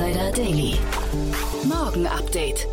Insider 0.00 0.32
Daily. 0.32 0.74
Morgen 1.68 2.06
Update. 2.06 2.66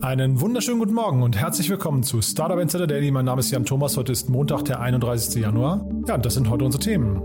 Einen 0.00 0.40
wunderschönen 0.40 0.78
guten 0.78 0.94
Morgen 0.94 1.24
und 1.24 1.36
herzlich 1.36 1.68
willkommen 1.68 2.04
zu 2.04 2.22
Startup 2.22 2.60
Insider 2.60 2.86
Daily. 2.86 3.10
Mein 3.10 3.24
Name 3.24 3.40
ist 3.40 3.50
Jan 3.50 3.64
Thomas. 3.64 3.96
Heute 3.96 4.12
ist 4.12 4.28
Montag, 4.28 4.64
der 4.64 4.78
31. 4.78 5.42
Januar. 5.42 5.84
Ja, 6.06 6.16
das 6.16 6.34
sind 6.34 6.48
heute 6.48 6.64
unsere 6.64 6.80
Themen. 6.80 7.20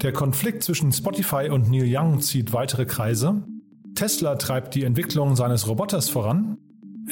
Der 0.00 0.12
Konflikt 0.14 0.62
zwischen 0.62 0.90
Spotify 0.90 1.50
und 1.50 1.70
Neil 1.70 1.84
Young 1.86 2.22
zieht 2.22 2.54
weitere 2.54 2.86
Kreise. 2.86 3.42
Tesla 3.94 4.36
treibt 4.36 4.74
die 4.74 4.84
Entwicklung 4.84 5.36
seines 5.36 5.68
Roboters 5.68 6.08
voran. 6.08 6.56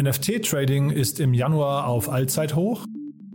NFT-Trading 0.00 0.88
ist 0.88 1.20
im 1.20 1.34
Januar 1.34 1.88
auf 1.88 2.08
Allzeithoch. 2.08 2.86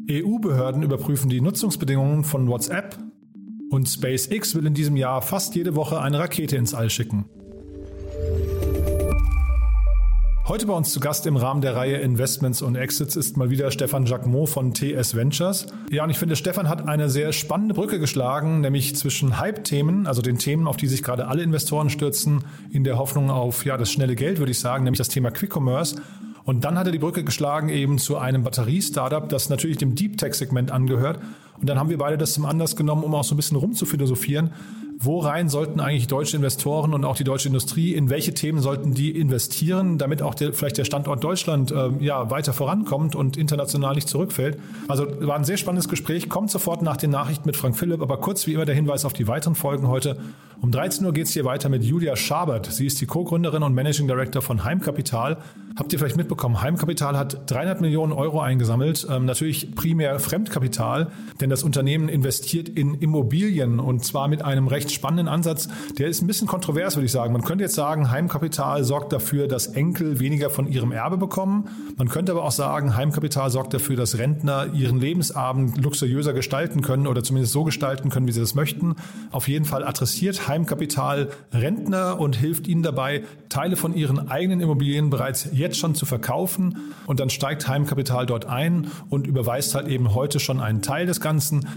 EU-Behörden 0.09 0.81
überprüfen 0.81 1.29
die 1.29 1.41
Nutzungsbedingungen 1.41 2.23
von 2.23 2.47
WhatsApp. 2.47 2.97
Und 3.69 3.89
SpaceX 3.89 4.55
will 4.55 4.65
in 4.65 4.73
diesem 4.73 4.95
Jahr 4.95 5.21
fast 5.21 5.55
jede 5.55 5.75
Woche 5.75 5.99
eine 5.99 6.19
Rakete 6.19 6.55
ins 6.55 6.73
All 6.73 6.89
schicken. 6.89 7.25
Heute 10.47 10.67
bei 10.67 10.73
uns 10.73 10.93
zu 10.93 10.99
Gast 10.99 11.25
im 11.25 11.37
Rahmen 11.37 11.61
der 11.61 11.75
Reihe 11.75 11.97
Investments 11.97 12.61
und 12.61 12.75
Exits 12.75 13.15
ist 13.15 13.35
mal 13.35 13.49
wieder 13.49 13.71
Stefan 13.71 14.05
Jacquemot 14.05 14.47
von 14.47 14.75
TS 14.75 15.15
Ventures. 15.15 15.65
Ja, 15.89 16.03
und 16.03 16.11
ich 16.11 16.19
finde, 16.19 16.35
Stefan 16.35 16.69
hat 16.69 16.87
eine 16.87 17.09
sehr 17.09 17.33
spannende 17.33 17.73
Brücke 17.73 17.97
geschlagen, 17.97 18.61
nämlich 18.61 18.95
zwischen 18.95 19.39
Hype-Themen, 19.39 20.05
also 20.05 20.21
den 20.21 20.37
Themen, 20.37 20.67
auf 20.67 20.77
die 20.77 20.85
sich 20.85 21.01
gerade 21.01 21.27
alle 21.27 21.41
Investoren 21.41 21.89
stürzen, 21.89 22.43
in 22.71 22.83
der 22.83 22.99
Hoffnung 22.99 23.31
auf 23.31 23.65
ja, 23.65 23.75
das 23.75 23.91
schnelle 23.91 24.15
Geld, 24.15 24.37
würde 24.37 24.51
ich 24.51 24.59
sagen, 24.59 24.83
nämlich 24.83 24.99
das 24.99 25.09
Thema 25.09 25.31
Quick 25.31 25.55
Commerce. 25.55 25.95
Und 26.43 26.63
dann 26.63 26.77
hat 26.77 26.85
er 26.85 26.91
die 26.91 26.99
Brücke 26.99 27.23
geschlagen 27.23 27.69
eben 27.69 27.97
zu 27.97 28.17
einem 28.17 28.43
Batterie-Startup, 28.43 29.27
das 29.27 29.49
natürlich 29.49 29.77
dem 29.77 29.95
Deep 29.95 30.19
Tech-Segment 30.19 30.69
angehört. 30.69 31.19
Und 31.59 31.69
dann 31.69 31.79
haben 31.79 31.89
wir 31.89 31.97
beide 31.97 32.17
das 32.17 32.33
zum 32.33 32.45
Anlass 32.45 32.75
genommen, 32.75 33.03
um 33.03 33.15
auch 33.15 33.23
so 33.23 33.33
ein 33.33 33.37
bisschen 33.37 33.57
rumzuphilosophieren 33.57 34.51
worein 34.97 35.49
sollten 35.49 35.79
eigentlich 35.79 36.07
deutsche 36.07 36.37
Investoren 36.37 36.93
und 36.93 37.05
auch 37.05 37.15
die 37.15 37.23
deutsche 37.23 37.47
Industrie, 37.47 37.93
in 37.93 38.09
welche 38.09 38.33
Themen 38.33 38.59
sollten 38.59 38.93
die 38.93 39.11
investieren, 39.11 39.97
damit 39.97 40.21
auch 40.21 40.35
der, 40.35 40.53
vielleicht 40.53 40.77
der 40.77 40.85
Standort 40.85 41.23
Deutschland 41.23 41.71
äh, 41.71 41.89
ja, 41.99 42.29
weiter 42.29 42.53
vorankommt 42.53 43.15
und 43.15 43.37
international 43.37 43.95
nicht 43.95 44.07
zurückfällt. 44.07 44.57
Also 44.87 45.05
war 45.21 45.35
ein 45.35 45.43
sehr 45.43 45.57
spannendes 45.57 45.89
Gespräch, 45.89 46.29
kommt 46.29 46.51
sofort 46.51 46.81
nach 46.81 46.97
den 46.97 47.11
Nachrichten 47.11 47.47
mit 47.47 47.57
Frank 47.57 47.77
Philipp, 47.77 48.01
aber 48.01 48.17
kurz 48.17 48.47
wie 48.47 48.53
immer 48.53 48.65
der 48.65 48.75
Hinweis 48.75 49.05
auf 49.05 49.13
die 49.13 49.27
weiteren 49.27 49.55
Folgen 49.55 49.87
heute. 49.87 50.17
Um 50.61 50.71
13 50.71 51.05
Uhr 51.05 51.13
geht 51.13 51.27
es 51.27 51.33
hier 51.33 51.45
weiter 51.45 51.69
mit 51.69 51.83
Julia 51.83 52.15
Schabert. 52.15 52.67
Sie 52.67 52.85
ist 52.85 52.99
die 53.01 53.05
Co-Gründerin 53.05 53.61
und 53.61 53.73
Managing 53.73 54.07
Director 54.07 54.41
von 54.41 54.63
Heimkapital. 54.63 55.37
Habt 55.77 55.91
ihr 55.91 55.99
vielleicht 55.99 56.15
mitbekommen, 56.15 56.61
Heimkapital 56.61 57.17
hat 57.17 57.51
300 57.51 57.81
Millionen 57.81 58.13
Euro 58.13 58.39
eingesammelt, 58.39 59.05
ähm, 59.11 59.25
natürlich 59.25 59.75
primär 59.75 60.19
Fremdkapital, 60.19 61.11
denn 61.41 61.49
das 61.49 61.63
Unternehmen 61.63 62.07
investiert 62.07 62.69
in 62.69 62.95
Immobilien 62.95 63.81
und 63.81 64.05
zwar 64.05 64.29
mit 64.29 64.41
einem 64.41 64.67
recht 64.69 64.84
spannenden 64.93 65.27
Ansatz. 65.27 65.67
Der 65.97 66.07
ist 66.07 66.21
ein 66.21 66.27
bisschen 66.27 66.47
kontrovers, 66.47 66.95
würde 66.95 67.05
ich 67.05 67.11
sagen. 67.11 67.33
Man 67.33 67.43
könnte 67.43 67.63
jetzt 67.63 67.75
sagen, 67.75 68.09
Heimkapital 68.09 68.83
sorgt 68.83 69.13
dafür, 69.13 69.47
dass 69.47 69.67
Enkel 69.67 70.19
weniger 70.19 70.49
von 70.49 70.67
ihrem 70.67 70.91
Erbe 70.91 71.17
bekommen. 71.17 71.69
Man 71.97 72.09
könnte 72.09 72.31
aber 72.31 72.43
auch 72.43 72.51
sagen, 72.51 72.95
Heimkapital 72.95 73.49
sorgt 73.49 73.73
dafür, 73.73 73.95
dass 73.95 74.17
Rentner 74.17 74.73
ihren 74.73 74.99
Lebensabend 74.99 75.83
luxuriöser 75.83 76.33
gestalten 76.33 76.81
können 76.81 77.05
oder 77.05 77.23
zumindest 77.23 77.53
so 77.53 77.63
gestalten 77.63 78.09
können, 78.09 78.27
wie 78.27 78.31
sie 78.31 78.39
das 78.39 78.55
möchten. 78.55 78.95
Auf 79.31 79.47
jeden 79.47 79.65
Fall 79.65 79.83
adressiert 79.83 80.47
Heimkapital 80.47 81.29
Rentner 81.53 82.19
und 82.19 82.35
hilft 82.35 82.67
ihnen 82.67 82.81
dabei, 82.81 83.23
Teile 83.49 83.75
von 83.75 83.93
ihren 83.93 84.29
eigenen 84.29 84.61
Immobilien 84.61 85.09
bereits 85.09 85.49
jetzt 85.51 85.65
jetzt 85.65 85.79
schon 85.79 85.95
zu 85.95 86.05
verkaufen 86.05 86.93
und 87.05 87.19
dann 87.19 87.29
steigt 87.29 87.67
Heimkapital 87.67 88.25
dort 88.25 88.45
ein 88.45 88.87
und 89.09 89.27
überweist 89.27 89.75
halt 89.75 89.87
eben 89.87 90.13
heute 90.13 90.39
schon 90.39 90.59
einen 90.59 90.81
Teil 90.81 91.05
des 91.05 91.19
Ganzen. 91.19 91.67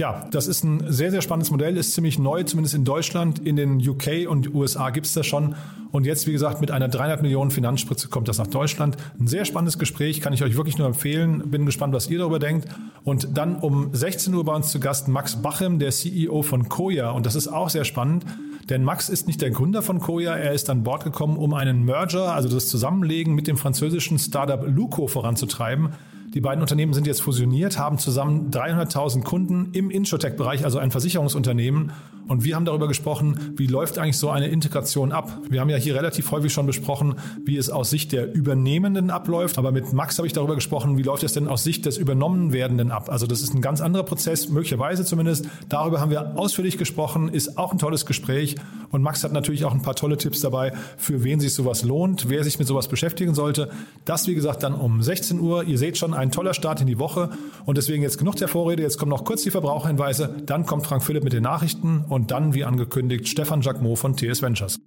Ja, 0.00 0.26
das 0.30 0.46
ist 0.46 0.64
ein 0.64 0.90
sehr, 0.90 1.10
sehr 1.10 1.20
spannendes 1.20 1.50
Modell, 1.50 1.76
ist 1.76 1.92
ziemlich 1.92 2.18
neu, 2.18 2.42
zumindest 2.44 2.74
in 2.74 2.86
Deutschland. 2.86 3.38
In 3.38 3.56
den 3.56 3.86
UK 3.86 4.26
und 4.26 4.54
USA 4.54 4.88
gibt 4.88 5.04
es 5.04 5.12
das 5.12 5.26
schon. 5.26 5.56
Und 5.92 6.06
jetzt, 6.06 6.26
wie 6.26 6.32
gesagt, 6.32 6.62
mit 6.62 6.70
einer 6.70 6.88
300 6.88 7.20
Millionen 7.20 7.50
Finanzspritze 7.50 8.08
kommt 8.08 8.26
das 8.26 8.38
nach 8.38 8.46
Deutschland. 8.46 8.96
Ein 9.20 9.26
sehr 9.26 9.44
spannendes 9.44 9.78
Gespräch, 9.78 10.22
kann 10.22 10.32
ich 10.32 10.42
euch 10.42 10.56
wirklich 10.56 10.78
nur 10.78 10.86
empfehlen. 10.86 11.50
Bin 11.50 11.66
gespannt, 11.66 11.92
was 11.92 12.08
ihr 12.08 12.18
darüber 12.18 12.38
denkt. 12.38 12.66
Und 13.04 13.36
dann 13.36 13.56
um 13.56 13.90
16 13.92 14.32
Uhr 14.32 14.42
bei 14.42 14.54
uns 14.54 14.70
zu 14.70 14.80
Gast 14.80 15.06
Max 15.06 15.36
Bachem, 15.36 15.78
der 15.78 15.90
CEO 15.90 16.40
von 16.40 16.70
Koya. 16.70 17.10
Und 17.10 17.26
das 17.26 17.34
ist 17.34 17.48
auch 17.48 17.68
sehr 17.68 17.84
spannend. 17.84 18.24
Denn 18.70 18.82
Max 18.82 19.10
ist 19.10 19.26
nicht 19.26 19.42
der 19.42 19.50
Gründer 19.50 19.82
von 19.82 19.98
Koya, 19.98 20.34
er 20.34 20.52
ist 20.52 20.70
an 20.70 20.82
Bord 20.82 21.04
gekommen, 21.04 21.36
um 21.36 21.52
einen 21.52 21.84
Merger, 21.84 22.32
also 22.32 22.48
das 22.48 22.68
Zusammenlegen 22.68 23.34
mit 23.34 23.46
dem 23.46 23.58
französischen 23.58 24.18
Startup 24.18 24.64
Luco 24.66 25.08
voranzutreiben. 25.08 25.90
Die 26.32 26.40
beiden 26.40 26.60
Unternehmen 26.60 26.92
sind 26.92 27.08
jetzt 27.08 27.22
fusioniert, 27.22 27.76
haben 27.76 27.98
zusammen 27.98 28.50
300.000 28.52 29.24
Kunden 29.24 29.70
im 29.72 29.90
Insurtech-Bereich, 29.90 30.64
also 30.64 30.78
ein 30.78 30.92
Versicherungsunternehmen. 30.92 31.90
Und 32.30 32.44
wir 32.44 32.54
haben 32.54 32.64
darüber 32.64 32.86
gesprochen, 32.86 33.54
wie 33.56 33.66
läuft 33.66 33.98
eigentlich 33.98 34.16
so 34.16 34.30
eine 34.30 34.46
Integration 34.46 35.10
ab. 35.10 35.40
Wir 35.48 35.60
haben 35.60 35.68
ja 35.68 35.76
hier 35.76 35.96
relativ 35.96 36.30
häufig 36.30 36.52
schon 36.52 36.64
besprochen, 36.64 37.16
wie 37.44 37.56
es 37.56 37.70
aus 37.70 37.90
Sicht 37.90 38.12
der 38.12 38.32
Übernehmenden 38.32 39.10
abläuft. 39.10 39.58
Aber 39.58 39.72
mit 39.72 39.92
Max 39.92 40.16
habe 40.16 40.28
ich 40.28 40.32
darüber 40.32 40.54
gesprochen, 40.54 40.96
wie 40.96 41.02
läuft 41.02 41.24
es 41.24 41.32
denn 41.32 41.48
aus 41.48 41.64
Sicht 41.64 41.86
des 41.86 41.98
Übernommen 41.98 42.52
werdenden 42.52 42.92
ab. 42.92 43.08
Also 43.10 43.26
das 43.26 43.42
ist 43.42 43.52
ein 43.52 43.60
ganz 43.60 43.80
anderer 43.80 44.04
Prozess, 44.04 44.48
möglicherweise 44.48 45.04
zumindest. 45.04 45.46
Darüber 45.68 46.00
haben 46.00 46.12
wir 46.12 46.38
ausführlich 46.38 46.78
gesprochen, 46.78 47.30
ist 47.30 47.58
auch 47.58 47.72
ein 47.72 47.78
tolles 47.78 48.06
Gespräch. 48.06 48.54
Und 48.92 49.02
Max 49.02 49.24
hat 49.24 49.32
natürlich 49.32 49.64
auch 49.64 49.72
ein 49.72 49.82
paar 49.82 49.96
tolle 49.96 50.16
Tipps 50.16 50.40
dabei, 50.40 50.72
für 50.96 51.24
wen 51.24 51.40
sich 51.40 51.52
sowas 51.52 51.82
lohnt, 51.82 52.28
wer 52.28 52.44
sich 52.44 52.60
mit 52.60 52.68
sowas 52.68 52.86
beschäftigen 52.86 53.34
sollte. 53.34 53.70
Das, 54.04 54.28
wie 54.28 54.36
gesagt, 54.36 54.62
dann 54.62 54.74
um 54.74 55.02
16 55.02 55.40
Uhr. 55.40 55.64
Ihr 55.64 55.78
seht 55.78 55.98
schon, 55.98 56.14
ein 56.14 56.30
toller 56.30 56.54
Start 56.54 56.80
in 56.80 56.86
die 56.86 57.00
Woche. 57.00 57.30
Und 57.66 57.76
deswegen 57.76 58.04
jetzt 58.04 58.18
genug 58.18 58.36
der 58.36 58.46
Vorrede. 58.46 58.84
Jetzt 58.84 58.98
kommen 58.98 59.10
noch 59.10 59.24
kurz 59.24 59.42
die 59.42 59.50
Verbraucherhinweise. 59.50 60.36
Dann 60.46 60.64
kommt 60.64 60.86
Frank 60.86 61.02
Philipp 61.02 61.24
mit 61.24 61.32
den 61.32 61.42
Nachrichten 61.42 62.04
und 62.08 62.19
dann, 62.26 62.54
wie 62.54 62.64
angekündigt, 62.64 63.28
Stefan 63.28 63.60
Jacquemot 63.60 63.98
von 63.98 64.16
TS 64.16 64.42
Ventures. 64.42 64.80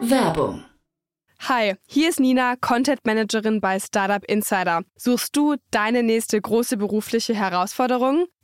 Werbung. 0.00 0.64
Hi, 1.48 1.74
hier 1.86 2.08
ist 2.08 2.18
Nina, 2.18 2.56
Content 2.56 3.04
Managerin 3.04 3.60
bei 3.60 3.78
Startup 3.78 4.24
Insider. 4.24 4.82
Suchst 4.96 5.36
du 5.36 5.54
deine 5.70 6.02
nächste 6.02 6.40
große 6.40 6.76
berufliche 6.76 7.34
Herausforderung? 7.34 8.26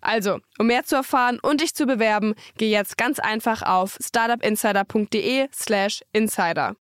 Also, 0.00 0.38
um 0.58 0.66
mehr 0.66 0.84
zu 0.84 0.96
erfahren 0.96 1.38
und 1.40 1.60
dich 1.60 1.74
zu 1.74 1.86
bewerben, 1.86 2.34
geh 2.56 2.70
jetzt 2.70 2.96
ganz 2.96 3.18
einfach 3.18 3.62
auf 3.62 3.98
startupinsider.de/slash 4.00 6.02
insider. 6.12 6.76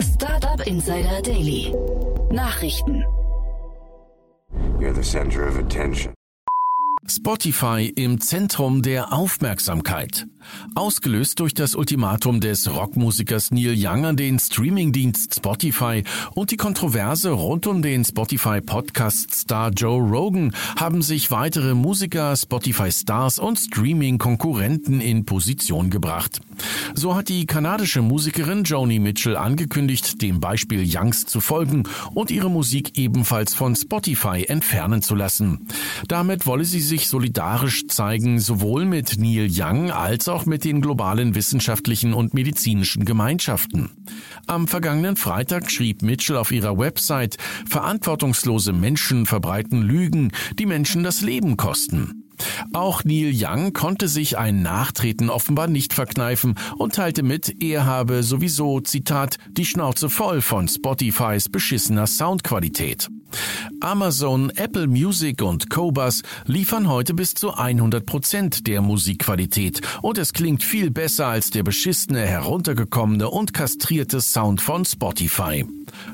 Startup 0.00 0.66
Insider 0.66 1.22
Daily. 1.22 1.74
Nachrichten. 2.30 3.04
You're 4.78 4.92
the 4.92 5.02
center 5.02 5.46
of 5.46 5.58
attention. 5.58 6.17
Spotify 7.10 7.90
im 7.96 8.20
Zentrum 8.20 8.82
der 8.82 9.14
Aufmerksamkeit. 9.14 10.26
Ausgelöst 10.74 11.40
durch 11.40 11.54
das 11.54 11.74
Ultimatum 11.74 12.40
des 12.40 12.70
Rockmusikers 12.70 13.50
Neil 13.50 13.74
Young 13.76 14.06
an 14.06 14.16
den 14.16 14.38
Streamingdienst 14.38 15.36
Spotify 15.36 16.04
und 16.34 16.50
die 16.50 16.56
Kontroverse 16.56 17.30
rund 17.30 17.66
um 17.66 17.82
den 17.82 18.04
Spotify 18.04 18.60
Podcast-Star 18.60 19.70
Joe 19.70 20.00
Rogan 20.00 20.54
haben 20.78 21.02
sich 21.02 21.30
weitere 21.30 21.74
Musiker, 21.74 22.36
Spotify-Stars 22.36 23.38
und 23.38 23.58
Streaming-Konkurrenten 23.58 25.00
in 25.00 25.24
Position 25.24 25.90
gebracht. 25.90 26.40
So 26.94 27.14
hat 27.14 27.28
die 27.28 27.46
kanadische 27.46 28.02
Musikerin 28.02 28.64
Joni 28.64 28.98
Mitchell 28.98 29.36
angekündigt, 29.36 30.20
dem 30.22 30.40
Beispiel 30.40 30.84
Youngs 30.86 31.26
zu 31.26 31.40
folgen 31.40 31.84
und 32.14 32.30
ihre 32.30 32.50
Musik 32.50 32.98
ebenfalls 32.98 33.54
von 33.54 33.76
Spotify 33.76 34.44
entfernen 34.48 35.02
zu 35.02 35.14
lassen. 35.14 35.68
Damit 36.08 36.46
wolle 36.46 36.64
sie 36.64 36.80
sich 36.80 36.97
sich 36.98 37.08
solidarisch 37.08 37.86
zeigen, 37.86 38.40
sowohl 38.40 38.84
mit 38.84 39.18
Neil 39.18 39.48
Young 39.50 39.92
als 39.92 40.28
auch 40.28 40.46
mit 40.46 40.64
den 40.64 40.80
globalen 40.80 41.36
wissenschaftlichen 41.36 42.12
und 42.12 42.34
medizinischen 42.34 43.04
Gemeinschaften. 43.04 43.90
Am 44.48 44.66
vergangenen 44.66 45.14
Freitag 45.14 45.70
schrieb 45.70 46.02
Mitchell 46.02 46.36
auf 46.36 46.50
ihrer 46.50 46.76
Website, 46.76 47.36
verantwortungslose 47.68 48.72
Menschen 48.72 49.26
verbreiten 49.26 49.82
Lügen, 49.82 50.32
die 50.58 50.66
Menschen 50.66 51.04
das 51.04 51.20
Leben 51.20 51.56
kosten. 51.56 52.17
Auch 52.72 53.04
Neil 53.04 53.32
Young 53.34 53.72
konnte 53.72 54.08
sich 54.08 54.38
ein 54.38 54.62
Nachtreten 54.62 55.30
offenbar 55.30 55.68
nicht 55.68 55.92
verkneifen 55.92 56.54
und 56.76 56.94
teilte 56.94 57.22
mit, 57.22 57.62
er 57.62 57.86
habe 57.86 58.22
sowieso, 58.22 58.80
Zitat, 58.80 59.38
die 59.50 59.64
Schnauze 59.64 60.10
voll 60.10 60.40
von 60.40 60.68
Spotifys 60.68 61.48
beschissener 61.48 62.06
Soundqualität. 62.06 63.08
Amazon, 63.80 64.50
Apple 64.56 64.86
Music 64.86 65.42
und 65.42 65.70
Cobas 65.70 66.22
liefern 66.46 66.88
heute 66.88 67.14
bis 67.14 67.34
zu 67.34 67.54
100 67.54 68.04
Prozent 68.04 68.66
der 68.66 68.80
Musikqualität 68.80 69.82
und 70.02 70.18
es 70.18 70.32
klingt 70.32 70.62
viel 70.62 70.90
besser 70.90 71.26
als 71.26 71.50
der 71.50 71.62
beschissene, 71.62 72.26
heruntergekommene 72.26 73.28
und 73.28 73.52
kastrierte 73.52 74.20
Sound 74.20 74.60
von 74.60 74.84
Spotify. 74.84 75.64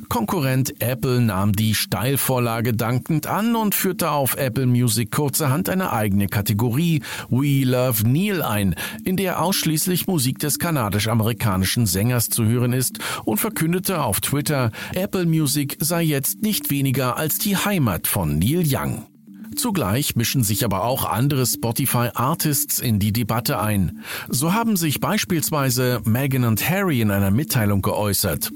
Konkurrent 0.08 0.80
Apple 0.80 1.20
nahm 1.20 1.52
die 1.52 1.74
Steilvorlage 1.74 2.74
dankend 2.74 3.26
an 3.26 3.56
und 3.56 3.74
führte 3.74 4.10
auf 4.10 4.36
Apple 4.36 4.66
Music 4.66 5.10
kurzerhand 5.10 5.68
eine 5.68 5.92
eigene 5.92 6.28
Kategorie 6.28 7.02
We 7.30 7.64
Love 7.64 8.08
Neil 8.08 8.42
ein, 8.42 8.74
in 9.04 9.16
der 9.16 9.42
ausschließlich 9.42 10.06
Musik 10.06 10.38
des 10.38 10.58
kanadisch-amerikanischen 10.58 11.86
Sängers 11.86 12.28
zu 12.28 12.44
hören 12.44 12.72
ist 12.72 12.98
und 13.24 13.38
verkündete 13.38 14.02
auf 14.02 14.20
Twitter, 14.20 14.70
Apple 14.94 15.26
Music 15.26 15.76
sei 15.80 16.02
jetzt 16.02 16.42
nicht 16.42 16.70
weniger 16.70 17.16
als 17.16 17.38
die 17.38 17.56
Heimat 17.56 18.06
von 18.06 18.38
Neil 18.38 18.64
Young. 18.66 19.13
Zugleich 19.54 20.16
mischen 20.16 20.42
sich 20.42 20.64
aber 20.64 20.84
auch 20.84 21.04
andere 21.04 21.46
Spotify-Artists 21.46 22.78
in 22.78 22.98
die 22.98 23.12
Debatte 23.12 23.58
ein. 23.60 24.00
So 24.28 24.52
haben 24.52 24.76
sich 24.76 25.00
beispielsweise 25.00 26.00
Meghan 26.04 26.44
und 26.44 26.68
Harry 26.68 27.00
in 27.00 27.10
einer 27.10 27.30
Mitteilung 27.30 27.82
geäußert. 27.82 28.50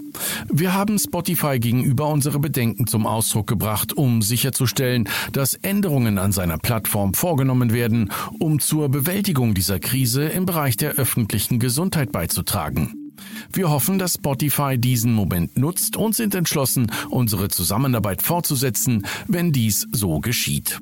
Wir 0.51 0.75
haben 0.75 0.99
Spotify 0.99 1.59
gegenüber 1.59 2.09
unsere 2.09 2.39
Bedenken 2.39 2.87
zum 2.87 3.07
Ausdruck 3.07 3.47
gebracht, 3.47 3.93
um 3.93 4.23
sicherzustellen, 4.23 5.09
dass 5.33 5.55
Änderungen 5.55 6.19
an 6.19 6.33
seiner 6.33 6.59
Plattform 6.59 7.15
vorgenommen 7.15 7.73
werden, 7.73 8.11
um 8.39 8.59
zur 8.61 8.89
Bewältigung 8.89 9.55
dieser 9.55 9.79
Krise 9.79 10.25
im 10.25 10.47
Bereich 10.47 10.77
der 10.77 10.93
öffentlichen 10.93 11.59
Gesundheit 11.59 12.13
beizutragen. 12.13 13.09
Wir 13.53 13.71
hoffen, 13.71 13.99
dass 13.99 14.15
Spotify 14.15 14.79
diesen 14.79 15.13
Moment 15.13 15.57
nutzt 15.57 15.97
und 15.97 16.15
sind 16.15 16.35
entschlossen, 16.35 16.91
unsere 17.11 17.49
Zusammenarbeit 17.49 18.23
fortzusetzen, 18.23 19.07
wenn 19.27 19.53
dies 19.53 19.87
so 19.93 20.21
geschieht. 20.21 20.81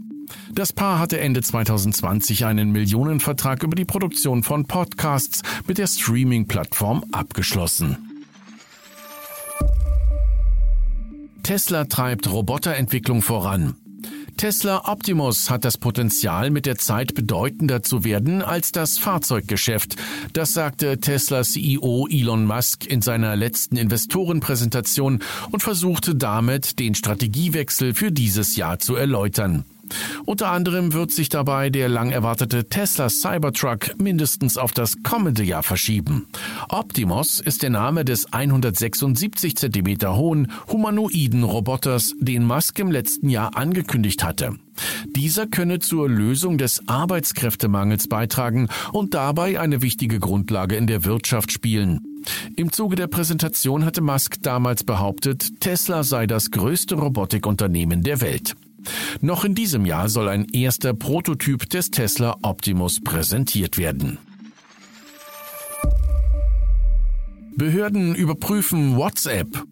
Das 0.57 0.73
Paar 0.73 0.99
hatte 0.99 1.21
Ende 1.21 1.43
2020 1.43 2.47
einen 2.47 2.73
Millionenvertrag 2.73 3.63
über 3.63 3.77
die 3.77 3.85
Produktion 3.85 4.43
von 4.43 4.65
Podcasts 4.65 5.43
mit 5.69 5.77
der 5.77 5.87
Streaming-Plattform 5.87 7.05
abgeschlossen. 7.13 7.99
Tesla 11.43 11.85
treibt 11.85 12.33
Roboterentwicklung 12.33 13.21
voran. 13.21 13.77
Tesla 14.39 14.89
Optimus 14.91 15.51
hat 15.51 15.67
das 15.67 15.77
Potenzial, 15.77 16.49
mit 16.49 16.65
der 16.65 16.79
Zeit 16.79 17.13
bedeutender 17.13 17.83
zu 17.83 18.03
werden 18.03 18.41
als 18.41 18.73
das 18.73 18.97
Fahrzeuggeschäft. 18.97 19.97
Das 20.33 20.55
sagte 20.55 21.01
Tesla 21.01 21.43
CEO 21.43 22.09
Elon 22.11 22.47
Musk 22.47 22.87
in 22.87 23.03
seiner 23.03 23.37
letzten 23.37 23.77
Investorenpräsentation 23.77 25.23
und 25.51 25.63
versuchte 25.63 26.15
damit, 26.15 26.79
den 26.79 26.95
Strategiewechsel 26.95 27.93
für 27.93 28.11
dieses 28.11 28.57
Jahr 28.57 28.79
zu 28.79 28.95
erläutern. 28.95 29.67
Unter 30.25 30.49
anderem 30.51 30.93
wird 30.93 31.13
sich 31.13 31.29
dabei 31.29 31.71
der 31.71 31.89
lang 31.89 32.11
erwartete 32.11 32.69
Tesla 32.69 33.09
Cybertruck 33.09 33.99
mindestens 34.01 34.57
auf 34.57 34.73
das 34.73 35.03
kommende 35.03 35.43
Jahr 35.43 35.63
verschieben. 35.63 36.27
Optimus 36.69 37.41
ist 37.41 37.63
der 37.63 37.71
Name 37.71 38.05
des 38.05 38.33
176 38.33 39.57
cm 39.57 40.17
hohen 40.17 40.53
humanoiden 40.69 41.45
Roboters, 41.45 42.15
den 42.19 42.45
Musk 42.45 42.79
im 42.79 42.91
letzten 42.91 43.29
Jahr 43.29 43.57
angekündigt 43.57 44.25
hatte. 44.25 44.57
Dieser 45.07 45.47
könne 45.47 45.79
zur 45.79 46.09
Lösung 46.09 46.59
des 46.59 46.87
Arbeitskräftemangels 46.89 48.09
beitragen 48.09 48.69
und 48.93 49.15
dabei 49.15 49.59
eine 49.59 49.83
wichtige 49.83 50.19
Grundlage 50.19 50.77
in 50.77 50.87
der 50.87 51.05
Wirtschaft 51.05 51.53
spielen. 51.53 52.01
Im 52.57 52.73
Zuge 52.73 52.97
der 52.97 53.07
Präsentation 53.07 53.85
hatte 53.85 54.01
Musk 54.01 54.43
damals 54.43 54.85
behauptet, 54.85 55.61
Tesla 55.61 56.03
sei 56.03 56.27
das 56.27 56.51
größte 56.51 56.97
Robotikunternehmen 56.97 58.03
der 58.03 58.21
Welt. 58.21 58.57
Noch 59.21 59.45
in 59.45 59.55
diesem 59.55 59.87
Jahr 59.87 60.09
soll 60.09 60.29
ein 60.29 60.47
erster 60.47 60.95
Prototyp 60.95 61.69
des 61.71 61.91
Tesla 61.91 62.37
Optimus 62.43 63.01
präsentiert 63.03 63.79
werden. 63.79 64.19
Behörden 67.57 68.15
überprüfen 68.15 68.97
WhatsApp. 68.97 69.65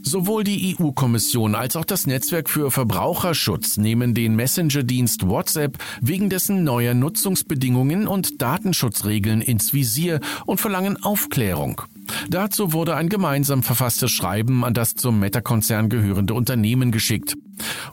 Sowohl 0.00 0.44
die 0.44 0.76
EU-Kommission 0.78 1.56
als 1.56 1.74
auch 1.74 1.84
das 1.84 2.06
Netzwerk 2.06 2.48
für 2.48 2.70
Verbraucherschutz 2.70 3.78
nehmen 3.78 4.14
den 4.14 4.36
Messenger-Dienst 4.36 5.26
WhatsApp 5.26 5.78
wegen 6.00 6.30
dessen 6.30 6.62
neuer 6.62 6.94
Nutzungsbedingungen 6.94 8.06
und 8.06 8.40
Datenschutzregeln 8.40 9.40
ins 9.40 9.72
Visier 9.72 10.20
und 10.46 10.60
verlangen 10.60 11.02
Aufklärung. 11.02 11.82
Dazu 12.28 12.72
wurde 12.72 12.96
ein 12.96 13.08
gemeinsam 13.08 13.62
verfasstes 13.62 14.10
Schreiben 14.10 14.64
an 14.64 14.74
das 14.74 14.94
zum 14.94 15.18
Meta-Konzern 15.20 15.88
gehörende 15.88 16.34
Unternehmen 16.34 16.92
geschickt. 16.92 17.36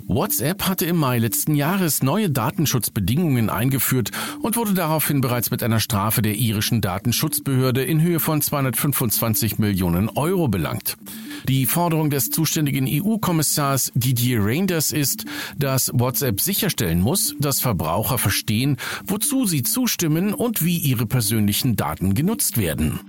WhatsApp 0.08 0.68
hatte 0.68 0.86
im 0.86 0.98
Mai 0.98 1.20
letzten 1.20 1.56
Jahres 1.56 2.04
neue 2.04 2.30
Datenschutzbedingungen 2.30 3.50
eingeführt 3.50 4.12
und 4.42 4.58
wurde 4.58 4.74
daraufhin 4.74 5.22
bereits 5.22 5.52
mit 5.52 5.64
einer 5.64 5.80
Strafe 5.80 6.22
der 6.22 6.36
irischen 6.36 6.82
Datenschutzbehörde 6.82 7.84
in 7.84 8.02
Höhe 8.02 8.20
von 8.20 8.42
225 8.42 9.60
Millionen 9.60 10.10
Euro 10.10 10.48
belangt. 10.48 10.98
Die 11.48 11.66
Forderung 11.66 12.10
des 12.10 12.30
zuständigen 12.30 12.88
EU-Kommissars 12.88 13.92
Didier 13.96 14.40
Reinders 14.44 14.92
ist, 14.92 15.26
dass 15.58 15.92
WhatsApp 15.94 16.40
sicherstellen 16.40 17.02
muss, 17.02 17.36
dass 17.40 17.60
Verbraucher 17.60 18.18
verstehen, 18.18 18.78
wozu 19.06 19.46
sie 19.46 19.64
zustimmen 19.64 20.34
und 20.34 20.64
wie 20.64 20.78
ihre 20.78 21.06
persönlichen 21.06 21.76
Daten 21.76 22.14
genutzt 22.14 22.58
werden. 22.58 23.00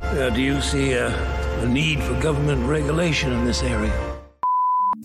Uh, 0.00 0.30
do 0.30 0.40
you 0.40 0.60
see 0.60 0.92
a, 0.94 1.08
a 1.62 1.66
need 1.66 2.02
for 2.02 2.18
government 2.20 2.66
regulation 2.66 3.32
in 3.32 3.44
this 3.44 3.62
area? 3.62 4.15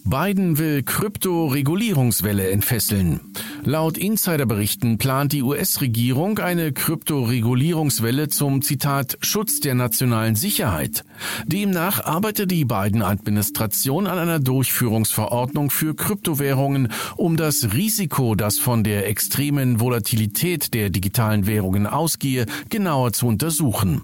Biden 0.03 0.57
will 0.57 0.83
Krypto-Regulierungswelle 0.83 2.50
entfesseln. 2.50 3.21
Laut 3.63 3.98
Insiderberichten 3.98 4.98
plant 4.98 5.31
die 5.31 5.44
US-Regierung 5.44 6.39
eine 6.39 6.73
Krypto-Regulierungswelle 6.73 8.28
zum 8.28 8.61
Zitat 8.61 9.18
Schutz 9.21 9.59
der 9.59 9.75
nationalen 9.75 10.35
Sicherheit. 10.35 11.04
Demnach 11.45 12.04
arbeitet 12.04 12.52
die 12.52 12.66
Biden-Administration 12.66 14.07
an 14.07 14.18
einer 14.18 14.40
Durchführungsverordnung 14.40 15.69
für 15.69 15.95
Kryptowährungen, 15.95 16.92
um 17.16 17.37
das 17.37 17.73
Risiko, 17.73 18.35
das 18.35 18.57
von 18.57 18.83
der 18.83 19.07
extremen 19.07 19.80
Volatilität 19.80 20.73
der 20.73 20.90
digitalen 20.90 21.45
Währungen 21.45 21.87
ausgehe, 21.87 22.45
genauer 22.69 23.14
zu 23.14 23.28
untersuchen. 23.28 24.04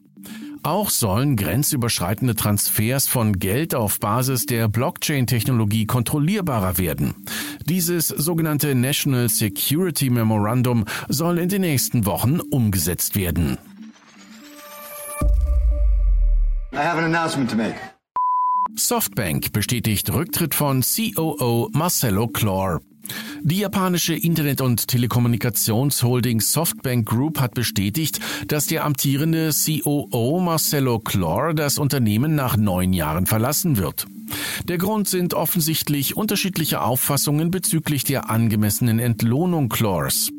Auch 0.68 0.90
sollen 0.90 1.38
grenzüberschreitende 1.38 2.36
Transfers 2.36 3.08
von 3.08 3.40
Geld 3.40 3.74
auf 3.74 4.02
Basis 4.02 4.46
der 4.48 4.68
Blockchain-Technologie 4.68 5.86
kontrollierbarer 5.86 6.78
werden. 6.78 7.16
Dieses 7.64 8.10
sogenannte 8.10 8.76
National 8.76 9.30
Security 9.30 10.10
Memorandum 10.10 10.84
soll 11.08 11.38
in 11.38 11.48
den 11.48 11.62
nächsten 11.62 12.06
Wochen 12.06 12.42
umgesetzt 12.42 13.16
werden. 13.16 13.58
I 16.74 16.80
have 16.80 16.98
an 16.98 17.06
announcement 17.06 17.50
to 17.50 17.56
make. 17.56 17.76
Softbank 18.76 19.54
bestätigt 19.54 20.12
Rücktritt 20.12 20.54
von 20.54 20.82
COO 20.82 21.70
Marcelo 21.72 22.28
Clore. 22.28 22.82
Die 23.42 23.60
japanische 23.60 24.14
Internet- 24.14 24.62
und 24.62 24.88
Telekommunikationsholding 24.88 26.42
Softbank 26.42 27.08
Group 27.08 27.40
hat 27.40 27.54
bestätigt, 27.54 28.20
dass 28.48 28.66
der 28.66 28.86
amtierende 28.86 29.52
COO 29.52 30.40
Marcelo 30.40 31.00
Clore 31.00 31.56
das 31.56 31.78
Unternehmen 31.78 32.36
nach 32.36 32.58
neun 32.58 32.94
Jahren 32.94 33.26
verlassen 33.26 33.78
wird. 33.78 34.08
Der 34.68 34.78
Grund 34.78 35.08
sind 35.08 35.34
offensichtlich 35.34 36.18
unterschiedliche 36.18 36.82
Auffassungen 36.82 37.52
bezüglich 37.52 38.04
der 38.04 38.30
angemessenen 38.30 39.00
Entlohnung 39.00 39.70
Clores. 39.70 40.32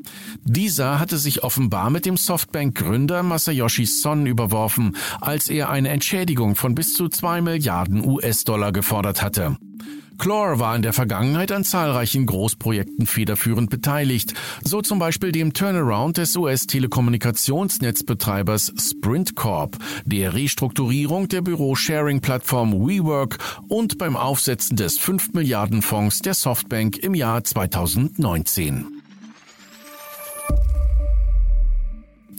Dieser 0.45 0.99
hatte 0.99 1.19
sich 1.19 1.43
offenbar 1.43 1.91
mit 1.91 2.05
dem 2.07 2.17
Softbank-Gründer 2.17 3.23
Masayoshi 3.23 3.87
Son 3.87 4.27
überworfen, 4.27 4.97
als 5.21 5.49
er 5.49 5.71
eine 5.71 5.89
Entschädigung 5.89 6.57
von 6.57 6.75
bis 6.75 6.95
zu 6.95 7.09
zwei 7.09 7.41
Milliarden 7.41 8.05
US-Dollar 8.05 8.73
gefordert 8.73 9.23
hatte. 9.23 9.57
Chlor 10.19 10.59
war 10.59 10.75
in 10.75 10.83
der 10.83 10.93
Vergangenheit 10.93 11.53
an 11.53 11.63
zahlreichen 11.63 12.27
Großprojekten 12.27 13.07
federführend 13.07 13.71
beteiligt, 13.71 14.35
so 14.65 14.83
zum 14.83 14.99
Beispiel 14.99 15.31
dem 15.31 15.53
Turnaround 15.53 16.17
des 16.17 16.37
US-Telekommunikationsnetzbetreibers 16.37 18.73
Sprint 18.77 19.37
Corp, 19.37 19.77
der 20.05 20.35
Restrukturierung 20.35 21.29
der 21.29 21.43
Büro-Sharing-Plattform 21.43 22.73
WeWork 22.73 23.39
und 23.69 23.99
beim 23.99 24.17
Aufsetzen 24.17 24.77
des 24.77 24.99
5 24.99 25.35
Milliarden 25.35 25.83
Fonds 25.83 26.19
der 26.19 26.35
Softbank 26.35 26.99
im 26.99 27.15
Jahr 27.15 27.45
2019. 27.45 28.87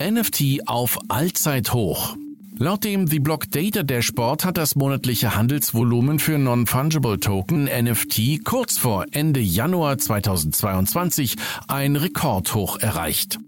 NFT 0.02 0.68
auf 0.68 1.00
Allzeithoch. 1.08 2.18
Laut 2.62 2.84
dem 2.84 3.08
The 3.08 3.20
Block 3.20 3.50
Data 3.52 3.84
Dashboard 3.84 4.44
hat 4.44 4.58
das 4.58 4.76
monatliche 4.76 5.34
Handelsvolumen 5.34 6.20
für 6.20 6.38
Non-Fungible 6.38 7.18
Token 7.18 7.70
NFT 7.70 8.44
kurz 8.44 8.78
vor 8.78 9.06
Ende 9.12 9.40
Januar 9.40 9.98
2022 9.98 11.38
ein 11.70 11.96
Rekordhoch 11.96 12.78
erreicht. 12.78 13.40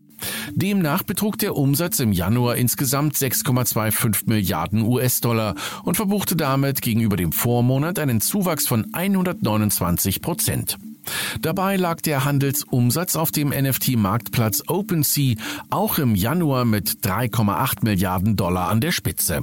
Demnach 0.53 1.03
betrug 1.03 1.37
der 1.37 1.57
Umsatz 1.57 1.99
im 1.99 2.13
Januar 2.13 2.55
insgesamt 2.55 3.17
6,25 3.17 4.27
Milliarden 4.27 4.83
US-Dollar 4.83 5.55
und 5.83 5.97
verbuchte 5.97 6.37
damit 6.37 6.81
gegenüber 6.81 7.17
dem 7.17 7.33
Vormonat 7.33 7.99
einen 7.99 8.21
Zuwachs 8.21 8.65
von 8.65 8.93
129 8.93 10.21
Prozent. 10.21 10.77
Dabei 11.41 11.75
lag 11.75 12.01
der 12.01 12.25
Handelsumsatz 12.25 13.15
auf 13.15 13.31
dem 13.31 13.49
NFT-Marktplatz 13.49 14.63
OpenSea 14.67 15.35
auch 15.69 15.97
im 15.97 16.15
Januar 16.15 16.65
mit 16.65 16.99
3,8 17.03 17.83
Milliarden 17.83 18.35
Dollar 18.35 18.69
an 18.69 18.81
der 18.81 18.91
Spitze. 18.91 19.41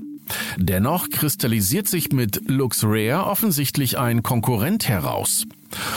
Dennoch 0.57 1.09
kristallisiert 1.11 1.89
sich 1.89 2.13
mit 2.13 2.49
LuxRare 2.49 3.27
offensichtlich 3.27 3.99
ein 3.99 4.23
Konkurrent 4.23 4.89
heraus. 4.89 5.45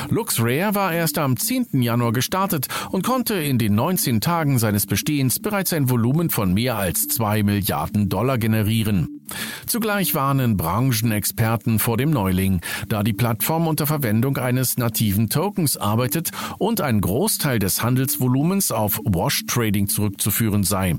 LuxRare 0.10 0.75
war 0.75 0.94
erst 0.94 1.18
am 1.18 1.38
10. 1.38 1.82
Januar 1.82 2.12
gestartet 2.12 2.68
und 2.90 3.04
konnte 3.04 3.36
in 3.36 3.58
den 3.58 3.75
19 3.75 4.20
Tagen 4.22 4.60
seines 4.60 4.86
Bestehens 4.86 5.40
bereits 5.40 5.74
ein 5.74 5.90
Volumen 5.90 6.30
von 6.30 6.54
mehr 6.54 6.78
als 6.78 7.08
2 7.08 7.44
Milliarden 7.44 8.10
Dollar 8.10 8.38
generieren. 8.38 9.21
Zugleich 9.65 10.15
warnen 10.15 10.57
Branchenexperten 10.57 11.79
vor 11.79 11.97
dem 11.97 12.11
Neuling, 12.11 12.61
da 12.88 13.03
die 13.03 13.13
Plattform 13.13 13.67
unter 13.67 13.88
Verwendung 13.88 14.38
eines 14.38 14.77
nativen 14.77 15.29
Tokens 15.29 15.77
arbeitet 15.77 16.31
und 16.57 16.81
ein 16.81 17.01
Großteil 17.01 17.59
des 17.59 17.83
Handelsvolumens 17.83 18.71
auf 18.71 19.00
Wash 19.05 19.45
Trading 19.47 19.88
zurückzuführen 19.88 20.63
sei. 20.63 20.95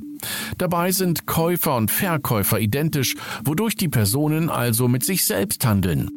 Dabei 0.58 0.92
sind 0.92 1.26
Käufer 1.26 1.76
und 1.76 1.90
Verkäufer 1.90 2.60
identisch, 2.60 3.16
wodurch 3.44 3.76
die 3.76 3.88
Personen 3.88 4.50
also 4.50 4.88
mit 4.88 5.04
sich 5.04 5.24
selbst 5.24 5.64
handeln. 5.66 6.10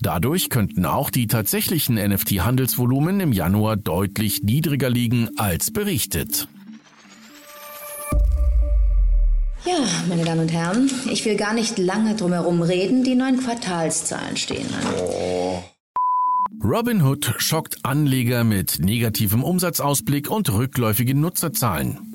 Dadurch 0.00 0.48
könnten 0.48 0.86
auch 0.86 1.10
die 1.10 1.26
tatsächlichen 1.26 1.96
NFT-Handelsvolumen 1.96 3.20
im 3.20 3.32
Januar 3.32 3.76
deutlich 3.76 4.42
niedriger 4.42 4.88
liegen 4.88 5.28
als 5.36 5.70
berichtet. 5.70 6.48
Ja, 9.64 9.78
meine 10.08 10.24
Damen 10.24 10.40
und 10.40 10.52
Herren, 10.52 10.90
ich 11.10 11.24
will 11.24 11.36
gar 11.36 11.52
nicht 11.52 11.78
lange 11.78 12.14
drumherum 12.14 12.62
reden. 12.62 13.04
Die 13.04 13.14
neuen 13.14 13.40
Quartalszahlen 13.40 14.36
stehen 14.36 14.66
an. 14.72 14.94
Oh. 14.96 15.62
Robinhood 16.62 17.34
schockt 17.38 17.84
Anleger 17.84 18.44
mit 18.44 18.80
negativem 18.80 19.42
Umsatzausblick 19.42 20.30
und 20.30 20.52
rückläufigen 20.52 21.20
Nutzerzahlen. 21.20 22.09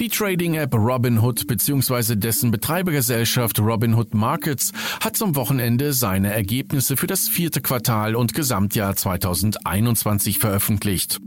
Die 0.00 0.08
Trading-App 0.08 0.74
Robinhood 0.74 1.46
bzw. 1.46 2.16
dessen 2.16 2.50
Betreibergesellschaft 2.50 3.60
Robinhood 3.60 4.14
Markets 4.14 4.72
hat 5.00 5.16
zum 5.16 5.36
Wochenende 5.36 5.92
seine 5.92 6.32
Ergebnisse 6.32 6.96
für 6.96 7.06
das 7.06 7.28
vierte 7.28 7.60
Quartal 7.60 8.16
und 8.16 8.34
Gesamtjahr 8.34 8.96
2021 8.96 10.38
veröffentlicht. 10.38 11.20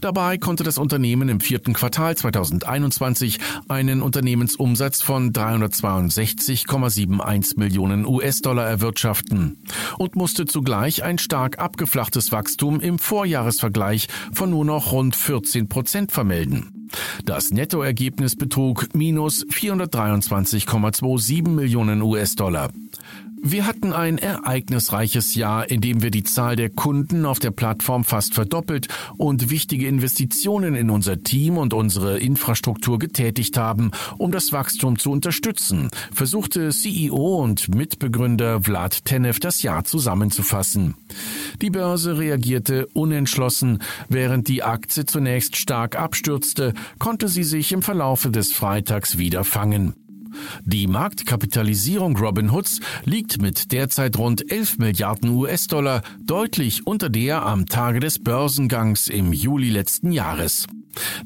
Dabei 0.00 0.38
konnte 0.38 0.64
das 0.64 0.78
Unternehmen 0.78 1.28
im 1.28 1.40
vierten 1.40 1.74
Quartal 1.74 2.16
2021 2.16 3.38
einen 3.68 4.00
Unternehmensumsatz 4.02 5.02
von 5.02 5.32
362,71 5.32 7.58
Millionen 7.58 8.06
US-Dollar 8.06 8.66
erwirtschaften 8.66 9.58
und 9.98 10.16
musste 10.16 10.46
zugleich 10.46 11.02
ein 11.02 11.18
stark 11.18 11.58
abgeflachtes 11.58 12.32
Wachstum 12.32 12.80
im 12.80 12.98
Vorjahresvergleich 12.98 14.08
von 14.32 14.48
nur 14.50 14.64
noch 14.64 14.92
rund 14.92 15.14
14 15.16 15.68
Prozent 15.68 16.12
vermelden. 16.12 16.79
Das 17.24 17.50
Nettoergebnis 17.50 18.36
betrug 18.36 18.94
minus 18.94 19.44
423,27 19.46 21.48
Millionen 21.48 22.02
US-Dollar. 22.02 22.70
Wir 23.42 23.66
hatten 23.66 23.94
ein 23.94 24.18
ereignisreiches 24.18 25.34
Jahr, 25.34 25.70
in 25.70 25.80
dem 25.80 26.02
wir 26.02 26.10
die 26.10 26.24
Zahl 26.24 26.56
der 26.56 26.68
Kunden 26.68 27.24
auf 27.24 27.38
der 27.38 27.50
Plattform 27.50 28.04
fast 28.04 28.34
verdoppelt 28.34 28.88
und 29.16 29.48
wichtige 29.48 29.88
Investitionen 29.88 30.74
in 30.74 30.90
unser 30.90 31.22
Team 31.22 31.56
und 31.56 31.72
unsere 31.72 32.18
Infrastruktur 32.18 32.98
getätigt 32.98 33.56
haben, 33.56 33.92
um 34.18 34.30
das 34.30 34.52
Wachstum 34.52 34.98
zu 34.98 35.10
unterstützen, 35.10 35.88
versuchte 36.12 36.68
CEO 36.68 37.42
und 37.42 37.74
Mitbegründer 37.74 38.60
Vlad 38.62 39.06
Tenev 39.06 39.40
das 39.40 39.62
Jahr 39.62 39.84
zusammenzufassen. 39.84 40.94
Die 41.62 41.70
Börse 41.70 42.18
reagierte 42.18 42.88
unentschlossen, 42.88 43.82
während 44.10 44.48
die 44.48 44.62
Aktie 44.62 45.06
zunächst 45.06 45.56
stark 45.56 45.98
abstürzte, 45.98 46.74
konnte 46.98 47.28
sie 47.28 47.44
sich 47.44 47.72
im 47.72 47.80
Verlaufe 47.80 48.30
des 48.30 48.52
Freitags 48.52 49.16
wieder 49.16 49.44
fangen. 49.44 49.94
Die 50.64 50.86
Marktkapitalisierung 50.86 52.16
Robinhoods 52.16 52.80
liegt 53.04 53.40
mit 53.40 53.72
derzeit 53.72 54.18
rund 54.18 54.50
11 54.50 54.78
Milliarden 54.78 55.30
US-Dollar 55.30 56.02
deutlich 56.24 56.86
unter 56.86 57.08
der 57.08 57.44
am 57.44 57.66
Tage 57.66 58.00
des 58.00 58.18
Börsengangs 58.18 59.08
im 59.08 59.32
Juli 59.32 59.70
letzten 59.70 60.12
Jahres. 60.12 60.66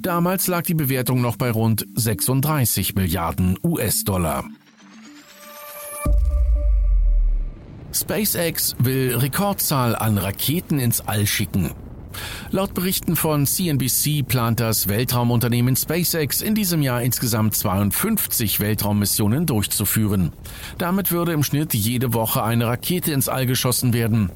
Damals 0.00 0.46
lag 0.46 0.62
die 0.62 0.74
Bewertung 0.74 1.20
noch 1.20 1.36
bei 1.36 1.50
rund 1.50 1.86
36 1.94 2.94
Milliarden 2.94 3.58
US-Dollar. 3.62 4.44
SpaceX 7.92 8.74
will 8.80 9.16
Rekordzahl 9.16 9.94
an 9.94 10.18
Raketen 10.18 10.80
ins 10.80 11.00
All 11.00 11.26
schicken. 11.26 11.70
Laut 12.50 12.74
Berichten 12.74 13.16
von 13.16 13.46
CNBC 13.46 14.22
plant 14.26 14.60
das 14.60 14.88
Weltraumunternehmen 14.88 15.76
SpaceX 15.76 16.40
in 16.40 16.54
diesem 16.54 16.82
Jahr 16.82 17.02
insgesamt 17.02 17.54
52 17.54 18.60
Weltraummissionen 18.60 19.46
durchzuführen. 19.46 20.32
Damit 20.78 21.10
würde 21.10 21.32
im 21.32 21.42
Schnitt 21.42 21.74
jede 21.74 22.12
Woche 22.12 22.42
eine 22.42 22.66
Rakete 22.66 23.12
ins 23.12 23.28
All 23.28 23.46
geschossen 23.46 23.92
werden. 23.92 24.30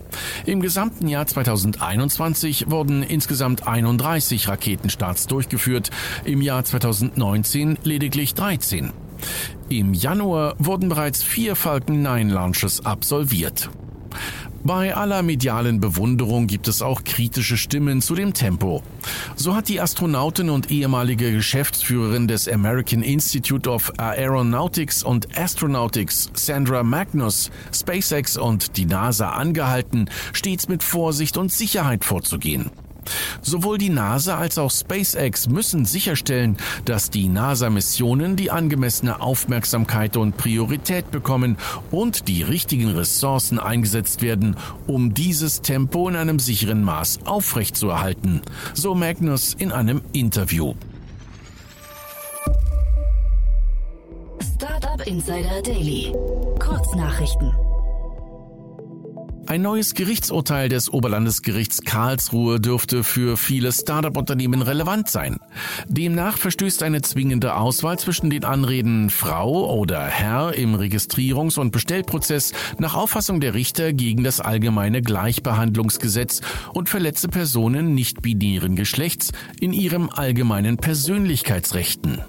Im 0.46 0.60
gesamten 0.60 1.08
Jahr 1.08 1.26
2021 1.26 2.70
wurden 2.70 3.02
insgesamt 3.02 3.66
31 3.66 4.48
Raketenstarts 4.48 5.26
durchgeführt, 5.26 5.90
im 6.24 6.42
Jahr 6.42 6.64
2019 6.64 7.78
lediglich 7.84 8.34
13. 8.34 8.92
Im 9.68 9.94
Januar 9.94 10.54
wurden 10.58 10.88
bereits 10.88 11.22
vier 11.22 11.56
Falcon 11.56 12.02
9 12.02 12.30
Launches 12.30 12.84
absolviert. 12.84 13.70
Bei 14.64 14.94
aller 14.94 15.22
medialen 15.22 15.80
Bewunderung 15.80 16.46
gibt 16.46 16.68
es 16.68 16.82
auch 16.82 17.04
kritische 17.04 17.56
Stimmen 17.56 18.02
zu 18.02 18.14
dem 18.14 18.34
Tempo. 18.34 18.82
So 19.36 19.54
hat 19.54 19.68
die 19.68 19.80
Astronautin 19.80 20.50
und 20.50 20.70
ehemalige 20.70 21.32
Geschäftsführerin 21.32 22.26
des 22.28 22.48
American 22.48 23.02
Institute 23.02 23.70
of 23.70 23.92
Aeronautics 23.98 25.02
und 25.02 25.38
Astronautics 25.38 26.30
Sandra 26.34 26.82
Magnus 26.82 27.50
SpaceX 27.72 28.36
und 28.36 28.76
die 28.76 28.86
NASA 28.86 29.30
angehalten, 29.30 30.10
stets 30.32 30.68
mit 30.68 30.82
Vorsicht 30.82 31.36
und 31.36 31.52
Sicherheit 31.52 32.04
vorzugehen. 32.04 32.70
Sowohl 33.42 33.78
die 33.78 33.90
NASA 33.90 34.38
als 34.38 34.58
auch 34.58 34.70
SpaceX 34.70 35.48
müssen 35.48 35.84
sicherstellen, 35.84 36.56
dass 36.84 37.10
die 37.10 37.28
NASA-Missionen 37.28 38.36
die 38.36 38.50
angemessene 38.50 39.20
Aufmerksamkeit 39.20 40.16
und 40.16 40.36
Priorität 40.36 41.10
bekommen 41.10 41.56
und 41.90 42.28
die 42.28 42.42
richtigen 42.42 42.90
Ressourcen 42.90 43.58
eingesetzt 43.58 44.22
werden, 44.22 44.56
um 44.86 45.14
dieses 45.14 45.62
Tempo 45.62 46.08
in 46.08 46.16
einem 46.16 46.38
sicheren 46.38 46.82
Maß 46.82 47.20
aufrechtzuerhalten, 47.24 48.42
so 48.74 48.94
Magnus 48.94 49.54
in 49.54 49.72
einem 49.72 50.00
Interview. 50.12 50.74
Startup 54.56 55.06
Insider 55.06 55.62
Daily. 55.62 56.12
Kurznachrichten. 56.58 57.67
Ein 59.48 59.62
neues 59.62 59.94
Gerichtsurteil 59.94 60.68
des 60.68 60.92
Oberlandesgerichts 60.92 61.80
Karlsruhe 61.80 62.60
dürfte 62.60 63.02
für 63.02 63.38
viele 63.38 63.72
Start-up-Unternehmen 63.72 64.60
relevant 64.60 65.08
sein. 65.08 65.38
Demnach 65.88 66.36
verstößt 66.36 66.82
eine 66.82 67.00
zwingende 67.00 67.54
Auswahl 67.54 67.98
zwischen 67.98 68.28
den 68.28 68.44
Anreden 68.44 69.08
Frau 69.08 69.74
oder 69.74 70.02
Herr 70.04 70.52
im 70.52 70.74
Registrierungs- 70.74 71.58
und 71.58 71.70
Bestellprozess 71.70 72.52
nach 72.76 72.94
Auffassung 72.94 73.40
der 73.40 73.54
Richter 73.54 73.94
gegen 73.94 74.22
das 74.22 74.40
allgemeine 74.40 75.00
Gleichbehandlungsgesetz 75.00 76.42
und 76.74 76.90
verletze 76.90 77.28
Personen 77.28 77.94
nicht 77.94 78.20
binären 78.20 78.76
Geschlechts 78.76 79.32
in 79.58 79.72
ihrem 79.72 80.10
allgemeinen 80.10 80.76
Persönlichkeitsrechten. 80.76 82.20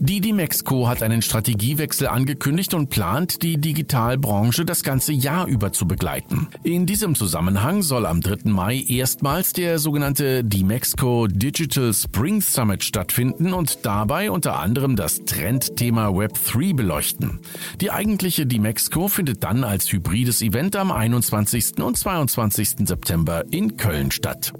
Die 0.00 0.20
Dimexco 0.20 0.88
hat 0.88 1.02
einen 1.02 1.22
Strategiewechsel 1.22 2.08
angekündigt 2.08 2.74
und 2.74 2.90
plant, 2.90 3.42
die 3.42 3.58
Digitalbranche 3.58 4.64
das 4.64 4.82
ganze 4.82 5.12
Jahr 5.12 5.46
über 5.46 5.72
zu 5.72 5.86
begleiten. 5.86 6.48
In 6.62 6.84
diesem 6.84 7.14
Zusammenhang 7.14 7.82
soll 7.82 8.04
am 8.04 8.20
3. 8.20 8.50
Mai 8.50 8.84
erstmals 8.88 9.52
der 9.52 9.78
sogenannte 9.78 10.42
Dimexco 10.44 11.26
Digital 11.28 11.94
Spring 11.94 12.40
Summit 12.40 12.84
stattfinden 12.84 13.52
und 13.52 13.86
dabei 13.86 14.30
unter 14.30 14.58
anderem 14.58 14.96
das 14.96 15.24
Trendthema 15.24 16.08
Web3 16.08 16.74
beleuchten. 16.74 17.40
Die 17.80 17.90
eigentliche 17.90 18.46
Dimexco 18.46 19.08
findet 19.08 19.44
dann 19.44 19.64
als 19.64 19.92
hybrides 19.92 20.42
Event 20.42 20.76
am 20.76 20.90
21. 20.90 21.78
und 21.80 21.96
22. 21.96 22.86
September 22.86 23.44
in 23.50 23.76
Köln 23.76 24.10
statt. 24.10 24.52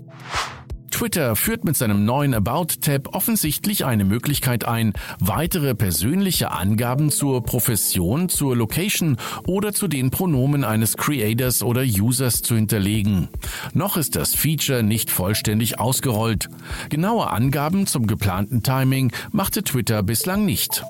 Twitter 0.94 1.34
führt 1.34 1.64
mit 1.64 1.76
seinem 1.76 2.04
neuen 2.04 2.34
About-Tab 2.34 3.16
offensichtlich 3.16 3.84
eine 3.84 4.04
Möglichkeit 4.04 4.64
ein, 4.64 4.92
weitere 5.18 5.74
persönliche 5.74 6.52
Angaben 6.52 7.10
zur 7.10 7.42
Profession, 7.42 8.28
zur 8.28 8.56
Location 8.56 9.16
oder 9.44 9.72
zu 9.72 9.88
den 9.88 10.10
Pronomen 10.10 10.62
eines 10.62 10.96
Creators 10.96 11.64
oder 11.64 11.82
Users 11.82 12.42
zu 12.42 12.54
hinterlegen. 12.54 13.28
Noch 13.72 13.96
ist 13.96 14.14
das 14.14 14.36
Feature 14.36 14.84
nicht 14.84 15.10
vollständig 15.10 15.80
ausgerollt. 15.80 16.48
Genaue 16.90 17.28
Angaben 17.28 17.88
zum 17.88 18.06
geplanten 18.06 18.62
Timing 18.62 19.10
machte 19.32 19.64
Twitter 19.64 20.04
bislang 20.04 20.44
nicht. 20.44 20.84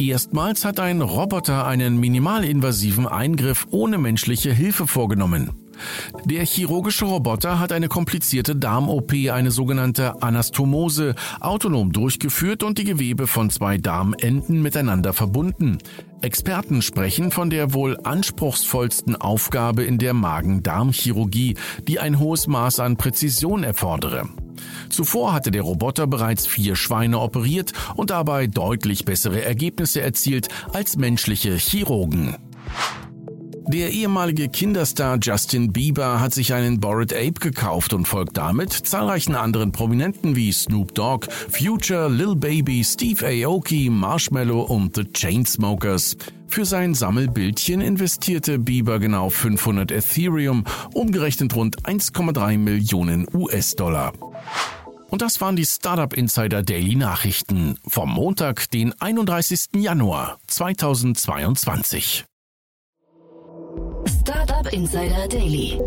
Erstmals 0.00 0.64
hat 0.64 0.80
ein 0.80 1.02
Roboter 1.02 1.68
einen 1.68 2.00
minimalinvasiven 2.00 3.06
Eingriff 3.06 3.68
ohne 3.70 3.96
menschliche 3.98 4.52
Hilfe 4.52 4.88
vorgenommen. 4.88 5.52
Der 6.24 6.44
chirurgische 6.44 7.04
Roboter 7.04 7.58
hat 7.58 7.72
eine 7.72 7.88
komplizierte 7.88 8.56
Darm-OP, 8.56 9.12
eine 9.32 9.50
sogenannte 9.50 10.22
Anastomose, 10.22 11.14
autonom 11.40 11.92
durchgeführt 11.92 12.62
und 12.62 12.78
die 12.78 12.84
Gewebe 12.84 13.26
von 13.26 13.50
zwei 13.50 13.78
Darmenden 13.78 14.62
miteinander 14.62 15.12
verbunden. 15.12 15.78
Experten 16.20 16.82
sprechen 16.82 17.30
von 17.30 17.50
der 17.50 17.72
wohl 17.72 17.98
anspruchsvollsten 18.02 19.16
Aufgabe 19.16 19.84
in 19.84 19.98
der 19.98 20.14
Magen-Darm-Chirurgie, 20.14 21.56
die 21.86 22.00
ein 22.00 22.18
hohes 22.18 22.46
Maß 22.46 22.80
an 22.80 22.96
Präzision 22.96 23.62
erfordere. 23.62 24.28
Zuvor 24.88 25.32
hatte 25.32 25.50
der 25.50 25.62
Roboter 25.62 26.06
bereits 26.06 26.46
vier 26.46 26.74
Schweine 26.76 27.20
operiert 27.20 27.72
und 27.94 28.10
dabei 28.10 28.46
deutlich 28.46 29.04
bessere 29.04 29.44
Ergebnisse 29.44 30.00
erzielt 30.00 30.48
als 30.72 30.96
menschliche 30.96 31.56
Chirurgen. 31.56 32.36
Der 33.68 33.90
ehemalige 33.90 34.48
Kinderstar 34.48 35.18
Justin 35.20 35.74
Bieber 35.74 36.20
hat 36.20 36.32
sich 36.32 36.54
einen 36.54 36.80
Bored 36.80 37.12
Ape 37.12 37.32
gekauft 37.32 37.92
und 37.92 38.08
folgt 38.08 38.38
damit 38.38 38.72
zahlreichen 38.72 39.34
anderen 39.34 39.72
Prominenten 39.72 40.36
wie 40.36 40.50
Snoop 40.52 40.94
Dogg, 40.94 41.28
Future, 41.50 42.08
Lil 42.08 42.34
Baby, 42.34 42.82
Steve 42.82 43.26
Aoki, 43.26 43.90
Marshmallow 43.90 44.62
und 44.62 44.96
The 44.96 45.04
Chainsmokers. 45.12 46.16
Für 46.46 46.64
sein 46.64 46.94
Sammelbildchen 46.94 47.82
investierte 47.82 48.58
Bieber 48.58 48.98
genau 49.00 49.28
500 49.28 49.90
Ethereum, 49.92 50.64
umgerechnet 50.94 51.54
rund 51.54 51.82
1,3 51.82 52.56
Millionen 52.56 53.26
US-Dollar. 53.34 54.14
Und 55.10 55.20
das 55.20 55.42
waren 55.42 55.56
die 55.56 55.66
Startup 55.66 56.14
Insider 56.14 56.62
Daily 56.62 56.94
Nachrichten 56.94 57.76
vom 57.86 58.10
Montag, 58.10 58.70
den 58.70 58.98
31. 58.98 59.68
Januar 59.76 60.38
2022. 60.46 62.27
Startup 64.28 64.70
Insider 64.74 65.26
Daily. 65.26 65.80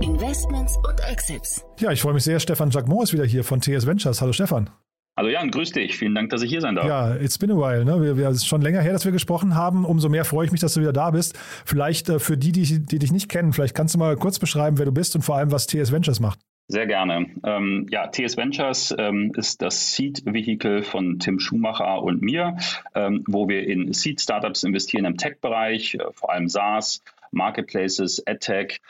Investments 0.00 0.78
und 0.78 0.98
Exits. 1.10 1.62
Ja, 1.78 1.92
ich 1.92 2.00
freue 2.00 2.14
mich 2.14 2.24
sehr. 2.24 2.40
Stefan 2.40 2.70
Jacquemot 2.70 3.02
ist 3.02 3.12
wieder 3.12 3.26
hier 3.26 3.44
von 3.44 3.60
TS 3.60 3.86
Ventures. 3.86 4.22
Hallo 4.22 4.32
Stefan. 4.32 4.70
Hallo 5.14 5.28
Jan, 5.28 5.50
grüß 5.50 5.72
dich. 5.72 5.98
Vielen 5.98 6.14
Dank, 6.14 6.30
dass 6.30 6.40
ich 6.40 6.48
hier 6.48 6.62
sein 6.62 6.74
darf. 6.74 6.86
Ja, 6.86 7.14
it's 7.16 7.36
been 7.36 7.50
a 7.50 7.54
while. 7.54 7.84
Ne? 7.84 8.00
Wir, 8.00 8.16
wir, 8.16 8.28
es 8.30 8.38
ist 8.38 8.46
schon 8.46 8.62
länger 8.62 8.80
her, 8.80 8.94
dass 8.94 9.04
wir 9.04 9.12
gesprochen 9.12 9.56
haben. 9.56 9.84
Umso 9.84 10.08
mehr 10.08 10.24
freue 10.24 10.46
ich 10.46 10.52
mich, 10.52 10.62
dass 10.62 10.72
du 10.72 10.80
wieder 10.80 10.94
da 10.94 11.10
bist. 11.10 11.38
Vielleicht 11.66 12.08
äh, 12.08 12.18
für 12.18 12.38
die, 12.38 12.50
die, 12.52 12.78
die 12.78 12.98
dich 12.98 13.12
nicht 13.12 13.28
kennen, 13.28 13.52
vielleicht 13.52 13.74
kannst 13.74 13.94
du 13.94 13.98
mal 13.98 14.16
kurz 14.16 14.38
beschreiben, 14.38 14.78
wer 14.78 14.86
du 14.86 14.92
bist 14.92 15.14
und 15.14 15.20
vor 15.20 15.36
allem, 15.36 15.52
was 15.52 15.66
TS 15.66 15.92
Ventures 15.92 16.18
macht. 16.18 16.38
Sehr 16.68 16.86
gerne. 16.86 17.26
Ähm, 17.44 17.88
ja, 17.90 18.06
TS 18.06 18.38
Ventures 18.38 18.94
ähm, 18.96 19.32
ist 19.36 19.60
das 19.60 19.94
Seed-Vehikel 19.94 20.82
von 20.82 21.18
Tim 21.18 21.38
Schumacher 21.38 22.02
und 22.02 22.22
mir, 22.22 22.56
ähm, 22.94 23.22
wo 23.26 23.48
wir 23.48 23.66
in 23.66 23.92
Seed-Startups 23.92 24.62
investieren 24.62 25.04
im 25.04 25.18
Tech-Bereich, 25.18 25.96
äh, 25.96 25.98
vor 26.14 26.32
allem 26.32 26.48
SaaS, 26.48 27.02
Marketplaces, 27.32 28.22
AdTech, 28.26 28.80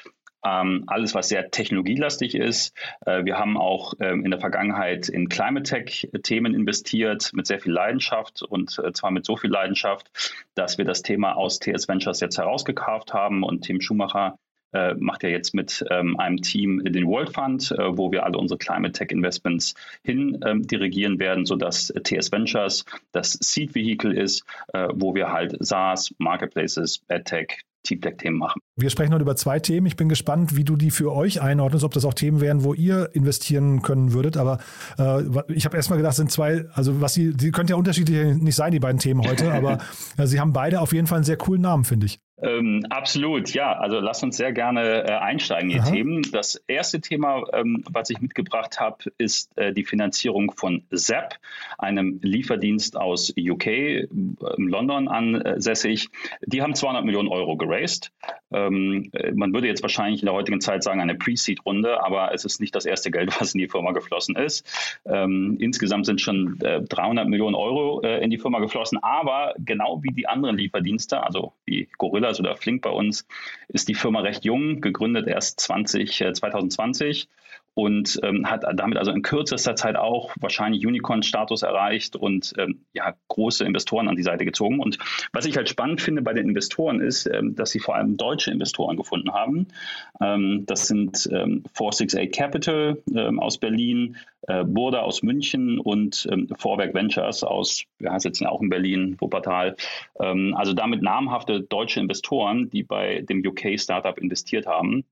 ähm, 0.44 0.84
alles, 0.86 1.14
was 1.14 1.28
sehr 1.28 1.50
technologielastig 1.50 2.34
ist. 2.34 2.76
Äh, 3.06 3.24
wir 3.24 3.38
haben 3.38 3.56
auch 3.56 3.94
ähm, 4.00 4.24
in 4.24 4.30
der 4.30 4.40
Vergangenheit 4.40 5.08
in 5.08 5.28
Climate 5.28 5.62
Tech-Themen 5.62 6.54
investiert 6.54 7.30
mit 7.32 7.46
sehr 7.46 7.60
viel 7.60 7.72
Leidenschaft 7.72 8.42
und 8.42 8.78
äh, 8.84 8.92
zwar 8.92 9.10
mit 9.10 9.24
so 9.24 9.36
viel 9.36 9.50
Leidenschaft, 9.50 10.10
dass 10.54 10.78
wir 10.78 10.84
das 10.84 11.02
Thema 11.02 11.36
aus 11.36 11.58
TS 11.58 11.88
Ventures 11.88 12.20
jetzt 12.20 12.38
herausgekauft 12.38 13.14
haben 13.14 13.42
und 13.44 13.62
Tim 13.62 13.80
Schumacher 13.80 14.38
äh, 14.72 14.94
macht 14.94 15.22
ja 15.22 15.28
jetzt 15.28 15.54
mit 15.54 15.84
ähm, 15.90 16.18
einem 16.18 16.38
Team 16.38 16.82
den 16.84 17.06
World 17.06 17.30
Fund, 17.30 17.72
äh, 17.72 17.96
wo 17.96 18.12
wir 18.12 18.24
alle 18.24 18.38
unsere 18.38 18.58
Climate 18.58 18.92
Tech 18.92 19.10
Investments 19.10 19.74
hin 20.02 20.40
ähm, 20.46 20.66
dirigieren 20.66 21.18
werden, 21.18 21.46
sodass 21.46 21.92
TS 22.02 22.32
Ventures 22.32 22.84
das 23.12 23.32
Seed 23.40 23.74
Vehicle 23.74 24.12
ist, 24.12 24.44
äh, 24.72 24.88
wo 24.94 25.14
wir 25.14 25.32
halt 25.32 25.56
SaaS, 25.60 26.14
Marketplaces, 26.18 27.02
AdTech, 27.08 27.58
Deep 27.88 28.02
Tech-Themen 28.02 28.38
machen. 28.38 28.60
Wir 28.76 28.90
sprechen 28.90 29.12
heute 29.12 29.22
über 29.22 29.36
zwei 29.36 29.58
Themen. 29.58 29.86
Ich 29.86 29.96
bin 29.96 30.08
gespannt, 30.08 30.56
wie 30.56 30.64
du 30.64 30.76
die 30.76 30.90
für 30.90 31.12
euch 31.12 31.42
einordnest, 31.42 31.84
ob 31.84 31.92
das 31.92 32.04
auch 32.04 32.14
Themen 32.14 32.40
wären, 32.40 32.64
wo 32.64 32.74
ihr 32.74 33.10
investieren 33.12 33.82
können 33.82 34.12
würdet. 34.12 34.36
Aber 34.36 34.58
äh, 34.98 35.22
ich 35.52 35.64
habe 35.64 35.76
erstmal 35.76 35.98
gedacht, 35.98 36.14
sind 36.14 36.30
zwei, 36.30 36.66
also 36.72 37.00
was 37.00 37.14
sie, 37.14 37.34
die 37.34 37.50
könnten 37.50 37.72
ja 37.72 37.76
unterschiedlich 37.76 38.36
nicht 38.36 38.54
sein, 38.54 38.72
die 38.72 38.80
beiden 38.80 38.98
Themen 38.98 39.22
heute, 39.26 39.52
aber 39.52 39.78
äh, 40.16 40.26
sie 40.26 40.40
haben 40.40 40.52
beide 40.52 40.80
auf 40.80 40.92
jeden 40.92 41.06
Fall 41.06 41.16
einen 41.16 41.24
sehr 41.24 41.36
coolen 41.36 41.62
Namen, 41.62 41.84
finde 41.84 42.06
ich. 42.06 42.20
Ähm, 42.42 42.84
absolut, 42.90 43.54
ja. 43.54 43.72
Also 43.78 44.00
lass 44.00 44.22
uns 44.22 44.36
sehr 44.36 44.52
gerne 44.52 45.04
äh, 45.04 45.12
einsteigen 45.12 45.70
in 45.70 45.84
die 45.84 45.90
Themen. 45.90 46.22
Das 46.32 46.56
erste 46.66 47.00
Thema, 47.00 47.44
ähm, 47.52 47.84
was 47.88 48.10
ich 48.10 48.20
mitgebracht 48.20 48.80
habe, 48.80 49.12
ist 49.16 49.56
äh, 49.56 49.72
die 49.72 49.84
Finanzierung 49.84 50.50
von 50.50 50.82
ZAP, 50.90 51.38
einem 51.78 52.18
Lieferdienst 52.22 52.96
aus 52.96 53.32
UK, 53.38 53.66
äh, 53.66 54.08
in 54.10 54.68
London 54.68 55.08
ansässig. 55.08 56.08
Die 56.44 56.62
haben 56.62 56.74
200 56.74 57.04
Millionen 57.04 57.28
Euro 57.28 57.56
geraced. 57.56 58.10
Ähm, 58.52 59.10
äh, 59.12 59.32
man 59.32 59.52
würde 59.52 59.68
jetzt 59.68 59.82
wahrscheinlich 59.82 60.22
in 60.22 60.26
der 60.26 60.34
heutigen 60.34 60.60
Zeit 60.60 60.82
sagen, 60.82 61.00
eine 61.00 61.14
Pre-Seed-Runde, 61.14 62.04
aber 62.04 62.34
es 62.34 62.44
ist 62.44 62.60
nicht 62.60 62.74
das 62.74 62.86
erste 62.86 63.10
Geld, 63.10 63.40
was 63.40 63.54
in 63.54 63.60
die 63.60 63.68
Firma 63.68 63.92
geflossen 63.92 64.36
ist. 64.36 64.66
Ähm, 65.04 65.58
insgesamt 65.60 66.06
sind 66.06 66.20
schon 66.20 66.58
äh, 66.60 66.82
300 66.82 67.28
Millionen 67.28 67.54
Euro 67.54 68.00
äh, 68.02 68.22
in 68.22 68.30
die 68.30 68.38
Firma 68.38 68.58
geflossen, 68.58 68.98
aber 69.02 69.54
genau 69.58 70.02
wie 70.02 70.12
die 70.12 70.26
anderen 70.26 70.56
Lieferdienste, 70.56 71.22
also 71.22 71.52
wie 71.66 71.88
Gorilla, 71.98 72.32
Brothers 72.32 72.40
oder 72.40 72.56
Flink 72.56 72.82
bei 72.82 72.90
uns, 72.90 73.26
ist 73.68 73.88
die 73.88 73.94
Firma 73.94 74.20
recht 74.20 74.44
jung, 74.44 74.80
gegründet 74.80 75.26
erst 75.26 75.60
20, 75.60 76.20
äh, 76.20 76.32
2020 76.32 77.28
und 77.74 78.20
ähm, 78.22 78.50
hat 78.50 78.64
damit 78.74 78.98
also 78.98 79.12
in 79.12 79.22
kürzester 79.22 79.74
Zeit 79.76 79.96
auch 79.96 80.34
wahrscheinlich 80.40 80.86
Unicorn-Status 80.86 81.62
erreicht 81.62 82.16
und 82.16 82.52
ähm, 82.58 82.84
ja, 82.92 83.14
große 83.28 83.64
Investoren 83.64 84.08
an 84.08 84.16
die 84.16 84.22
Seite 84.22 84.44
gezogen. 84.44 84.78
Und 84.78 84.98
was 85.32 85.46
ich 85.46 85.56
halt 85.56 85.68
spannend 85.68 86.00
finde 86.00 86.22
bei 86.22 86.34
den 86.34 86.48
Investoren 86.48 87.00
ist, 87.00 87.26
ähm, 87.26 87.54
dass 87.54 87.70
sie 87.70 87.78
vor 87.78 87.96
allem 87.96 88.16
deutsche 88.16 88.50
Investoren 88.50 88.96
gefunden 88.96 89.32
haben. 89.32 89.68
Ähm, 90.20 90.64
das 90.66 90.86
sind 90.86 91.28
ähm, 91.32 91.62
468 91.74 92.30
Capital 92.32 93.02
ähm, 93.14 93.40
aus 93.40 93.58
Berlin, 93.58 94.16
äh, 94.48 94.64
Burda 94.64 95.00
aus 95.00 95.22
München 95.22 95.78
und 95.78 96.28
ähm, 96.30 96.48
Vorwerk 96.58 96.94
Ventures 96.94 97.42
aus, 97.42 97.84
wir 97.98 98.18
sitzen 98.20 98.44
ja 98.44 98.50
auch 98.50 98.60
in 98.60 98.68
Berlin, 98.68 99.16
Wuppertal. 99.18 99.76
Ähm, 100.20 100.54
also 100.56 100.74
damit 100.74 101.00
namhafte 101.00 101.62
deutsche 101.62 102.00
Investoren, 102.00 102.68
die 102.68 102.82
bei 102.82 103.22
dem 103.22 103.42
UK-Startup 103.46 104.18
investiert 104.18 104.66
haben. 104.66 105.04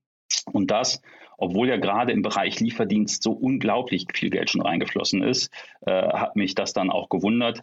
Und 0.51 0.71
das 0.71 1.01
obwohl 1.41 1.67
ja 1.67 1.77
gerade 1.77 2.11
im 2.11 2.21
Bereich 2.21 2.59
Lieferdienst 2.59 3.23
so 3.23 3.31
unglaublich 3.31 4.05
viel 4.13 4.29
Geld 4.29 4.51
schon 4.51 4.61
reingeflossen 4.61 5.23
ist, 5.23 5.51
äh, 5.85 5.91
hat 5.91 6.35
mich 6.35 6.55
das 6.55 6.73
dann 6.73 6.91
auch 6.91 7.09
gewundert. 7.09 7.61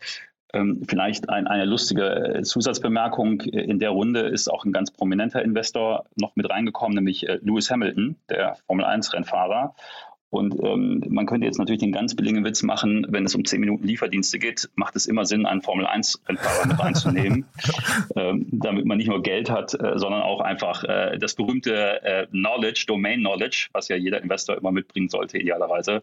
Ähm, 0.52 0.82
vielleicht 0.88 1.28
ein, 1.28 1.46
eine 1.46 1.64
lustige 1.64 2.38
äh, 2.38 2.42
Zusatzbemerkung. 2.42 3.42
In 3.42 3.78
der 3.78 3.90
Runde 3.90 4.20
ist 4.20 4.48
auch 4.48 4.64
ein 4.64 4.72
ganz 4.72 4.90
prominenter 4.90 5.42
Investor 5.42 6.06
noch 6.16 6.34
mit 6.36 6.50
reingekommen, 6.50 6.96
nämlich 6.96 7.28
äh, 7.28 7.38
Lewis 7.42 7.70
Hamilton, 7.70 8.16
der 8.28 8.56
Formel 8.66 8.84
1-Rennfahrer. 8.84 9.74
Und 10.30 10.62
ähm, 10.62 11.02
man 11.08 11.24
könnte 11.24 11.46
jetzt 11.46 11.58
natürlich 11.58 11.80
den 11.80 11.92
ganz 11.92 12.14
billigen 12.14 12.44
Witz 12.44 12.62
machen, 12.62 13.06
wenn 13.08 13.24
es 13.24 13.34
um 13.34 13.44
10 13.44 13.60
Minuten 13.60 13.86
Lieferdienste 13.86 14.38
geht, 14.38 14.68
macht 14.74 14.94
es 14.94 15.06
immer 15.06 15.24
Sinn, 15.24 15.46
einen 15.46 15.62
Formel-1-Rennfahrer 15.62 16.66
mit 16.68 16.78
reinzunehmen, 16.78 17.46
ähm, 18.16 18.46
damit 18.52 18.84
man 18.84 18.98
nicht 18.98 19.08
nur 19.08 19.22
Geld 19.22 19.50
hat, 19.50 19.72
äh, 19.74 19.98
sondern 19.98 20.20
auch 20.20 20.40
einfach 20.40 20.84
äh, 20.84 21.18
das 21.18 21.34
berühmte 21.34 22.02
äh, 22.02 22.26
Knowledge, 22.26 22.84
Domain 22.86 23.20
Knowledge, 23.20 23.68
was 23.72 23.88
ja 23.88 23.96
jeder 23.96 24.22
Investor 24.22 24.58
immer 24.58 24.70
mitbringen 24.70 25.08
sollte, 25.08 25.38
idealerweise. 25.38 26.02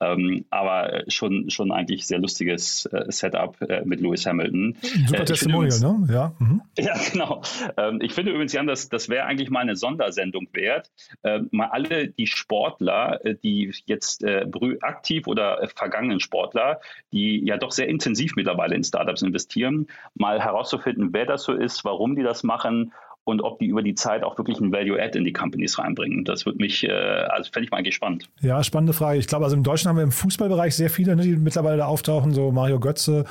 Ähm, 0.00 0.44
aber 0.50 1.04
schon, 1.08 1.48
schon 1.48 1.72
eigentlich 1.72 2.06
sehr 2.06 2.18
lustiges 2.18 2.84
äh, 2.86 3.10
Setup 3.10 3.58
äh, 3.62 3.82
mit 3.86 4.00
Lewis 4.00 4.26
Hamilton. 4.26 4.76
Super 5.06 5.22
äh, 5.22 5.24
Testimonial, 5.24 5.80
ne? 5.80 6.12
Ja, 6.12 6.34
mhm. 6.38 6.60
ja 6.76 6.94
genau. 7.10 7.40
Ähm, 7.78 8.00
ich 8.02 8.12
finde 8.12 8.32
übrigens, 8.32 8.52
Jan, 8.52 8.66
das, 8.66 8.90
das 8.90 9.08
wäre 9.08 9.24
eigentlich 9.24 9.48
mal 9.48 9.60
eine 9.60 9.76
Sondersendung 9.76 10.48
wert. 10.52 10.90
Ähm, 11.24 11.48
mal 11.52 11.68
alle 11.68 12.08
die 12.08 12.26
Sportler, 12.26 13.20
die 13.42 13.61
die 13.66 13.74
jetzt 13.86 14.24
äh, 14.24 14.46
aktiv 14.80 15.26
oder 15.26 15.62
äh, 15.62 15.68
vergangenen 15.68 16.20
Sportler, 16.20 16.80
die 17.12 17.44
ja 17.44 17.56
doch 17.56 17.72
sehr 17.72 17.88
intensiv 17.88 18.34
mittlerweile 18.36 18.74
in 18.74 18.84
Startups 18.84 19.22
investieren, 19.22 19.86
mal 20.14 20.40
herauszufinden, 20.40 21.10
wer 21.12 21.26
das 21.26 21.44
so 21.44 21.52
ist, 21.52 21.84
warum 21.84 22.16
die 22.16 22.22
das 22.22 22.42
machen 22.42 22.92
und 23.24 23.40
ob 23.42 23.58
die 23.58 23.66
über 23.66 23.82
die 23.82 23.94
Zeit 23.94 24.24
auch 24.24 24.36
wirklich 24.36 24.58
ein 24.60 24.72
Value-Add 24.72 25.16
in 25.16 25.24
die 25.24 25.32
Companies 25.32 25.78
reinbringen. 25.78 26.24
Das 26.24 26.44
wird 26.44 26.58
mich, 26.58 26.84
äh, 26.84 26.90
also 26.90 27.50
fände 27.52 27.66
ich 27.66 27.70
mal 27.70 27.78
eigentlich 27.78 27.94
spannend. 27.94 28.28
Ja, 28.40 28.62
spannende 28.64 28.92
Frage. 28.92 29.18
Ich 29.18 29.28
glaube, 29.28 29.44
also 29.44 29.56
im 29.56 29.62
Deutschen 29.62 29.88
haben 29.88 29.96
wir 29.96 30.02
im 30.02 30.12
Fußballbereich 30.12 30.74
sehr 30.74 30.90
viele, 30.90 31.14
ne, 31.14 31.22
die 31.22 31.36
mittlerweile 31.36 31.78
da 31.78 31.86
auftauchen, 31.86 32.32
so 32.32 32.50
Mario 32.50 32.80
Götze, 32.80 33.24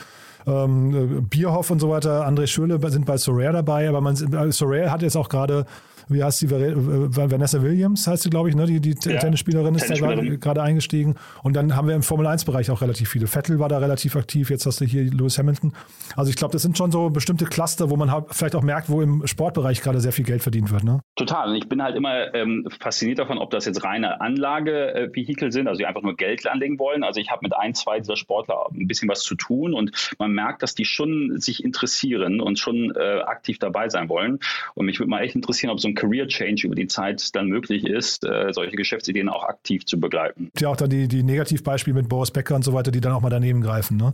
ähm, 0.48 1.28
Bierhoff 1.30 1.70
und 1.72 1.80
so 1.80 1.90
weiter. 1.90 2.26
André 2.28 2.48
Schöle 2.48 2.80
sind 2.90 3.06
bei 3.06 3.18
Sorare 3.18 3.54
dabei, 3.54 3.90
aber 3.90 4.02
man, 4.02 4.16
äh, 4.16 4.52
Sorare 4.52 4.92
hat 4.92 5.02
jetzt 5.02 5.18
auch 5.18 5.30
gerade 5.30 5.66
wie 6.12 6.24
heißt 6.24 6.42
die, 6.42 6.52
Vanessa 6.52 7.62
Williams 7.62 8.08
heißt 8.08 8.24
sie, 8.24 8.30
glaube 8.30 8.50
ich, 8.50 8.56
ne? 8.56 8.66
die, 8.66 8.80
die 8.80 8.96
ja, 9.10 9.20
Tennisspielerin 9.20 9.76
ist 9.76 9.88
Tennisspielerin. 9.88 10.30
da 10.30 10.36
gerade 10.36 10.62
eingestiegen. 10.62 11.16
Und 11.44 11.56
dann 11.56 11.76
haben 11.76 11.88
wir 11.88 11.96
im 11.96 12.04
Formel-1-Bereich 12.04 12.70
auch 12.72 12.82
relativ 12.82 13.10
viele. 13.10 13.28
Vettel 13.28 13.60
war 13.60 13.70
da 13.70 13.78
relativ 13.78 14.16
aktiv, 14.16 14.50
jetzt 14.50 14.66
hast 14.66 14.82
du 14.82 14.86
hier 14.86 15.04
Lewis 15.04 15.38
Hamilton. 15.38 15.74
Also 16.16 16.30
ich 16.30 16.36
glaube, 16.36 16.54
das 16.54 16.62
sind 16.62 16.78
schon 16.78 16.92
so 16.92 17.10
bestimmte 17.10 17.46
Cluster, 17.46 17.90
wo 17.90 17.96
man 17.96 18.12
halt 18.12 18.26
vielleicht 18.32 18.56
auch 18.56 18.64
merkt, 18.64 18.90
wo 18.90 19.02
im 19.02 19.26
Sportbereich 19.28 19.82
gerade 19.82 20.00
sehr 20.00 20.12
viel 20.12 20.26
Geld 20.26 20.42
verdient 20.42 20.72
wird. 20.72 20.84
Ne? 20.84 21.00
Total. 21.16 21.50
Und 21.50 21.56
ich 21.56 21.68
bin 21.68 21.82
halt 21.82 21.96
immer 21.96 22.34
ähm, 22.34 22.68
fasziniert 22.80 23.20
davon, 23.20 23.38
ob 23.38 23.52
das 23.52 23.66
jetzt 23.66 23.84
reine 23.84 24.22
Anlagevehikel 24.22 25.52
sind, 25.52 25.68
also 25.68 25.80
die 25.80 25.86
einfach 25.86 26.02
nur 26.02 26.16
Geld 26.16 26.48
anlegen 26.48 26.80
wollen. 26.80 27.04
Also 27.04 27.20
ich 27.20 27.30
habe 27.30 27.42
mit 27.44 27.56
ein, 27.56 27.74
zwei 27.74 28.00
dieser 28.00 28.16
Sportler 28.16 28.68
ein 28.74 28.88
bisschen 28.88 29.10
was 29.10 29.22
zu 29.22 29.36
tun 29.36 29.74
und 29.74 30.16
man 30.20 30.32
merkt, 30.32 30.64
dass 30.64 30.76
die 30.76 30.86
schon 30.86 31.40
sich 31.40 31.64
interessieren 31.64 32.42
und 32.42 32.60
schon 32.60 32.94
äh, 32.96 33.22
aktiv 33.22 33.60
dabei 33.60 33.90
sein 33.90 34.10
wollen. 34.10 34.40
Und 34.76 34.86
mich 34.86 35.00
würde 35.00 35.10
mal 35.10 35.22
echt 35.22 35.36
interessieren, 35.36 35.72
ob 35.72 35.80
so 35.80 35.88
ein 35.88 35.96
Career 36.02 36.28
Change 36.28 36.66
über 36.66 36.76
die 36.76 36.88
Zeit 36.88 37.36
dann 37.36 37.48
möglich 37.48 37.86
ist, 37.86 38.26
äh, 38.26 38.52
solche 38.52 38.76
Geschäftsideen 38.76 39.30
auch 39.30 39.44
aktiv 39.44 39.86
zu 39.86 40.00
begleiten. 40.00 40.52
Ja, 40.58 40.70
auch 40.70 40.76
dann 40.76 40.90
die, 40.90 41.08
die 41.08 41.22
Negativbeispiele 41.22 41.94
mit 41.94 42.10
Boris 42.10 42.32
Becker 42.32 42.56
und 42.56 42.64
so 42.64 42.74
weiter, 42.74 42.92
die 42.92 43.02
dann 43.02 43.12
auch 43.12 43.22
mal 43.22 43.30
daneben 43.30 43.62
greifen. 43.62 43.98
Ne? 43.98 44.14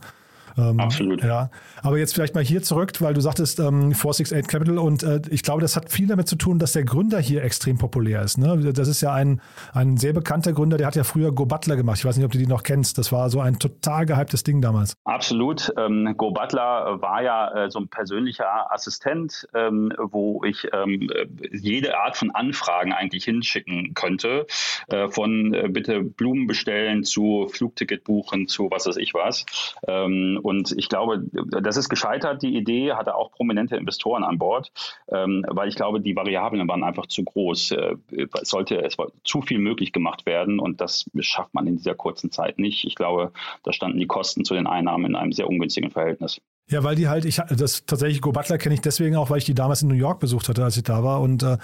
Ähm, 0.57 0.79
Absolut. 0.79 1.23
Ja, 1.23 1.49
aber 1.83 1.97
jetzt 1.97 2.13
vielleicht 2.13 2.35
mal 2.35 2.43
hier 2.43 2.61
zurück, 2.63 2.91
weil 2.99 3.13
du 3.13 3.21
sagtest 3.21 3.59
ähm, 3.59 3.93
468 3.93 4.47
Capital 4.47 4.77
und 4.77 5.03
äh, 5.03 5.21
ich 5.29 5.43
glaube, 5.43 5.61
das 5.61 5.75
hat 5.75 5.91
viel 5.91 6.07
damit 6.07 6.27
zu 6.27 6.35
tun, 6.35 6.59
dass 6.59 6.73
der 6.73 6.83
Gründer 6.83 7.19
hier 7.19 7.43
extrem 7.43 7.77
populär 7.77 8.21
ist. 8.21 8.37
Ne? 8.37 8.71
Das 8.73 8.87
ist 8.87 9.01
ja 9.01 9.13
ein, 9.13 9.41
ein 9.73 9.97
sehr 9.97 10.13
bekannter 10.13 10.53
Gründer, 10.53 10.77
der 10.77 10.87
hat 10.87 10.95
ja 10.95 11.03
früher 11.03 11.31
Go 11.31 11.45
Butler 11.45 11.75
gemacht. 11.75 11.99
Ich 11.99 12.05
weiß 12.05 12.17
nicht, 12.17 12.25
ob 12.25 12.31
du 12.31 12.37
die 12.37 12.47
noch 12.47 12.63
kennst. 12.63 12.97
Das 12.97 13.11
war 13.11 13.29
so 13.29 13.39
ein 13.39 13.59
total 13.59 14.05
gehyptes 14.05 14.43
Ding 14.43 14.61
damals. 14.61 14.95
Absolut. 15.03 15.71
Ähm, 15.77 16.15
Go 16.17 16.31
Butler 16.31 17.01
war 17.01 17.21
ja 17.21 17.65
äh, 17.65 17.69
so 17.69 17.79
ein 17.79 17.87
persönlicher 17.87 18.71
Assistent, 18.71 19.47
ähm, 19.53 19.93
wo 19.97 20.43
ich 20.43 20.67
ähm, 20.73 21.09
jede 21.51 21.97
Art 21.99 22.17
von 22.17 22.31
Anfragen 22.31 22.93
eigentlich 22.93 23.25
hinschicken 23.25 23.93
könnte. 23.93 24.47
Äh, 24.87 25.09
von 25.09 25.53
äh, 25.53 25.67
bitte 25.69 26.01
Blumen 26.01 26.47
bestellen 26.47 27.03
zu 27.03 27.47
Flugticket 27.51 28.03
buchen 28.03 28.47
zu 28.47 28.69
was 28.71 28.87
weiß 28.87 28.97
ich 28.97 29.13
was. 29.13 29.45
Ähm, 29.87 30.39
und 30.47 30.73
ich 30.77 30.87
glaube, 30.87 31.25
das 31.61 31.75
ist 31.75 31.89
gescheitert, 31.89 32.41
die 32.41 32.55
Idee, 32.55 32.93
hatte 32.93 33.15
auch 33.15 33.33
prominente 33.33 33.75
Investoren 33.75 34.23
an 34.23 34.37
Bord, 34.37 34.71
ähm, 35.09 35.43
weil 35.49 35.67
ich 35.67 35.75
glaube, 35.75 35.99
die 35.99 36.15
Variablen 36.15 36.65
waren 36.69 36.85
einfach 36.85 37.07
zu 37.07 37.25
groß. 37.25 37.71
Äh, 37.71 37.97
es 38.41 38.49
sollte 38.49 38.81
es 38.81 38.95
zu 39.25 39.41
viel 39.41 39.59
möglich 39.59 39.91
gemacht 39.91 40.25
werden 40.25 40.61
und 40.61 40.79
das 40.79 41.11
schafft 41.19 41.53
man 41.53 41.67
in 41.67 41.75
dieser 41.75 41.95
kurzen 41.95 42.31
Zeit 42.31 42.59
nicht. 42.59 42.85
Ich 42.85 42.95
glaube, 42.95 43.33
da 43.63 43.73
standen 43.73 43.99
die 43.99 44.07
Kosten 44.07 44.45
zu 44.45 44.53
den 44.53 44.67
Einnahmen 44.67 45.07
in 45.07 45.15
einem 45.17 45.33
sehr 45.33 45.49
ungünstigen 45.49 45.91
Verhältnis. 45.91 46.39
Ja, 46.69 46.83
weil 46.83 46.95
die 46.95 47.07
halt, 47.07 47.23
ich 47.23 47.39
das 47.49 47.85
tatsächlich 47.85 48.19
Go 48.19 48.33
Butler 48.33 48.57
kenne 48.57 48.75
ich 48.75 48.81
deswegen 48.81 49.15
auch, 49.15 49.29
weil 49.29 49.37
ich 49.37 49.45
die 49.45 49.53
damals 49.53 49.83
in 49.83 49.87
New 49.87 49.95
York 49.95 50.19
besucht 50.19 50.49
hatte, 50.49 50.65
als 50.65 50.75
ich 50.75 50.83
da 50.83 51.01
war. 51.01 51.21
Und 51.21 51.41
äh, 51.41 51.57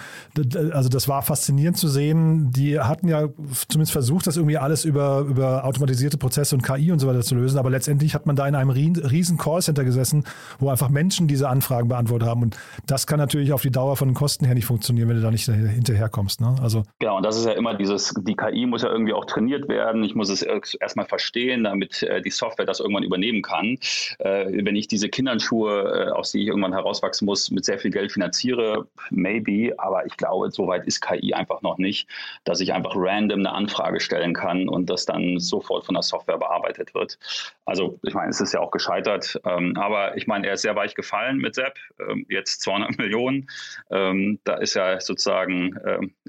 also 0.71 0.87
das 0.87 1.09
war 1.09 1.21
faszinierend 1.21 1.75
zu 1.75 1.89
sehen. 1.89 2.51
Die 2.53 2.79
hatten 2.79 3.09
ja 3.09 3.27
zumindest 3.67 3.91
versucht, 3.91 4.27
das 4.27 4.37
irgendwie 4.37 4.57
alles 4.57 4.85
über, 4.85 5.19
über 5.19 5.65
automatisierte 5.65 6.17
Prozesse 6.17 6.55
und 6.55 6.61
KI 6.61 6.93
und 6.93 6.99
so 6.99 7.07
weiter 7.07 7.19
zu 7.19 7.35
lösen. 7.35 7.57
Aber 7.57 7.69
letztendlich 7.69 8.15
hat 8.15 8.25
man 8.25 8.37
da 8.37 8.47
in 8.47 8.55
einem 8.55 8.69
riesen 8.69 9.37
Callcenter 9.37 9.83
gesessen, 9.83 10.23
wo 10.59 10.69
einfach 10.69 10.87
Menschen 10.87 11.27
diese 11.27 11.49
Anfragen 11.49 11.89
beantwortet 11.89 12.29
haben. 12.29 12.41
Und 12.41 12.57
das 12.85 13.05
kann 13.05 13.19
natürlich 13.19 13.51
auf 13.51 13.61
die 13.61 13.71
Dauer 13.71 13.97
von 13.97 14.07
den 14.07 14.15
Kosten 14.15 14.45
her 14.45 14.55
nicht 14.55 14.65
funktionieren, 14.65 15.09
wenn 15.09 15.17
du 15.17 15.21
da 15.21 15.31
nicht 15.31 15.43
hinterherkommst. 15.43 16.39
Ne? 16.39 16.55
Also 16.61 16.83
genau, 16.99 17.17
und 17.17 17.23
das 17.23 17.35
ist 17.37 17.45
ja 17.45 17.51
immer 17.51 17.75
dieses, 17.75 18.13
die 18.21 18.37
KI 18.37 18.65
muss 18.67 18.83
ja 18.83 18.89
irgendwie 18.89 19.11
auch 19.11 19.25
trainiert 19.25 19.67
werden. 19.67 20.01
Ich 20.05 20.15
muss 20.15 20.29
es 20.29 20.43
erstmal 20.43 21.07
verstehen, 21.07 21.65
damit 21.65 22.03
äh, 22.03 22.21
die 22.21 22.31
Software 22.31 22.65
das 22.65 22.79
irgendwann 22.79 23.03
übernehmen 23.03 23.41
kann. 23.41 23.77
Äh, 24.19 24.63
wenn 24.63 24.77
ich 24.77 24.92
diese 24.93 25.09
Kinderschuhe, 25.09 26.07
äh, 26.07 26.11
aus 26.11 26.31
die 26.31 26.43
ich 26.43 26.47
irgendwann 26.47 26.73
herauswachsen 26.73 27.25
muss, 27.25 27.49
mit 27.49 27.65
sehr 27.65 27.79
viel 27.79 27.89
Geld 27.89 28.11
finanziere, 28.11 28.87
maybe, 29.09 29.73
aber 29.79 30.05
ich 30.05 30.15
glaube, 30.17 30.51
so 30.51 30.67
weit 30.67 30.85
ist 30.85 31.01
KI 31.01 31.33
einfach 31.33 31.63
noch 31.63 31.79
nicht, 31.79 32.07
dass 32.43 32.61
ich 32.61 32.73
einfach 32.73 32.93
random 32.95 33.39
eine 33.39 33.51
Anfrage 33.51 33.99
stellen 33.99 34.33
kann 34.33 34.69
und 34.69 34.89
das 34.89 35.05
dann 35.05 35.39
sofort 35.39 35.85
von 35.85 35.95
der 35.95 36.03
Software 36.03 36.37
bearbeitet 36.37 36.93
wird. 36.93 37.17
Also 37.65 37.99
ich 38.03 38.13
meine, 38.13 38.29
es 38.29 38.39
ist 38.39 38.53
ja 38.53 38.59
auch 38.59 38.71
gescheitert, 38.71 39.39
ähm, 39.45 39.75
aber 39.77 40.15
ich 40.15 40.27
meine, 40.27 40.47
er 40.47 40.53
ist 40.53 40.61
sehr 40.61 40.75
weich 40.75 40.93
gefallen 40.93 41.37
mit 41.37 41.55
Sepp, 41.55 41.77
ähm, 42.07 42.25
jetzt 42.29 42.61
200 42.61 42.97
Millionen. 42.99 43.49
Ähm, 43.89 44.39
da 44.43 44.55
ist 44.55 44.75
er 44.75 45.01
sozusagen, 45.01 45.75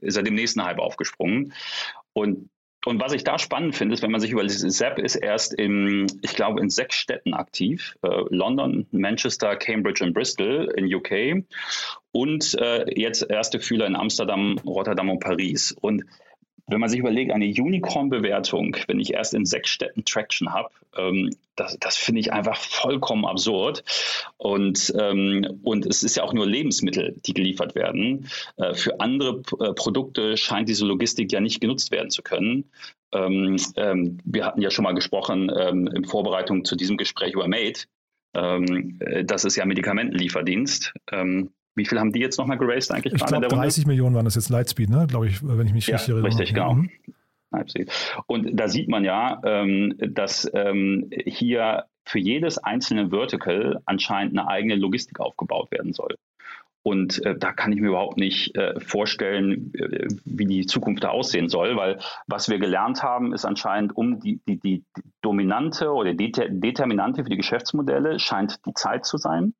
ist 0.00 0.16
er 0.16 0.22
dem 0.22 0.34
nächsten 0.34 0.64
Hype 0.64 0.78
aufgesprungen. 0.78 1.52
Und 2.14 2.48
und 2.84 3.00
was 3.00 3.12
ich 3.12 3.24
da 3.24 3.38
spannend 3.38 3.74
finde, 3.74 3.94
ist, 3.94 4.02
wenn 4.02 4.10
man 4.10 4.20
sich 4.20 4.30
überlegt, 4.30 4.58
Sepp 4.58 4.98
ist 4.98 5.16
erst 5.16 5.54
in, 5.54 6.06
ich 6.22 6.34
glaube, 6.34 6.60
in 6.60 6.68
sechs 6.68 6.96
Städten 6.96 7.34
aktiv. 7.34 7.96
Äh, 8.02 8.24
London, 8.28 8.86
Manchester, 8.90 9.56
Cambridge 9.56 10.04
und 10.04 10.12
Bristol 10.12 10.72
in 10.76 10.92
UK. 10.94 11.44
Und 12.12 12.54
äh, 12.60 12.84
jetzt 12.98 13.28
erste 13.28 13.58
Fühler 13.58 13.86
in 13.86 13.96
Amsterdam, 13.96 14.58
Rotterdam 14.66 15.10
und 15.10 15.20
Paris. 15.20 15.74
Und 15.80 16.04
wenn 16.66 16.80
man 16.80 16.88
sich 16.88 16.98
überlegt, 16.98 17.32
eine 17.32 17.46
Unicorn-Bewertung, 17.46 18.76
wenn 18.86 18.98
ich 18.98 19.12
erst 19.12 19.34
in 19.34 19.44
sechs 19.44 19.70
Städten 19.70 20.04
Traction 20.04 20.52
habe, 20.52 20.70
ähm, 20.96 21.30
das, 21.56 21.76
das 21.78 21.96
finde 21.96 22.20
ich 22.20 22.32
einfach 22.32 22.56
vollkommen 22.56 23.26
absurd. 23.26 23.84
Und, 24.38 24.92
ähm, 24.98 25.60
und 25.62 25.86
es 25.86 26.02
ist 26.02 26.16
ja 26.16 26.22
auch 26.22 26.32
nur 26.32 26.46
Lebensmittel, 26.46 27.16
die 27.26 27.34
geliefert 27.34 27.74
werden. 27.74 28.28
Äh, 28.56 28.74
für 28.74 29.00
andere 29.00 29.42
äh, 29.60 29.72
Produkte 29.74 30.36
scheint 30.36 30.68
diese 30.68 30.86
Logistik 30.86 31.32
ja 31.32 31.40
nicht 31.40 31.60
genutzt 31.60 31.90
werden 31.90 32.10
zu 32.10 32.22
können. 32.22 32.70
Ähm, 33.12 33.56
ähm 33.76 34.18
wir 34.24 34.46
hatten 34.46 34.62
ja 34.62 34.70
schon 34.70 34.84
mal 34.84 34.94
gesprochen 34.94 35.52
ähm, 35.56 35.86
in 35.88 36.04
Vorbereitung 36.04 36.64
zu 36.64 36.76
diesem 36.76 36.96
Gespräch 36.96 37.34
über 37.34 37.46
Made. 37.46 37.80
Ähm, 38.34 38.98
äh, 39.00 39.24
das 39.24 39.44
ist 39.44 39.56
ja 39.56 39.66
Medikamentenlieferdienst. 39.66 40.94
Wie 41.74 41.84
viel 41.84 41.98
haben 41.98 42.12
die 42.12 42.20
jetzt 42.20 42.38
nochmal 42.38 42.58
geraced 42.58 42.92
eigentlich? 42.92 43.14
Ich 43.14 43.24
glaube 43.24 43.48
30 43.48 43.86
Millionen 43.86 44.14
waren 44.14 44.24
das 44.24 44.36
jetzt 44.36 44.48
Lightspeed, 44.48 44.90
ne? 44.90 45.06
glaube 45.08 45.26
ich, 45.26 45.42
wenn 45.42 45.66
ich 45.66 45.72
mich 45.72 45.86
ja, 45.86 45.96
richtig 45.96 46.10
erinnere. 46.10 46.28
Richtig, 46.28 46.54
genau. 46.54 46.74
Mhm. 46.74 46.90
Und 48.26 48.58
da 48.58 48.68
sieht 48.68 48.88
man 48.88 49.04
ja, 49.04 49.40
ähm, 49.44 49.94
dass 49.98 50.50
ähm, 50.54 51.10
hier 51.24 51.84
für 52.04 52.18
jedes 52.18 52.58
einzelne 52.58 53.10
Vertical 53.10 53.80
anscheinend 53.86 54.36
eine 54.36 54.48
eigene 54.48 54.74
Logistik 54.74 55.20
aufgebaut 55.20 55.70
werden 55.70 55.92
soll. 55.92 56.16
Und 56.82 57.24
äh, 57.24 57.38
da 57.38 57.52
kann 57.52 57.72
ich 57.72 57.80
mir 57.80 57.88
überhaupt 57.88 58.18
nicht 58.18 58.54
äh, 58.56 58.78
vorstellen, 58.78 59.72
äh, 59.74 60.06
wie 60.26 60.44
die 60.44 60.66
Zukunft 60.66 61.02
da 61.02 61.08
aussehen 61.08 61.48
soll, 61.48 61.76
weil 61.76 61.98
was 62.26 62.50
wir 62.50 62.58
gelernt 62.58 63.02
haben, 63.02 63.32
ist 63.32 63.46
anscheinend 63.46 63.96
um 63.96 64.20
die, 64.20 64.40
die, 64.46 64.58
die 64.58 64.84
dominante 65.22 65.90
oder 65.92 66.12
die 66.12 66.30
Determinante 66.30 67.24
für 67.24 67.30
die 67.30 67.38
Geschäftsmodelle 67.38 68.18
scheint 68.18 68.66
die 68.66 68.74
Zeit 68.74 69.06
zu 69.06 69.16
sein 69.16 69.54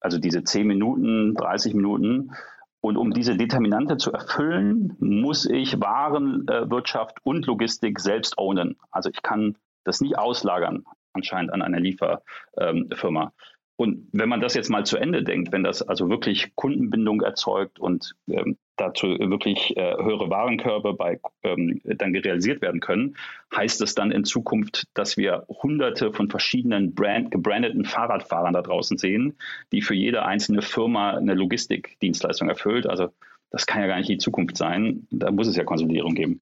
also 0.00 0.18
diese 0.18 0.44
10 0.44 0.66
Minuten, 0.66 1.34
30 1.34 1.74
Minuten. 1.74 2.32
Und 2.80 2.96
um 2.96 3.12
diese 3.12 3.36
Determinante 3.36 3.96
zu 3.96 4.12
erfüllen, 4.12 4.96
muss 5.00 5.44
ich 5.44 5.80
Warenwirtschaft 5.80 7.18
und 7.24 7.46
Logistik 7.46 7.98
selbst 7.98 8.38
ownen. 8.38 8.76
Also 8.90 9.10
ich 9.10 9.22
kann 9.22 9.56
das 9.84 10.00
nicht 10.00 10.18
auslagern, 10.18 10.84
anscheinend 11.12 11.52
an 11.52 11.62
eine 11.62 11.80
Lieferfirma. 11.80 13.32
Und 13.76 14.08
wenn 14.12 14.28
man 14.28 14.40
das 14.40 14.54
jetzt 14.54 14.70
mal 14.70 14.86
zu 14.86 14.96
Ende 14.96 15.22
denkt, 15.22 15.52
wenn 15.52 15.62
das 15.62 15.82
also 15.82 16.08
wirklich 16.08 16.54
Kundenbindung 16.54 17.20
erzeugt 17.20 17.78
und 17.78 18.14
ähm, 18.28 18.56
dazu 18.76 19.06
wirklich 19.06 19.76
äh, 19.76 19.96
höhere 20.02 20.30
Warenkörbe 20.30 20.94
bei, 20.94 21.20
ähm, 21.42 21.80
dann 21.84 22.14
realisiert 22.16 22.62
werden 22.62 22.80
können, 22.80 23.16
heißt 23.54 23.82
es 23.82 23.94
dann 23.94 24.12
in 24.12 24.24
Zukunft, 24.24 24.84
dass 24.94 25.18
wir 25.18 25.44
hunderte 25.48 26.12
von 26.12 26.30
verschiedenen 26.30 26.94
Brand, 26.94 27.30
gebrandeten 27.30 27.84
Fahrradfahrern 27.84 28.54
da 28.54 28.62
draußen 28.62 28.96
sehen, 28.96 29.36
die 29.72 29.82
für 29.82 29.94
jede 29.94 30.24
einzelne 30.24 30.62
Firma 30.62 31.10
eine 31.10 31.34
Logistikdienstleistung 31.34 32.48
erfüllt. 32.48 32.86
Also 32.86 33.10
das 33.50 33.66
kann 33.66 33.82
ja 33.82 33.88
gar 33.88 33.98
nicht 33.98 34.08
die 34.08 34.18
Zukunft 34.18 34.56
sein. 34.56 35.06
Da 35.10 35.30
muss 35.30 35.48
es 35.48 35.56
ja 35.56 35.64
Konsolidierung 35.64 36.14
geben. 36.14 36.40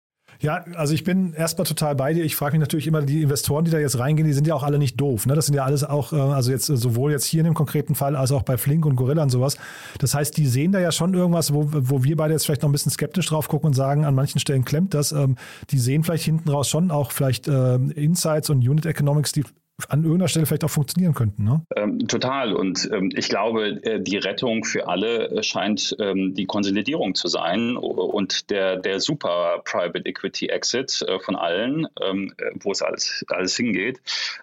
Ja, 0.40 0.64
also 0.75 0.94
ich 0.94 1.05
bin 1.05 1.33
erstmal 1.33 1.66
total 1.66 1.94
bei 1.94 2.12
dir. 2.12 2.25
Ich 2.25 2.37
frage 2.37 2.53
mich 2.53 2.61
natürlich 2.61 2.87
immer, 2.87 3.03
die 3.03 3.22
Investoren, 3.22 3.64
die 3.64 3.70
da 3.70 3.79
jetzt 3.79 3.99
reingehen, 3.99 4.27
die 4.27 4.33
sind 4.33 4.46
ja 4.46 4.55
auch 4.55 4.62
alle 4.62 4.79
nicht 4.79 5.01
doof. 5.01 5.27
Ne? 5.27 5.35
Das 5.35 5.46
sind 5.46 5.55
ja 5.55 5.64
alles 5.64 5.85
auch, 5.85 6.12
äh, 6.12 6.16
also 6.16 6.51
jetzt 6.51 6.66
sowohl 6.66 7.12
jetzt 7.12 7.25
hier 7.25 7.40
in 7.40 7.44
dem 7.44 7.55
konkreten 7.55 7.94
Fall 7.94 8.16
als 8.16 8.33
auch 8.33 8.42
bei 8.42 8.57
Flink 8.57 8.87
und 8.87 8.96
Gorilla 8.96 9.22
und 9.22 9.31
sowas. 9.31 9.57
Das 9.99 10.14
heißt, 10.14 10.37
die 10.37 10.46
sehen 10.46 10.72
da 10.72 10.79
ja 10.79 10.92
schon 10.92 11.14
irgendwas, 11.14 11.53
wo, 11.53 11.68
wo 11.70 12.05
wir 12.05 12.16
beide 12.16 12.35
jetzt 12.35 12.44
vielleicht 12.44 12.62
noch 12.62 12.68
ein 12.68 12.72
bisschen 12.72 12.92
skeptisch 12.92 13.27
drauf 13.27 13.49
gucken 13.49 13.68
und 13.68 13.75
sagen, 13.75 14.05
an 14.05 14.14
manchen 14.14 14.38
Stellen 14.40 14.64
klemmt 14.64 14.94
das. 14.94 15.12
Ähm, 15.12 15.37
die 15.70 15.79
sehen 15.79 16.05
vielleicht 16.05 16.25
hinten 16.25 16.49
raus 16.51 16.68
schon 16.68 16.90
auch 16.90 17.12
vielleicht 17.12 17.49
äh, 17.49 17.77
Insights 17.77 18.51
und 18.51 18.59
Unit 18.59 18.87
Economics, 18.87 19.33
die 19.33 19.44
an 19.88 20.02
irgendeiner 20.04 20.28
Stelle 20.28 20.46
vielleicht 20.46 20.64
auch 20.64 20.70
funktionieren 20.70 21.12
könnten. 21.12 21.44
Ne? 21.44 21.60
Ähm, 21.76 22.08
total. 22.08 22.54
Und 22.54 22.88
ähm, 22.92 23.10
ich 23.14 23.28
glaube, 23.28 23.82
äh, 23.82 24.00
die 24.00 24.16
Rettung 24.16 24.64
für 24.64 24.88
alle 24.88 25.28
äh, 25.28 25.42
scheint 25.42 25.94
ähm, 26.00 26.34
die 26.34 26.46
Konsolidierung 26.46 27.14
zu 27.14 27.28
sein 27.28 27.76
und 27.76 28.50
der, 28.50 28.76
der 28.76 29.00
super 29.00 29.62
Private 29.64 30.06
Equity 30.06 30.46
Exit 30.46 31.02
äh, 31.06 31.18
von 31.20 31.36
allen, 31.36 31.86
ähm, 32.02 32.32
äh, 32.38 32.52
wo 32.60 32.72
es 32.72 32.80
alles, 32.80 33.24
alles 33.28 33.54
hingeht. 33.56 34.00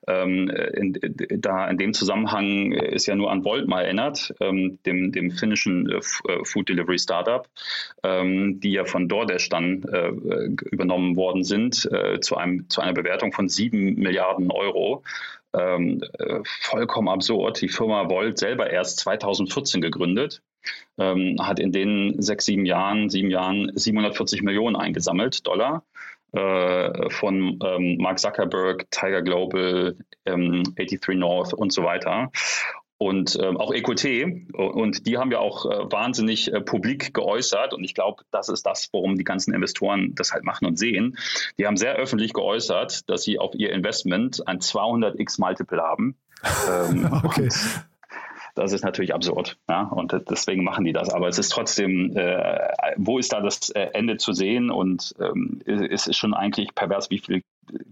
Ähm, 0.08 0.50
in, 0.50 1.00
da 1.40 1.68
in 1.68 1.78
dem 1.80 1.94
Zusammenhang 1.94 2.72
ist 2.72 3.08
ja 3.08 3.16
nur 3.16 3.32
an 3.32 3.44
Volt 3.44 3.68
mal 3.68 3.82
erinnert, 3.82 4.34
ähm, 4.40 4.78
dem, 4.86 5.12
dem 5.12 5.32
finnischen 5.32 5.90
äh, 5.90 6.02
Food 6.44 6.70
Delivery 6.70 7.00
Startup, 7.00 7.48
die 8.06 8.72
ja 8.72 8.86
von 8.86 9.08
DoorDash 9.08 9.50
dann 9.50 9.84
äh, 9.84 10.10
übernommen 10.72 11.16
worden 11.16 11.44
sind, 11.44 11.90
zu, 12.22 12.38
einem, 12.38 12.70
zu 12.70 12.82
einer 12.82 12.94
Bewertung 12.94 13.32
von 13.32 13.50
sieben 13.50 13.96
Milliarden 13.96 14.52
Euro 14.52 15.04
ähm, 15.54 16.02
äh, 16.20 16.40
vollkommen 16.44 17.10
absurd. 17.10 17.62
Die 17.62 17.70
Firma 17.70 18.10
Volt 18.10 18.38
selber 18.38 18.70
erst 18.70 19.00
2014 19.00 19.82
gegründet, 19.82 20.42
ähm, 20.98 21.38
hat 21.42 21.60
in 21.60 21.72
den 21.72 22.22
sechs, 22.22 22.46
sieben 22.46 22.66
Jahren, 22.66 23.10
sieben 23.10 23.32
Jahren 23.32 23.72
740 23.76 24.42
Millionen 24.44 24.76
eingesammelt, 24.76 25.46
Dollar. 25.48 25.84
Äh, 26.32 27.12
von 27.12 27.60
ähm, 27.64 27.98
Mark 28.00 28.18
Zuckerberg, 28.18 28.90
Tiger 28.90 29.22
Global, 29.22 29.96
83 30.26 31.00
ähm, 31.10 31.20
North 31.20 31.54
und 31.54 31.72
so 31.72 31.84
weiter 31.84 32.32
und 32.98 33.38
ähm, 33.42 33.58
auch 33.58 33.74
EQT. 33.74 34.54
Und 34.54 35.08
die 35.08 35.18
haben 35.18 35.32
ja 35.32 35.40
auch 35.40 35.66
äh, 35.66 35.92
wahnsinnig 35.92 36.54
äh, 36.54 36.62
publik 36.62 37.14
geäußert. 37.14 37.74
Und 37.74 37.84
ich 37.84 37.94
glaube, 37.94 38.24
das 38.32 38.50
ist 38.50 38.66
das, 38.66 38.90
worum 38.92 39.18
die 39.18 39.24
ganzen 39.24 39.54
Investoren 39.54 40.16
das 40.16 40.32
halt 40.32 40.44
machen 40.44 40.66
und 40.66 40.78
sehen. 40.78 41.18
Die 41.58 41.68
haben 41.68 41.78
sehr 41.78 41.96
öffentlich 41.96 42.34
geäußert, 42.34 43.10
dass 43.10 43.24
sie 43.24 43.40
auf 43.40 43.56
ihr 43.56 43.72
Investment 43.72 44.48
ein 44.48 44.60
200x 44.60 45.40
Multiple 45.40 45.82
haben. 45.82 46.16
Ähm, 46.70 47.10
okay. 47.24 47.48
Das 48.56 48.74
ist 48.74 48.84
natürlich 48.84 49.14
absurd. 49.14 49.58
Ja? 49.70 49.84
Und 49.84 50.14
deswegen 50.30 50.64
machen 50.64 50.86
die 50.86 50.94
das. 50.94 51.10
Aber 51.10 51.28
es 51.28 51.40
ist 51.40 51.50
trotzdem, 51.50 52.16
äh, 52.16 52.68
wo 52.98 53.18
ist 53.18 53.34
da 53.34 53.42
das 53.42 53.70
äh, 53.70 53.90
Ende 53.94 54.18
zu 54.18 54.34
sehen? 54.34 54.70
Und 54.70 55.16
ähm, 55.20 55.62
es 55.66 56.08
ist 56.08 56.18
schon 56.18 56.34
eigentlich 56.34 56.76
pervers, 56.76 57.10
wie 57.10 57.20
viel 57.20 57.44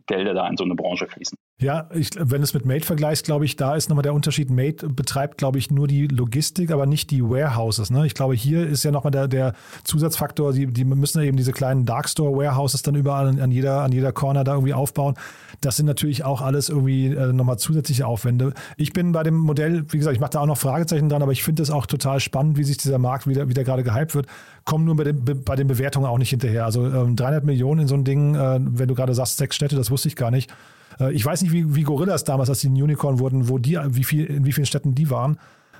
Gelder 0.05 0.33
da 0.33 0.47
in 0.47 0.57
so 0.57 0.63
eine 0.63 0.75
Branche 0.75 1.07
fließen. 1.07 1.37
Ja, 1.61 1.87
ich, 1.93 2.09
wenn 2.17 2.41
es 2.41 2.55
mit 2.55 2.65
Mate 2.65 2.87
vergleichst, 2.87 3.23
glaube 3.23 3.45
ich, 3.45 3.55
da 3.55 3.75
ist 3.75 3.87
nochmal 3.87 4.01
der 4.01 4.15
Unterschied. 4.15 4.49
Mate 4.49 4.89
betreibt, 4.89 5.37
glaube 5.37 5.59
ich, 5.59 5.69
nur 5.69 5.87
die 5.87 6.07
Logistik, 6.07 6.71
aber 6.71 6.87
nicht 6.87 7.11
die 7.11 7.23
Warehouses. 7.23 7.91
Ne? 7.91 8.07
Ich 8.07 8.15
glaube, 8.15 8.33
hier 8.33 8.65
ist 8.65 8.83
ja 8.83 8.89
nochmal 8.89 9.11
der, 9.11 9.27
der 9.27 9.53
Zusatzfaktor, 9.83 10.53
die, 10.53 10.65
die 10.65 10.85
müssen 10.85 11.21
eben 11.21 11.37
diese 11.37 11.51
kleinen 11.51 11.85
Darkstore 11.85 12.35
Warehouses 12.35 12.81
dann 12.81 12.95
überall 12.95 13.27
an, 13.27 13.39
an, 13.39 13.51
jeder, 13.51 13.81
an 13.81 13.91
jeder 13.91 14.11
Corner 14.11 14.43
da 14.43 14.53
irgendwie 14.55 14.73
aufbauen. 14.73 15.13
Das 15.61 15.77
sind 15.77 15.85
natürlich 15.85 16.23
auch 16.23 16.41
alles 16.41 16.69
irgendwie 16.69 17.13
äh, 17.13 17.31
nochmal 17.31 17.59
zusätzliche 17.59 18.07
Aufwände. 18.07 18.55
Ich 18.75 18.91
bin 18.91 19.11
bei 19.11 19.21
dem 19.21 19.37
Modell, 19.37 19.85
wie 19.89 19.99
gesagt, 19.99 20.15
ich 20.15 20.19
mache 20.19 20.31
da 20.31 20.39
auch 20.39 20.47
noch 20.47 20.57
Fragezeichen 20.57 21.09
dran, 21.09 21.21
aber 21.21 21.31
ich 21.31 21.43
finde 21.43 21.61
es 21.61 21.69
auch 21.69 21.85
total 21.85 22.19
spannend, 22.19 22.57
wie 22.57 22.63
sich 22.63 22.77
dieser 22.77 22.97
Markt 22.97 23.27
wieder, 23.27 23.49
wieder 23.49 23.63
gerade 23.63 23.83
gehypt 23.83 24.15
wird. 24.15 24.25
Kommen 24.65 24.85
nur 24.85 24.95
bei 24.95 25.03
den, 25.03 25.43
bei 25.43 25.55
den 25.55 25.67
Bewertungen 25.67 26.07
auch 26.07 26.17
nicht 26.17 26.31
hinterher. 26.31 26.65
Also 26.65 26.87
ähm, 26.87 27.15
300 27.15 27.45
Millionen 27.45 27.81
in 27.81 27.87
so 27.87 27.93
ein 27.93 28.03
Ding, 28.03 28.33
äh, 28.33 28.59
wenn 28.59 28.87
du 28.87 28.95
gerade 28.95 29.13
sagst, 29.13 29.37
sechs 29.37 29.55
Städte, 29.55 29.75
das 29.75 29.91
wusste 29.91 30.07
ich 30.07 30.15
gar 30.15 30.31
nicht. 30.31 30.51
Äh, 30.99 31.13
ich 31.13 31.25
weiß 31.25 31.41
nicht, 31.41 31.51
wie, 31.51 31.75
wie 31.75 31.83
Gorillas 31.83 32.23
damals, 32.23 32.49
als 32.49 32.59
die 32.61 32.69
ein 32.69 32.81
Unicorn 32.81 33.19
wurden, 33.19 33.49
wo 33.49 33.57
die, 33.57 33.77
wie 33.89 34.03
viel, 34.03 34.25
in 34.25 34.45
wie 34.45 34.51
vielen 34.51 34.65
Städten 34.65 34.95
die 34.95 35.09
waren. 35.09 35.37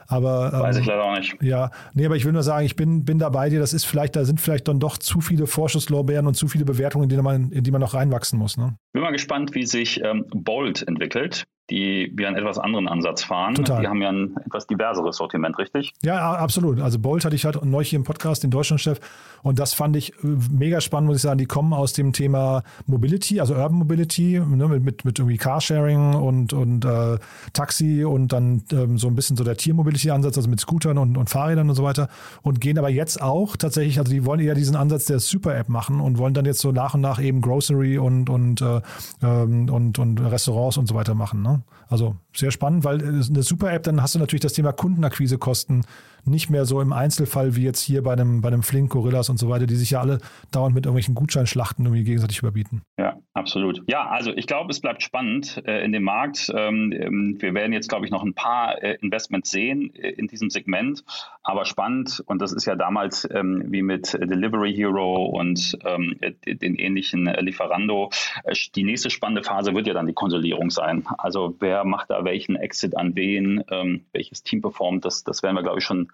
Aber, 0.08 0.52
Weiß 0.52 0.76
ähm, 0.76 0.82
ich 0.82 0.88
leider 0.88 1.04
auch 1.04 1.18
nicht. 1.18 1.42
Ja, 1.42 1.72
nee, 1.94 2.06
aber 2.06 2.18
ich 2.18 2.26
will 2.26 2.34
nur 2.34 2.44
sagen, 2.44 2.66
ich 2.66 2.76
bin, 2.76 3.06
bin 3.06 3.18
da 3.18 3.30
bei 3.30 3.50
dir. 3.50 3.60
Das 3.60 3.74
ist 3.74 3.86
vielleicht, 3.86 4.16
da 4.16 4.26
sind 4.26 4.42
vielleicht 4.42 4.68
dann 4.68 4.80
doch 4.80 4.98
zu 4.98 5.22
viele 5.22 5.48
Vorschusslorbeeren 5.48 6.28
und 6.28 6.34
zu 6.34 6.50
viele 6.50 6.66
Bewertungen, 6.66 7.04
in 7.04 7.10
die 7.10 7.22
man, 7.22 7.52
in 7.52 7.64
die 7.64 7.72
man 7.72 7.80
noch 7.80 7.94
reinwachsen 7.94 8.38
muss. 8.38 8.58
Ne? 8.58 8.76
Bin 8.92 9.04
mal 9.04 9.12
gespannt, 9.12 9.56
wie 9.56 9.66
sich 9.66 10.04
ähm, 10.04 10.26
Bolt 10.34 10.86
entwickelt 10.88 11.46
die 11.72 12.12
wir 12.14 12.28
einen 12.28 12.38
etwas 12.38 12.60
anderen 12.60 12.88
Ansatz 12.88 13.24
fahren. 13.24 13.56
Total. 13.56 13.82
Die 13.82 13.88
haben 13.88 14.02
ja 14.02 14.10
ein 14.10 14.36
etwas 14.46 14.68
diverseres 14.68 15.18
Sortiment, 15.18 15.58
richtig? 15.58 15.94
Ja, 16.04 16.34
absolut. 16.34 16.82
Also 16.82 17.00
Bolt 17.00 17.26
hatte 17.26 17.36
ich 17.36 17.46
halt 17.46 17.64
neulich 17.64 17.90
hier 17.90 17.98
im 17.98 18.04
Podcast, 18.04 18.44
den 18.44 18.52
Deutschlandchef, 18.52 19.00
und 19.44 19.60
das 19.60 19.74
fand 19.74 19.96
ich 19.96 20.14
äh, 20.24 20.28
mega 20.52 20.82
spannend, 20.82 21.08
muss 21.08 21.18
ich 21.18 21.24
sagen. 21.24 21.38
Die 21.38 21.46
kommen 21.46 21.74
aus 21.74 21.94
dem 21.94 22.14
Thema 22.14 22.64
Mobility, 22.86 23.40
also 23.40 23.56
Urban 23.56 23.78
Mobility, 23.78 24.40
ne, 24.40 24.68
mit, 24.68 24.84
mit, 24.84 25.06
mit 25.06 25.20
irgendwie 25.20 25.38
Carsharing 25.38 26.14
und, 26.14 26.54
und 26.54 26.86
äh, 26.86 27.18
Taxi 27.54 28.04
und 28.04 28.34
dann 28.34 28.64
ähm, 28.72 28.98
so 28.98 29.08
ein 29.08 29.16
bisschen 29.16 29.38
so 29.38 29.44
der 29.44 29.58
Tiermobility-Ansatz, 29.58 30.38
also 30.38 30.50
mit 30.50 30.60
Scootern 30.60 30.98
und, 30.98 31.18
und 31.18 31.30
Fahrrädern 31.30 31.70
und 31.70 31.76
so 31.76 31.84
weiter. 31.84 32.10
Und 32.42 32.62
gehen 32.62 32.78
aber 32.78 32.90
jetzt 32.90 33.22
auch 33.22 33.56
tatsächlich, 33.56 33.98
also 33.98 34.12
die 34.12 34.26
wollen 34.26 34.40
eher 34.40 34.56
diesen 34.56 34.76
Ansatz 34.76 35.06
der 35.06 35.20
Super-App 35.20 35.70
machen 35.70 36.00
und 36.02 36.18
wollen 36.18 36.34
dann 36.34 36.46
jetzt 36.46 36.60
so 36.60 36.72
nach 36.72 36.94
und 36.94 37.02
nach 37.02 37.22
eben 37.22 37.42
Grocery 37.42 37.98
und, 37.98 38.30
und, 38.30 38.62
äh, 38.62 38.82
ähm, 39.24 39.70
und, 39.70 39.98
und 39.98 40.20
Restaurants 40.20 40.78
und 40.78 40.88
so 40.88 40.96
weiter 40.96 41.16
machen. 41.16 41.42
Ne? 41.42 41.61
Also 41.90 42.16
sehr 42.34 42.52
spannend, 42.52 42.84
weil 42.84 43.02
eine 43.02 43.44
Super-App, 43.44 43.84
dann 43.84 44.02
hast 44.02 44.16
du 44.16 44.20
natürlich 44.20 44.42
das 44.42 44.54
Thema 44.54 44.72
Kundenakquisekosten 44.72 45.86
nicht 46.26 46.50
mehr 46.50 46.66
so 46.66 46.82
im 46.82 46.94
Einzelfall 46.94 47.56
wie 47.56 47.64
jetzt 47.64 47.82
hier 47.82 48.04
bei 48.04 48.14
einem, 48.14 48.42
bei 48.42 48.50
einem 48.50 48.64
Flink, 48.64 48.92
Gorillas 48.92 49.30
und 49.30 49.38
so 49.38 49.50
weiter, 49.50 49.66
die 49.66 49.76
sich 49.76 49.92
ja 49.92 50.02
alle 50.02 50.20
dauernd 50.52 50.76
mit 50.76 50.86
irgendwelchen 50.86 51.16
Gutscheinschlachten 51.16 51.86
irgendwie 51.86 52.04
gegenseitig 52.04 52.40
überbieten. 52.40 52.84
Ja, 53.00 53.18
absolut. 53.34 53.82
Ja, 53.88 54.08
also 54.08 54.32
ich 54.32 54.48
glaube, 54.48 54.72
es 54.72 54.80
bleibt 54.80 55.02
spannend 55.02 55.62
äh, 55.66 55.84
in 55.84 55.92
dem 55.92 56.04
Markt. 56.04 56.52
Ähm, 56.56 56.94
ähm, 56.96 57.38
wir 57.40 57.54
werden 57.54 57.74
jetzt, 57.74 57.90
glaube 57.90 58.06
ich, 58.06 58.12
noch 58.12 58.24
ein 58.24 58.34
paar 58.34 58.82
äh, 58.84 58.98
Investments 59.02 59.52
sehen 59.52 59.94
äh, 59.96 60.10
in 60.12 60.28
diesem 60.28 60.50
Segment, 60.50 61.04
aber 61.44 61.66
spannend 61.66 62.22
und 62.26 62.42
das 62.42 62.52
ist 62.52 62.66
ja 62.66 62.76
damals 62.76 63.28
ähm, 63.32 63.66
wie 63.68 63.82
mit 63.82 64.14
Delivery 64.14 64.74
Hero 64.74 65.26
und 65.26 65.78
ähm, 65.86 66.16
den 66.46 66.76
ähnlichen 66.76 67.28
äh, 67.28 67.42
Lieferando. 67.42 68.12
Äh, 68.44 68.56
die 68.76 68.84
nächste 68.84 69.10
spannende 69.10 69.44
Phase 69.44 69.74
wird 69.74 69.88
ja 69.88 69.94
dann 69.94 70.08
die 70.08 70.14
Konsolidierung 70.14 70.70
sein. 70.70 71.04
Also 71.18 71.51
wer 71.60 71.84
macht 71.84 72.10
da 72.10 72.24
welchen 72.24 72.56
Exit 72.56 72.98
an 72.98 73.16
wen, 73.16 73.64
ähm, 73.70 74.06
welches 74.12 74.44
Team 74.44 74.62
performt, 74.62 75.06
das, 75.06 75.24
das 75.24 75.44
werden 75.44 75.56
wir, 75.56 75.64
glaube 75.64 75.80
ich, 75.80 75.86
schon 75.86 76.12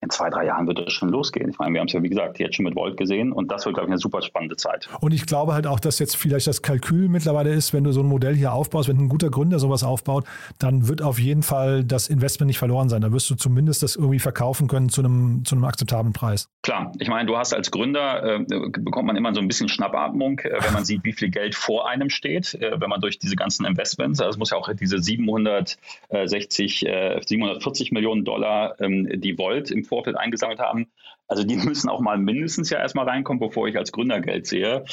in 0.00 0.10
zwei, 0.10 0.30
drei 0.30 0.46
Jahren 0.46 0.66
wird 0.66 0.78
es 0.78 0.92
schon 0.92 1.08
losgehen. 1.08 1.50
Ich 1.50 1.58
meine, 1.58 1.74
wir 1.74 1.80
haben 1.80 1.88
es 1.88 1.92
ja, 1.92 2.02
wie 2.02 2.08
gesagt, 2.08 2.38
jetzt 2.38 2.54
schon 2.54 2.64
mit 2.64 2.76
Volt 2.76 2.96
gesehen 2.96 3.32
und 3.32 3.50
das 3.50 3.64
wird, 3.64 3.74
glaube 3.74 3.88
ich, 3.88 3.92
eine 3.92 3.98
super 3.98 4.22
spannende 4.22 4.56
Zeit. 4.56 4.88
Und 5.00 5.12
ich 5.12 5.26
glaube 5.26 5.54
halt 5.54 5.66
auch, 5.66 5.80
dass 5.80 5.98
jetzt 5.98 6.16
vielleicht 6.16 6.46
das 6.46 6.62
Kalkül 6.62 7.08
mittlerweile 7.08 7.50
ist, 7.50 7.72
wenn 7.72 7.82
du 7.82 7.92
so 7.92 8.00
ein 8.00 8.06
Modell 8.06 8.36
hier 8.36 8.52
aufbaust, 8.52 8.88
wenn 8.88 8.98
ein 8.98 9.08
guter 9.08 9.28
Gründer 9.30 9.58
sowas 9.58 9.82
aufbaut, 9.82 10.24
dann 10.58 10.86
wird 10.86 11.02
auf 11.02 11.18
jeden 11.18 11.42
Fall 11.42 11.84
das 11.84 12.08
Investment 12.08 12.46
nicht 12.46 12.58
verloren 12.58 12.88
sein. 12.88 13.02
Da 13.02 13.12
wirst 13.12 13.28
du 13.28 13.34
zumindest 13.34 13.82
das 13.82 13.96
irgendwie 13.96 14.20
verkaufen 14.20 14.68
können 14.68 14.88
zu 14.88 15.00
einem, 15.00 15.44
zu 15.44 15.56
einem 15.56 15.64
akzeptablen 15.64 16.12
Preis. 16.12 16.48
Klar, 16.62 16.92
ich 17.00 17.08
meine, 17.08 17.26
du 17.26 17.36
hast 17.36 17.52
als 17.52 17.72
Gründer, 17.72 18.22
äh, 18.22 18.44
bekommt 18.70 19.06
man 19.06 19.16
immer 19.16 19.34
so 19.34 19.40
ein 19.40 19.48
bisschen 19.48 19.68
Schnappatmung, 19.68 20.38
äh, 20.40 20.58
wenn 20.62 20.72
man 20.74 20.84
sieht, 20.84 21.02
wie 21.02 21.12
viel 21.12 21.30
Geld 21.30 21.56
vor 21.56 21.88
einem 21.88 22.08
steht, 22.08 22.54
äh, 22.54 22.80
wenn 22.80 22.88
man 22.88 23.00
durch 23.00 23.18
diese 23.18 23.34
ganzen 23.34 23.66
Investments, 23.66 24.20
also 24.20 24.30
es 24.30 24.38
muss 24.38 24.50
ja 24.50 24.58
auch 24.58 24.72
diese 24.72 25.00
760, 25.00 26.80
740 26.80 27.90
äh, 27.90 27.94
Millionen 27.94 28.24
Dollar, 28.24 28.80
ähm, 28.80 29.08
die 29.20 29.36
Volt 29.38 29.72
im 29.72 29.87
Vorfeld 29.88 30.16
eingesammelt 30.16 30.60
haben. 30.60 30.92
Also 31.26 31.44
die 31.44 31.56
müssen 31.64 31.88
auch 31.88 32.00
mal 32.00 32.18
mindestens 32.18 32.70
ja 32.70 32.78
erstmal 32.78 33.08
reinkommen, 33.08 33.40
bevor 33.40 33.68
ich 33.68 33.76
als 33.76 33.92
Gründer 33.92 34.20
Geld 34.20 34.46
sehe. 34.46 34.84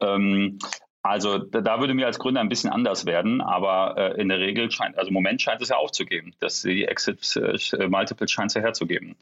Ähm, 0.00 0.58
also 1.08 1.38
da 1.38 1.80
würde 1.80 1.94
mir 1.94 2.06
als 2.06 2.18
Gründer 2.18 2.40
ein 2.40 2.48
bisschen 2.48 2.70
anders 2.70 3.06
werden, 3.06 3.40
aber 3.40 3.96
äh, 3.96 4.20
in 4.20 4.28
der 4.28 4.38
Regel 4.38 4.70
scheint, 4.70 4.96
also 4.98 5.08
im 5.08 5.14
Moment 5.14 5.40
scheint 5.40 5.62
es 5.62 5.68
ja 5.68 5.76
aufzugeben, 5.76 6.32
dass 6.40 6.62
die 6.62 6.84
Exit 6.84 7.36
äh, 7.36 7.88
Multiples 7.88 8.30
scheint 8.30 8.50
es 8.50 8.54
ja 8.54 8.62
herzugeben. 8.62 9.16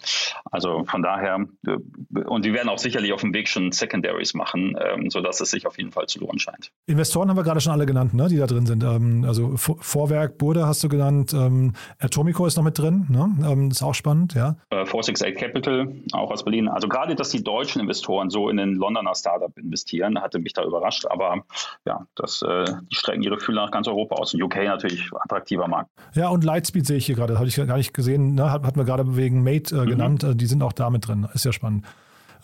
Also 0.50 0.84
von 0.84 1.02
daher, 1.02 1.46
äh, 1.66 2.20
und 2.20 2.44
die 2.44 2.52
werden 2.52 2.68
auch 2.68 2.78
sicherlich 2.78 3.12
auf 3.12 3.20
dem 3.20 3.34
Weg 3.34 3.48
schon 3.48 3.72
Secondaries 3.72 4.34
machen, 4.34 4.76
ähm, 4.80 5.10
sodass 5.10 5.40
es 5.40 5.50
sich 5.50 5.66
auf 5.66 5.78
jeden 5.78 5.92
Fall 5.92 6.06
zu 6.06 6.20
lohnen 6.20 6.38
scheint. 6.38 6.70
Investoren 6.86 7.28
haben 7.28 7.36
wir 7.36 7.44
gerade 7.44 7.60
schon 7.60 7.72
alle 7.72 7.86
genannt, 7.86 8.14
ne, 8.14 8.28
die 8.28 8.36
da 8.36 8.46
drin 8.46 8.66
sind. 8.66 8.82
Ähm, 8.82 9.24
also 9.26 9.56
Vorwerk, 9.56 10.38
Burde 10.38 10.66
hast 10.66 10.82
du 10.84 10.88
genannt, 10.88 11.32
ähm, 11.34 11.74
Atomico 11.98 12.46
ist 12.46 12.56
noch 12.56 12.64
mit 12.64 12.78
drin, 12.78 13.06
ne? 13.08 13.30
Ähm, 13.50 13.70
ist 13.70 13.82
auch 13.82 13.94
spannend, 13.94 14.34
ja. 14.34 14.56
Äh, 14.70 14.84
468 14.86 15.34
Capital, 15.36 15.92
auch 16.12 16.30
aus 16.30 16.44
Berlin. 16.44 16.68
Also 16.68 16.88
gerade, 16.88 17.14
dass 17.14 17.30
die 17.30 17.42
deutschen 17.42 17.80
Investoren 17.80 18.30
so 18.30 18.48
in 18.48 18.56
den 18.56 18.74
Londoner 18.74 19.14
Startup 19.14 19.56
investieren, 19.56 20.20
hatte 20.20 20.38
mich 20.38 20.52
da 20.52 20.64
überrascht, 20.64 21.06
aber 21.06 21.44
ja, 21.86 22.06
das, 22.14 22.42
äh, 22.42 22.64
die 22.90 22.94
strecken 22.94 23.22
ihre 23.22 23.38
Fühler 23.38 23.64
nach 23.64 23.70
ganz 23.70 23.88
Europa 23.88 24.16
aus. 24.16 24.34
Und 24.34 24.42
UK 24.42 24.56
natürlich 24.64 25.10
attraktiver 25.12 25.68
Markt. 25.68 25.90
Ja, 26.14 26.28
und 26.28 26.44
Lightspeed 26.44 26.86
sehe 26.86 26.96
ich 26.96 27.06
hier 27.06 27.14
gerade, 27.14 27.36
habe 27.36 27.46
ich 27.46 27.56
gar 27.56 27.76
nicht 27.76 27.94
gesehen, 27.94 28.34
ne? 28.34 28.50
hatten 28.52 28.76
wir 28.76 28.84
gerade 28.84 29.16
wegen 29.16 29.42
Mate 29.42 29.74
äh, 29.74 29.80
mhm. 29.80 29.86
genannt, 29.86 30.24
äh, 30.24 30.34
die 30.34 30.46
sind 30.46 30.62
auch 30.62 30.72
da 30.72 30.90
mit 30.90 31.06
drin. 31.06 31.28
Ist 31.34 31.44
ja 31.44 31.52
spannend. 31.52 31.84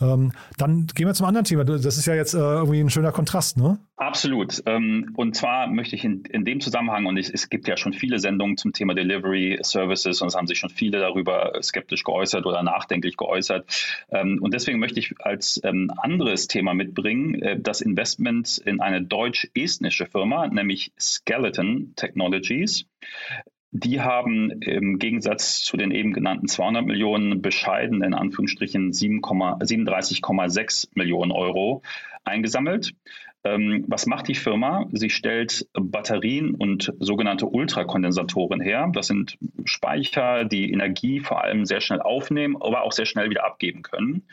Ähm, 0.01 0.31
dann 0.57 0.87
gehen 0.87 1.07
wir 1.07 1.13
zum 1.13 1.25
anderen 1.25 1.45
Thema. 1.45 1.63
Das 1.63 1.85
ist 1.85 2.05
ja 2.05 2.15
jetzt 2.15 2.33
äh, 2.33 2.37
irgendwie 2.37 2.79
ein 2.79 2.89
schöner 2.89 3.11
Kontrast, 3.11 3.57
ne? 3.57 3.79
Absolut. 3.97 4.63
Ähm, 4.65 5.13
und 5.15 5.35
zwar 5.35 5.67
möchte 5.67 5.95
ich 5.95 6.03
in, 6.03 6.23
in 6.25 6.43
dem 6.43 6.59
Zusammenhang, 6.59 7.05
und 7.05 7.17
es, 7.17 7.29
es, 7.29 7.49
gibt 7.49 7.67
ja 7.67 7.77
schon 7.77 7.93
viele 7.93 8.17
Sendungen 8.17 8.57
zum 8.57 8.73
Thema 8.73 8.95
Delivery 8.95 9.59
Services 9.61 10.21
und 10.21 10.29
es 10.29 10.35
haben 10.35 10.47
sich 10.47 10.57
schon 10.57 10.71
viele 10.71 10.99
darüber 10.99 11.53
skeptisch 11.61 12.03
geäußert 12.03 12.47
oder 12.47 12.63
nachdenklich 12.63 13.15
geäußert. 13.15 13.65
Ähm, 14.09 14.39
und 14.41 14.53
deswegen 14.55 14.79
möchte 14.79 14.99
ich 14.99 15.13
als 15.19 15.61
ähm, 15.63 15.91
anderes 15.97 16.47
Thema 16.47 16.73
mitbringen, 16.73 17.41
äh, 17.43 17.59
das 17.59 17.81
Investment 17.81 18.57
in 18.57 18.81
eine 18.81 19.03
deutsch-estnische 19.03 20.07
Firma, 20.07 20.47
nämlich 20.47 20.93
Skeleton 20.99 21.93
Technologies. 21.95 22.85
Die 23.73 24.01
haben 24.01 24.51
im 24.61 24.99
Gegensatz 24.99 25.61
zu 25.61 25.77
den 25.77 25.91
eben 25.91 26.11
genannten 26.11 26.47
200 26.47 26.85
Millionen 26.85 27.41
bescheiden, 27.41 28.03
in 28.03 28.13
Anführungsstrichen 28.13 28.91
37,6 28.91 30.89
Millionen 30.93 31.31
Euro 31.31 31.81
eingesammelt. 32.25 32.93
Ähm, 33.43 33.85
was 33.87 34.05
macht 34.05 34.27
die 34.27 34.35
Firma? 34.35 34.87
Sie 34.91 35.09
stellt 35.09 35.67
Batterien 35.73 36.53
und 36.53 36.93
sogenannte 36.99 37.47
Ultrakondensatoren 37.47 38.61
her. 38.61 38.89
Das 38.93 39.07
sind 39.07 39.37
Speicher, 39.65 40.45
die 40.45 40.71
Energie 40.71 41.19
vor 41.19 41.43
allem 41.43 41.65
sehr 41.65 41.81
schnell 41.81 42.01
aufnehmen, 42.01 42.55
aber 42.61 42.83
auch 42.83 42.91
sehr 42.91 43.05
schnell 43.05 43.29
wieder 43.29 43.45
abgeben 43.45 43.81
können. 43.81 44.23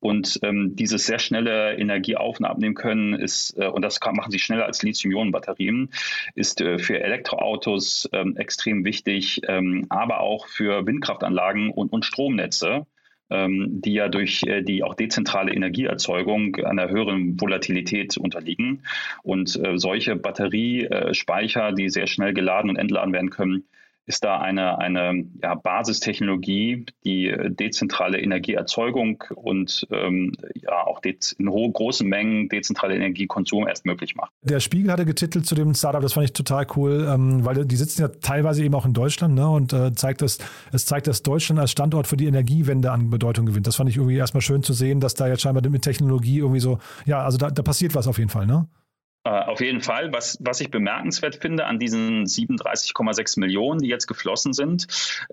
Und 0.00 0.40
ähm, 0.42 0.74
dieses 0.74 1.06
sehr 1.06 1.18
schnelle 1.20 1.76
Energie 1.76 2.16
auf- 2.16 2.40
und 2.40 2.46
abnehmen 2.46 2.74
können 2.74 3.14
ist, 3.14 3.56
äh, 3.58 3.66
und 3.66 3.82
das 3.82 4.00
kann, 4.00 4.16
machen 4.16 4.32
sie 4.32 4.38
schneller 4.38 4.66
als 4.66 4.82
Lithium-Ionen-Batterien, 4.82 5.90
ist 6.34 6.60
äh, 6.60 6.78
für 6.78 7.00
Elektroautos 7.00 8.08
ähm, 8.12 8.36
extrem 8.36 8.84
wichtig, 8.84 9.40
ähm, 9.46 9.86
aber 9.88 10.20
auch 10.20 10.46
für 10.46 10.86
Windkraftanlagen 10.86 11.70
und, 11.70 11.92
und 11.92 12.04
Stromnetze 12.04 12.86
die 13.30 13.92
ja 13.92 14.08
durch 14.08 14.42
äh, 14.44 14.62
die 14.62 14.82
auch 14.82 14.94
dezentrale 14.94 15.52
Energieerzeugung 15.52 16.56
einer 16.56 16.88
höheren 16.88 17.40
Volatilität 17.40 18.16
unterliegen. 18.16 18.82
Und 19.22 19.56
äh, 19.56 19.78
solche 19.78 20.16
Batteriespeicher, 20.16 21.72
die 21.72 21.90
sehr 21.90 22.06
schnell 22.06 22.32
geladen 22.32 22.70
und 22.70 22.76
entladen 22.76 23.12
werden 23.12 23.30
können, 23.30 23.64
ist 24.08 24.24
da 24.24 24.38
eine, 24.40 24.78
eine 24.78 25.26
ja, 25.42 25.54
Basistechnologie, 25.54 26.86
die 27.04 27.30
dezentrale 27.50 28.18
Energieerzeugung 28.18 29.22
und 29.34 29.86
ähm, 29.92 30.32
ja 30.54 30.86
auch 30.86 31.02
in 31.04 31.46
großen 31.46 32.08
Mengen 32.08 32.48
dezentrale 32.48 32.94
Energiekonsum 32.94 33.68
erst 33.68 33.84
möglich 33.84 34.16
macht. 34.16 34.32
Der 34.42 34.60
Spiegel 34.60 34.90
hatte 34.90 35.04
getitelt 35.04 35.44
zu 35.44 35.54
dem 35.54 35.74
Startup, 35.74 36.00
das 36.00 36.14
fand 36.14 36.24
ich 36.24 36.32
total 36.32 36.66
cool, 36.76 37.06
ähm, 37.08 37.44
weil 37.44 37.66
die 37.66 37.76
sitzen 37.76 38.00
ja 38.00 38.08
teilweise 38.08 38.64
eben 38.64 38.74
auch 38.74 38.86
in 38.86 38.94
Deutschland 38.94 39.34
ne, 39.34 39.48
und 39.48 39.74
äh, 39.74 39.92
zeigt 39.92 40.22
das, 40.22 40.38
es 40.72 40.86
zeigt, 40.86 41.06
dass 41.06 41.22
Deutschland 41.22 41.60
als 41.60 41.70
Standort 41.70 42.06
für 42.06 42.16
die 42.16 42.26
Energiewende 42.26 42.90
an 42.90 43.10
Bedeutung 43.10 43.44
gewinnt. 43.44 43.66
Das 43.66 43.76
fand 43.76 43.90
ich 43.90 43.96
irgendwie 43.96 44.16
erstmal 44.16 44.40
schön 44.40 44.62
zu 44.62 44.72
sehen, 44.72 45.00
dass 45.00 45.14
da 45.14 45.28
jetzt 45.28 45.42
scheinbar 45.42 45.68
mit 45.68 45.82
Technologie 45.82 46.38
irgendwie 46.38 46.60
so, 46.60 46.78
ja, 47.04 47.22
also 47.22 47.36
da, 47.36 47.50
da 47.50 47.62
passiert 47.62 47.94
was 47.94 48.08
auf 48.08 48.16
jeden 48.16 48.30
Fall, 48.30 48.46
ne? 48.46 48.68
Äh, 49.28 49.42
auf 49.44 49.60
jeden 49.60 49.82
Fall. 49.82 50.10
Was, 50.12 50.38
was 50.40 50.60
ich 50.60 50.70
bemerkenswert 50.70 51.36
finde 51.36 51.66
an 51.66 51.78
diesen 51.78 52.24
37,6 52.24 53.38
Millionen, 53.38 53.80
die 53.80 53.88
jetzt 53.88 54.06
geflossen 54.06 54.54
sind, 54.54 54.86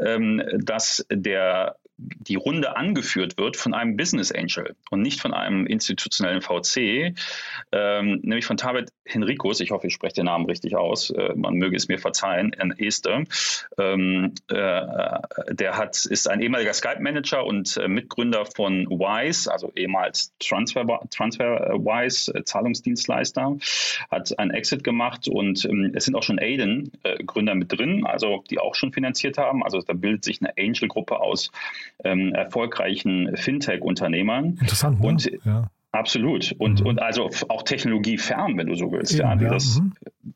ähm, 0.06 0.44
dass 0.58 1.06
der 1.10 1.78
die 1.98 2.36
Runde 2.36 2.76
angeführt 2.76 3.38
wird 3.38 3.56
von 3.56 3.74
einem 3.74 3.96
Business 3.96 4.32
Angel 4.32 4.76
und 4.90 5.02
nicht 5.02 5.22
von 5.22 5.34
einem 5.34 5.66
institutionellen 5.66 6.42
VC, 6.42 7.16
ähm, 7.72 8.20
nämlich 8.22 8.46
von 8.46 8.58
Tabet 8.58 8.92
Henricus, 9.06 9.60
ich 9.60 9.72
hoffe, 9.72 9.88
ich 9.88 9.94
spreche 9.94 10.16
den 10.16 10.26
Namen 10.26 10.46
richtig 10.46 10.76
aus, 10.76 11.12
äh, 11.12 11.34
man 11.36 11.56
möge 11.56 11.78
es 11.78 11.88
mir 11.88 12.00
verzeihen, 12.00 12.54
ein 12.60 12.72
Este. 12.78 13.24
Ähm, 13.78 14.34
äh, 14.50 14.82
der 15.52 15.78
hat, 15.78 16.06
ist 16.06 16.30
ein 16.30 16.42
ehemaliger 16.42 16.74
Skype-Manager 16.74 17.46
und 17.46 17.78
äh, 17.78 17.88
Mitgründer 17.88 18.46
von 18.46 18.88
Wise, 18.90 19.52
also 19.52 19.72
ehemals 19.76 20.34
Transfer, 20.40 20.86
TransferWise, 21.12 22.34
äh, 22.34 22.44
Zahlungsdienstleister, 22.44 23.58
hat 24.12 24.38
einen 24.40 24.52
Exit 24.52 24.84
gemacht 24.84 25.28
und 25.28 25.66
ähm, 25.66 25.92
es 25.96 26.06
sind 26.06 26.16
auch 26.16 26.24
schon 26.24 26.40
Aiden-Gründer 26.40 27.56
mit 27.56 27.72
drin, 27.72 28.06
also 28.06 28.44
die 28.50 28.60
auch 28.60 28.76
schon 28.76 28.92
finanziert 28.92 29.38
haben. 29.38 29.64
Also 29.64 29.82
da 29.82 29.94
bildet 29.94 30.24
sich 30.24 30.42
eine 30.42 30.54
Angel-Gruppe 30.58 31.20
aus 31.20 31.52
ähm, 32.04 32.34
erfolgreichen 32.34 33.36
Fintech-Unternehmern. 33.36 34.58
Interessant, 34.60 35.00
ne? 35.00 35.08
Und 35.08 35.32
ja. 35.44 35.70
Absolut. 35.96 36.54
Und, 36.58 36.82
mhm. 36.82 36.88
und 36.88 37.02
also 37.02 37.30
auch 37.48 37.64
technologiefern, 37.64 38.58
wenn 38.58 38.68
du 38.68 38.76
so 38.76 38.92
willst. 38.92 39.14
Ja, 39.14 39.34
ja, 39.34 39.50
das, 39.50 39.80
mhm. 39.80 39.94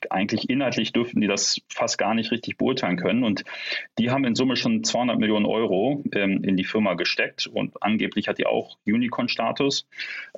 Eigentlich 0.10 0.50
inhaltlich 0.50 0.94
dürften 0.94 1.20
die 1.20 1.28
das 1.28 1.60
fast 1.68 1.98
gar 1.98 2.14
nicht 2.14 2.32
richtig 2.32 2.58
beurteilen 2.58 2.96
können. 2.96 3.24
Und 3.24 3.44
die 3.98 4.10
haben 4.10 4.24
in 4.24 4.36
Summe 4.36 4.56
schon 4.56 4.84
200 4.84 5.20
Millionen 5.20 5.46
Euro 5.46 6.04
ähm, 6.14 6.44
in 6.44 6.56
die 6.56 6.64
Firma 6.64 6.94
gesteckt 6.94 7.48
und 7.48 7.82
angeblich 7.84 8.28
hat 8.28 8.38
die 8.38 8.46
auch 8.46 8.78
Unicorn-Status. 8.86 9.88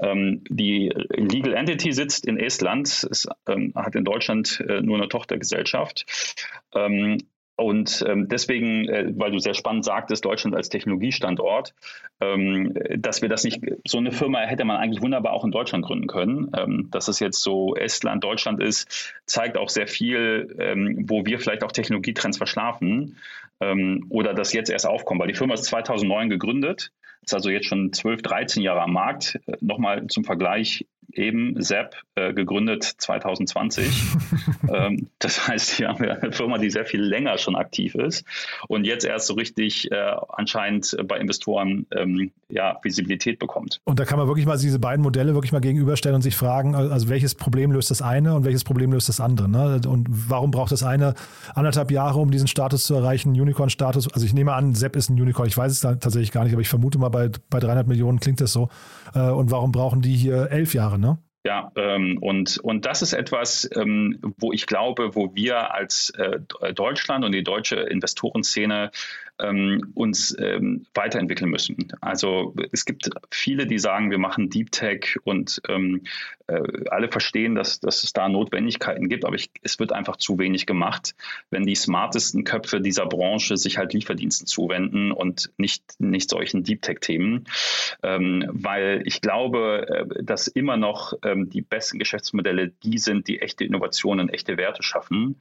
Ähm, 0.02 0.43
die 0.50 0.91
Legal 1.10 1.54
Entity 1.54 1.91
sitzt 1.91 2.26
in 2.26 2.38
Estland, 2.38 2.88
es, 2.88 3.28
ähm, 3.47 3.74
hat 3.76 3.95
in 3.95 4.06
Deutschland 4.06 4.63
äh, 4.67 4.82
nur 4.82 4.97
eine 4.97 5.10
Tochtergesellschaft. 5.10 6.06
Und 7.62 8.04
ähm, 8.08 8.28
deswegen, 8.28 8.89
äh, 8.89 9.12
weil 9.15 9.32
du 9.32 9.39
sehr 9.39 9.54
spannend 9.54 9.86
sagtest, 9.86 10.26
Deutschland 10.26 10.56
als 10.56 10.69
Technologiestandort, 10.69 11.74
ähm, 12.19 12.74
dass 12.97 13.21
wir 13.21 13.30
das 13.30 13.43
nicht, 13.43 13.62
so 13.86 14.00
eine 14.00 14.12
Firma 14.12 14.39
hätte 14.39 14.65
man 14.65 14.78
eigentlich 14.78 15.02
wunderbar 15.02 15.34
auch 15.34 15.45
in 15.45 15.52
Deutschland 15.52 15.86
gründen 15.86 16.08
können. 16.08 16.52
Ähm, 16.58 16.88
dass 16.91 17.08
es 17.08 17.19
jetzt 17.19 17.41
so 17.41 17.76
Estland, 17.76 18.24
Deutschland 18.24 18.62
ist, 18.62 19.13
zeigt 19.26 19.58
auch 19.58 19.69
sehr 19.69 19.88
viel, 19.88 20.56
ähm, 20.60 21.06
wo 21.08 21.26
wir 21.26 21.39
vielleicht 21.39 21.63
auch 21.63 21.71
Technologietrends 21.71 22.38
verschlafen 22.38 23.17
ähm, 23.60 24.08
oder 24.10 24.34
das 24.34 24.54
jetzt 24.54 24.71
erst 24.71 24.88
aufkommen, 24.88 25.19
weil 25.19 25.28
die 25.28 25.36
Firma 25.36 25.54
ist 25.54 25.65
2009 25.65 26.30
gegründet, 26.30 26.91
ist 27.21 27.36
also 27.36 27.52
jetzt 27.52 27.67
schon 27.67 27.93
12, 27.93 28.24
13 28.24 28.63
Jahre 28.63 28.82
am 28.82 28.93
Markt. 28.93 29.39
Äh, 29.45 29.58
Nochmal 29.62 30.08
zum 30.08 30.24
Vergleich, 30.24 30.88
eben 31.13 31.62
ZAP 31.62 31.95
äh, 32.15 32.34
gegründet 32.34 32.84
2020. 32.84 33.88
ähm, 34.74 35.08
das 35.19 35.47
heißt, 35.47 35.71
hier 35.71 35.89
haben 35.89 36.04
wir 36.04 36.21
eine 36.21 36.32
Firma, 36.32 36.58
die 36.58 36.69
sehr 36.69 36.86
viel 36.86 37.02
länger 37.02 37.38
schon 37.38 37.56
aktiv 37.56 37.95
ist 37.95 38.26
und 38.67 38.86
jetzt 38.86 39.06
erst 39.06 39.28
so 39.28 39.34
richtig 39.34 39.91
äh, 39.91 40.15
anscheinend 40.30 40.95
bei 41.08 41.17
Investoren 41.17 41.86
ähm, 41.95 42.32
ja, 42.50 42.78
Visibilität 42.84 43.39
bekommt. 43.39 43.80
Und 43.84 44.00
da 44.00 44.06
kann 44.06 44.17
man 44.19 44.28
wirklich 44.28 44.45
mal 44.45 44.58
diese 44.58 44.80
beiden 44.80 45.04
Modelle 45.04 45.34
wirklich 45.34 45.52
mal 45.52 45.62
gegenüberstellen 45.62 46.15
und 46.15 46.21
sich 46.21 46.36
fragen, 46.36 46.76
also 46.76 47.10
welches 47.10 47.36
Problem 47.36 47.71
löst 47.71 47.91
das 47.91 48.02
eine 48.02 48.36
und 48.36 48.45
welches 48.45 48.63
Problem 48.63 48.91
löst 48.91 49.10
das 49.10 49.19
andere? 49.19 49.50
Ne? 49.50 49.82
Und 49.88 50.08
warum 50.10 50.52
braucht 50.52 50.71
das 50.71 50.84
eine 50.84 51.13
anderthalb 51.56 51.91
Jahre, 51.91 52.19
um 52.19 52.32
diesen 52.32 52.47
Status 52.47 52.84
zu 52.84 52.95
erreichen, 52.95 53.30
Unicorn-Status? 53.30 54.13
Also 54.13 54.26
ich 54.26 54.34
nehme 54.34 54.54
an, 54.54 54.76
ZAP 54.76 54.95
ist 54.95 55.10
ein 55.10 55.19
Unicorn, 55.19 55.47
ich 55.47 55.58
weiß 55.58 55.71
es 55.71 55.80
tatsächlich 55.80 56.32
gar 56.32 56.43
nicht, 56.43 56.54
aber 56.54 56.62
ich 56.62 56.69
vermute 56.69 57.00
mal, 57.00 57.10
bei, 57.10 57.30
bei 57.50 57.60
300 57.60 57.88
Millionen 57.88 58.19
klingt 58.19 58.41
das 58.41 58.52
so. 58.52 58.69
Äh, 59.13 59.30
und 59.30 59.52
warum 59.52 59.71
brauchen 59.71 60.02
die 60.02 60.15
hier 60.15 60.52
elf 60.52 60.74
Jahre? 60.74 61.00
Ja, 61.43 61.71
ähm, 61.75 62.19
und, 62.21 62.60
und 62.60 62.86
das 62.86 63.01
ist 63.01 63.13
etwas, 63.13 63.67
ähm, 63.75 64.19
wo 64.38 64.54
ich 64.54 64.67
glaube, 64.67 65.15
wo 65.15 65.34
wir 65.34 65.73
als 65.73 66.12
äh, 66.12 66.39
Deutschland 66.73 67.25
und 67.25 67.32
die 67.32 67.43
deutsche 67.43 67.77
Investorenszene 67.77 68.91
ähm, 69.41 69.91
uns 69.95 70.36
ähm, 70.39 70.86
weiterentwickeln 70.93 71.49
müssen. 71.49 71.77
Also 72.01 72.54
es 72.71 72.86
gibt 72.86 73.10
viele, 73.32 73.67
die 73.67 73.80
sagen, 73.80 74.12
wir 74.12 74.17
machen 74.17 74.49
Deep 74.49 74.71
Tech 74.71 75.17
und 75.23 75.62
ähm, 75.67 76.01
äh, 76.47 76.62
alle 76.89 77.10
verstehen, 77.10 77.56
dass, 77.56 77.80
dass 77.80 78.04
es 78.04 78.13
da 78.13 78.27
Notwendigkeiten 78.27 79.10
gibt, 79.10 79.25
aber 79.25 79.36
ich, 79.36 79.49
es 79.62 79.80
wird 79.80 79.93
einfach 79.93 80.17
zu 80.17 80.38
wenig 80.38 80.65
gemacht, 80.65 81.15
wenn 81.49 81.65
die 81.65 81.75
smartesten 81.75 82.43
Köpfe 82.43 82.82
dieser 82.82 83.06
Branche 83.06 83.58
sich 83.58 83.77
halt 83.77 83.93
Lieferdiensten 83.93 84.47
zuwenden 84.47 85.12
und 85.12 85.51
nicht, 85.58 85.84
nicht 85.99 86.30
solchen 86.30 86.63
Deep 86.63 86.82
Tech-Themen. 86.82 87.45
Ähm, 88.04 88.45
weil 88.51 89.01
ich 89.06 89.21
glaube, 89.21 89.88
äh, 89.88 90.23
dass 90.23 90.47
immer 90.47 90.77
noch 90.77 91.13
ähm, 91.23 91.49
die 91.49 91.62
besten 91.62 91.99
Geschäftsmodelle 91.99 92.71
die 92.84 92.97
sind, 92.97 93.27
die 93.27 93.39
echte 93.41 93.63
Innovationen, 93.63 94.30
echte 94.30 94.58
Werte 94.58 94.84
schaffen. 94.84 95.38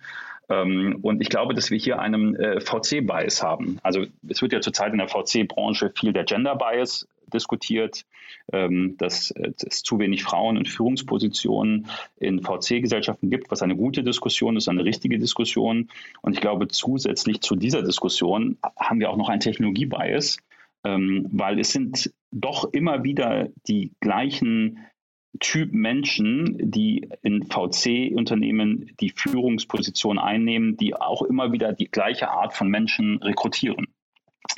Ähm, 0.49 0.99
und 1.03 1.21
ich 1.21 1.29
glaube, 1.29 1.55
dass 1.55 1.71
wir 1.71 1.79
hier 1.79 1.99
einen 1.99 2.37
äh, 2.37 2.61
VC-Bias 2.61 3.43
haben. 3.43 3.79
Also 3.83 3.90
es 4.29 4.43
wird 4.43 4.53
ja 4.53 4.61
zurzeit 4.61 4.93
in 4.93 4.99
der 4.99 5.09
VC-Branche 5.09 5.93
viel 5.95 6.13
der 6.13 6.25
Gender-Bias 6.25 7.09
diskutiert, 7.33 8.05
ähm, 8.53 8.97
dass 8.99 9.33
es 9.33 9.83
zu 9.83 9.99
wenig 9.99 10.23
Frauen 10.23 10.57
in 10.57 10.67
Führungspositionen 10.67 11.87
in 12.19 12.43
VC-Gesellschaften 12.43 13.31
gibt, 13.31 13.51
was 13.51 13.63
eine 13.63 13.77
gute 13.77 14.03
Diskussion 14.03 14.57
ist, 14.57 14.69
eine 14.69 14.85
richtige 14.85 15.19
Diskussion. 15.19 15.89
Und 16.23 16.35
ich 16.35 16.41
glaube, 16.41 16.69
zusätzlich 16.69 17.41
zu 17.41 17.57
dieser 17.57 17.83
Diskussion 17.83 18.59
haben 18.79 19.01
wir 19.01 19.11
auch 19.11 19.17
noch 19.17 19.29
einen 19.29 19.41
Technologie-Bias, 19.41 20.39
ähm, 20.85 21.27
weil 21.31 21.59
es 21.61 21.73
sind 21.73 22.13
doch 22.33 22.73
immer 22.73 23.05
wieder 23.05 23.49
die 23.67 23.93
gleichen 24.01 24.87
Typ 25.39 25.73
Menschen, 25.73 26.57
die 26.59 27.09
in 27.23 27.45
VC-Unternehmen 27.45 28.91
die 29.01 29.11
Führungsposition 29.11 30.19
einnehmen, 30.19 30.77
die 30.77 30.95
auch 30.95 31.23
immer 31.23 31.53
wieder 31.53 31.73
die 31.73 31.91
gleiche 31.91 32.31
Art 32.31 32.55
von 32.55 32.69
Menschen 32.69 33.19
rekrutieren. 33.23 33.87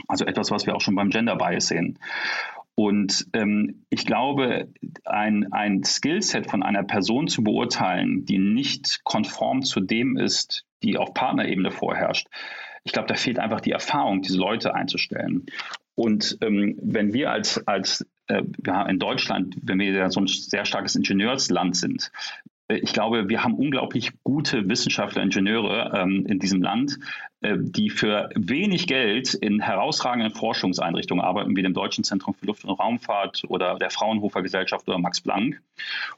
Also 0.09 0.25
etwas, 0.25 0.51
was 0.51 0.67
wir 0.67 0.75
auch 0.75 0.81
schon 0.81 0.95
beim 0.95 1.11
Gender 1.11 1.37
Bias 1.37 1.69
sehen. 1.69 1.99
Und 2.75 3.27
ähm, 3.35 3.85
ich 3.91 4.07
glaube, 4.07 4.73
ein, 5.05 5.53
ein 5.53 5.85
Skillset 5.85 6.51
von 6.51 6.63
einer 6.63 6.85
Person 6.85 7.29
zu 7.29 7.45
beurteilen, 7.45 8.25
die 8.25 8.39
nicht 8.39 9.05
konform 9.05 9.63
zu 9.63 9.81
dem 9.81 10.17
ist, 10.17 10.65
die 10.83 10.97
auf 10.97 11.13
Partnerebene 11.13 11.71
vorherrscht, 11.71 12.29
ich 12.85 12.93
glaube, 12.93 13.09
da 13.09 13.15
fehlt 13.15 13.39
einfach 13.39 13.61
die 13.61 13.71
Erfahrung, 13.71 14.23
diese 14.23 14.39
Leute 14.39 14.75
einzustellen. 14.75 15.47
Und 15.95 16.39
ähm, 16.41 16.79
wenn 16.83 17.13
wir 17.13 17.31
als, 17.31 17.67
als 17.67 18.07
in 18.29 18.99
Deutschland, 18.99 19.57
wenn 19.63 19.79
wir 19.79 19.93
ja 19.93 20.11
so 20.11 20.21
ein 20.21 20.27
sehr 20.27 20.65
starkes 20.65 20.97
Ingenieursland 20.97 21.77
sind, 21.77 22.11
äh, 22.73 22.79
ich 22.79 22.93
glaube, 22.93 23.29
wir 23.29 23.45
haben 23.45 23.55
unglaublich 23.55 24.13
gute 24.23 24.69
Wissenschaftler, 24.69 25.23
Ingenieure 25.23 25.93
ähm, 25.95 26.27
in 26.27 26.39
diesem 26.39 26.63
Land, 26.63 26.99
äh, 27.41 27.57
die 27.59 27.91
für 27.91 28.31
wenig 28.35 28.87
Geld 28.87 29.35
in 29.35 29.61
herausragenden 29.61 30.33
Forschungseinrichtungen 30.33 31.25
arbeiten, 31.25 31.57
wie 31.57 31.63
dem 31.63 31.75
Deutschen 31.75 32.05
Zentrum 32.05 32.35
für 32.35 32.47
Luft- 32.47 32.65
und 32.65 32.79
Raumfahrt 32.79 33.43
oder 33.49 33.79
der 33.79 33.91
Fraunhofer 33.91 34.43
Gesellschaft 34.43 34.89
oder 34.89 34.99
Max 34.99 35.21
Planck. 35.21 35.61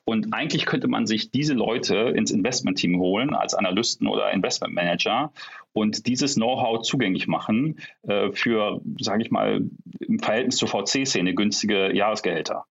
Und 0.04 0.32
eigentlich 0.32 0.66
könnte 0.66 0.88
man 0.88 1.06
sich 1.06 1.30
diese 1.30 1.54
Leute 1.54 2.12
ins 2.14 2.30
Investmentteam 2.30 2.98
holen 2.98 3.34
als 3.34 3.54
Analysten 3.54 4.06
oder 4.06 4.30
Investmentmanager 4.32 5.32
und 5.74 6.06
dieses 6.06 6.36
Know-how 6.36 6.82
zugänglich 6.82 7.26
machen 7.26 7.78
äh, 8.02 8.30
für, 8.32 8.80
sage 8.98 9.22
ich 9.22 9.30
mal, 9.30 9.62
im 10.00 10.18
Verhältnis 10.20 10.56
zur 10.56 10.68
VC-Szene 10.68 11.34
günstige 11.34 11.94
Jahresgehälter. 11.94 12.64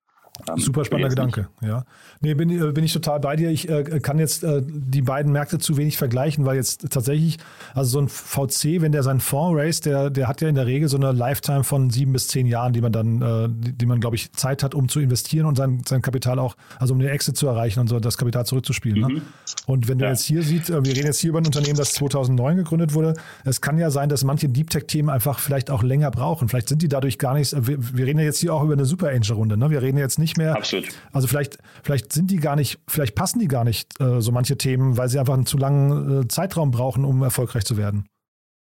Ähm, 0.50 0.58
Super 0.58 0.84
spannender 0.84 1.10
Gedanke, 1.10 1.48
ja. 1.62 1.86
Nee, 2.19 2.34
bin, 2.34 2.50
äh, 2.50 2.71
bin 2.71 2.84
ich 2.84 2.92
total 2.92 3.19
bei 3.19 3.36
dir. 3.36 3.52
Ich 3.52 3.69
äh, 3.69 4.00
kann 4.00 4.17
jetzt 4.17 4.44
äh, 4.44 4.63
die 4.65 5.04
beiden 5.04 5.31
Märkte 5.31 5.60
zu 5.60 5.77
wenig 5.77 5.98
vergleichen, 5.98 6.44
weil 6.46 6.56
jetzt 6.56 6.90
tatsächlich, 6.90 7.38
also 7.75 7.92
so 7.92 8.00
ein 8.00 8.08
VC, 8.08 8.81
wenn 8.81 8.92
der 8.92 9.04
seinen 9.04 9.19
Fonds 9.19 9.60
raised, 9.60 9.86
der, 9.86 10.10
der 10.10 10.27
hat 10.27 10.42
ja 10.42 10.48
in 10.48 10.56
der 10.56 10.65
Regel 10.65 10.90
so 10.90 10.98
eine 10.98 11.12
Lifetime 11.12 11.63
von 11.63 11.92
sieben 11.92 12.13
bis 12.13 12.29
zehn 12.29 12.48
Jahren, 12.48 12.73
die 12.73 12.81
man 12.81 12.92
dann, 12.92 13.21
äh, 13.21 13.48
die, 13.48 13.73
die, 13.73 13.86
man, 13.86 14.00
glaube 14.00 14.15
ich, 14.15 14.34
Zeit 14.34 14.63
hat, 14.63 14.73
um 14.73 14.90
zu 14.90 15.00
investieren 15.00 15.46
und 15.46 15.56
sein, 15.56 15.84
sein 15.88 16.02
Kapital 16.02 16.40
auch, 16.40 16.56
also 16.79 16.96
um 16.96 17.00
den 17.00 17.10
Exit 17.10 17.38
zu 17.38 17.46
erreichen 17.46 17.79
und 17.79 17.88
so 17.88 18.00
das 18.00 18.17
Kapital 18.17 18.46
zurückzuspielen. 18.48 19.02
Ne? 19.02 19.08
Mhm. 19.08 19.15
Ne? 19.15 19.21
Und 19.67 19.88
wenn 19.88 20.00
du 20.00 20.06
ja. 20.06 20.12
jetzt 20.12 20.23
hier 20.23 20.42
siehst, 20.42 20.71
äh, 20.71 20.84
wir 20.84 20.96
reden 20.96 21.06
jetzt 21.06 21.19
hier 21.19 21.29
über 21.29 21.40
ein 21.40 21.46
Unternehmen, 21.46 21.77
das 21.77 21.94
2009 21.94 22.58
gegründet 22.58 22.96
wurde, 22.96 23.13
es 23.46 23.62
kann 23.62 23.77
ja 23.77 23.92
sein, 23.92 24.10
dass 24.10 24.23
manche 24.23 24.50
Deep 24.50 24.71
Tech-Themen 24.71 25.12
einfach 25.12 25.38
vielleicht 25.38 25.69
auch 25.69 25.84
länger 25.84 26.10
brauchen. 26.10 26.50
Vielleicht 26.50 26.69
sind 26.69 26.81
die 26.81 26.88
dadurch 26.88 27.19
gar 27.19 27.36
nicht, 27.36 27.56
wir, 27.67 27.77
wir 27.96 28.06
reden 28.08 28.17
ja 28.17 28.25
jetzt 28.25 28.40
hier 28.40 28.54
auch 28.56 28.63
über 28.63 28.73
eine 28.73 28.86
Super 28.86 29.10
Angel-Runde, 29.10 29.58
ne? 29.58 29.69
Wir 29.69 29.84
reden 29.84 29.98
jetzt 29.98 30.17
nicht 30.19 30.23
mehr. 30.38 30.56
Absolut. 30.56 30.90
Also 31.12 31.28
vielleicht, 31.28 31.58
vielleicht 31.84 32.13
sind 32.13 32.32
die 32.32 32.38
gar 32.38 32.56
nicht, 32.56 32.80
vielleicht 32.88 33.15
passen 33.15 33.40
die 33.40 33.48
gar 33.48 33.63
nicht, 33.63 34.00
äh, 34.00 34.21
so 34.21 34.32
manche 34.32 34.58
Themen, 34.58 34.98
weil 34.98 35.10
sie 35.10 35.19
einfach 35.19 35.34
einen 35.34 35.46
zu 35.46 35.58
langen 35.58 36.24
äh, 36.24 36.28
Zeitraum 36.28 36.71
brauchen, 36.71 37.06
um 37.06 37.21
erfolgreich 37.21 37.65
zu 37.65 37.78
werden. 37.78 38.06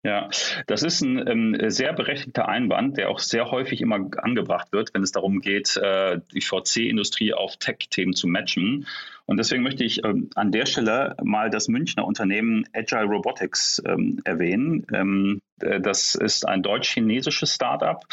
Ja, 0.03 0.29
das 0.67 0.83
ist 0.83 1.01
ein 1.01 1.27
ähm, 1.27 1.57
sehr 1.69 1.91
berechtigter 1.91 2.47
Einwand, 2.47 2.97
der 2.97 3.09
auch 3.09 3.19
sehr 3.19 3.51
häufig 3.51 3.81
immer 3.81 3.99
angebracht 4.17 4.71
wird, 4.71 4.93
wenn 4.93 5.03
es 5.03 5.11
darum 5.11 5.41
geht, 5.41 5.75
äh, 5.75 6.21
die 6.33 6.39
VC-Industrie 6.39 7.33
auf 7.33 7.57
Tech-Themen 7.57 8.13
zu 8.13 8.27
matchen. 8.27 8.87
Und 9.29 9.37
deswegen 9.37 9.61
möchte 9.61 9.83
ich 9.83 10.03
ähm, 10.03 10.31
an 10.33 10.51
der 10.51 10.65
Stelle 10.65 11.15
mal 11.21 11.51
das 11.51 11.67
Münchner 11.67 12.03
Unternehmen 12.03 12.65
Agile 12.73 13.05
Robotics 13.05 13.79
ähm, 13.85 14.19
erwähnen. 14.25 14.87
Ähm, 14.91 15.41
äh, 15.61 15.79
das 15.79 16.15
ist 16.15 16.47
ein 16.47 16.63
deutsch-chinesisches 16.63 17.53
Startup. 17.53 18.03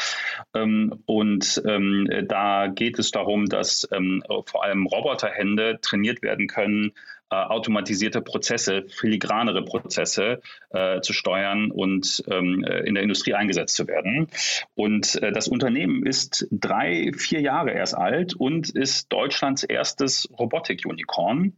Ähm, 0.53 1.01
und 1.07 1.59
ähm, 1.65 2.07
da 2.27 2.67
geht 2.67 2.99
es 2.99 3.09
darum, 3.09 3.47
dass 3.47 3.87
ähm, 3.91 4.21
vor 4.45 4.63
allem 4.63 4.85
Roboterhände 4.85 5.79
trainiert 5.81 6.21
werden 6.21 6.45
können, 6.45 6.91
äh, 7.29 7.35
automatisierte 7.35 8.21
Prozesse, 8.21 8.85
filigranere 8.87 9.63
Prozesse 9.63 10.41
äh, 10.69 11.01
zu 11.01 11.11
steuern 11.11 11.71
und 11.71 12.23
ähm, 12.29 12.63
äh, 12.63 12.79
in 12.87 12.93
der 12.93 13.03
Industrie 13.03 13.33
eingesetzt 13.33 13.75
zu 13.75 13.87
werden. 13.87 14.27
Und 14.75 15.21
äh, 15.21 15.31
das 15.31 15.47
Unternehmen 15.47 16.05
ist 16.05 16.47
drei, 16.51 17.11
vier 17.17 17.41
Jahre 17.41 17.71
erst 17.71 17.95
alt 17.95 18.33
und 18.33 18.69
ist 18.69 19.11
Deutschlands 19.11 19.63
erstes 19.63 20.29
Robotik-Unicorn. 20.39 21.53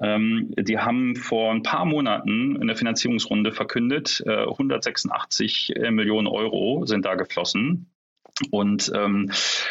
Ähm, 0.00 0.52
die 0.58 0.78
haben 0.78 1.16
vor 1.16 1.52
ein 1.52 1.62
paar 1.62 1.86
Monaten 1.86 2.60
in 2.60 2.66
der 2.66 2.76
Finanzierungsrunde 2.76 3.52
verkündet, 3.52 4.22
186 4.26 5.74
äh, 5.76 5.90
Millionen 5.90 6.26
Euro 6.26 6.84
sind 6.84 7.04
da 7.06 7.14
geflossen. 7.14 7.86
Und, 8.50 8.90
ähm, 8.94 9.30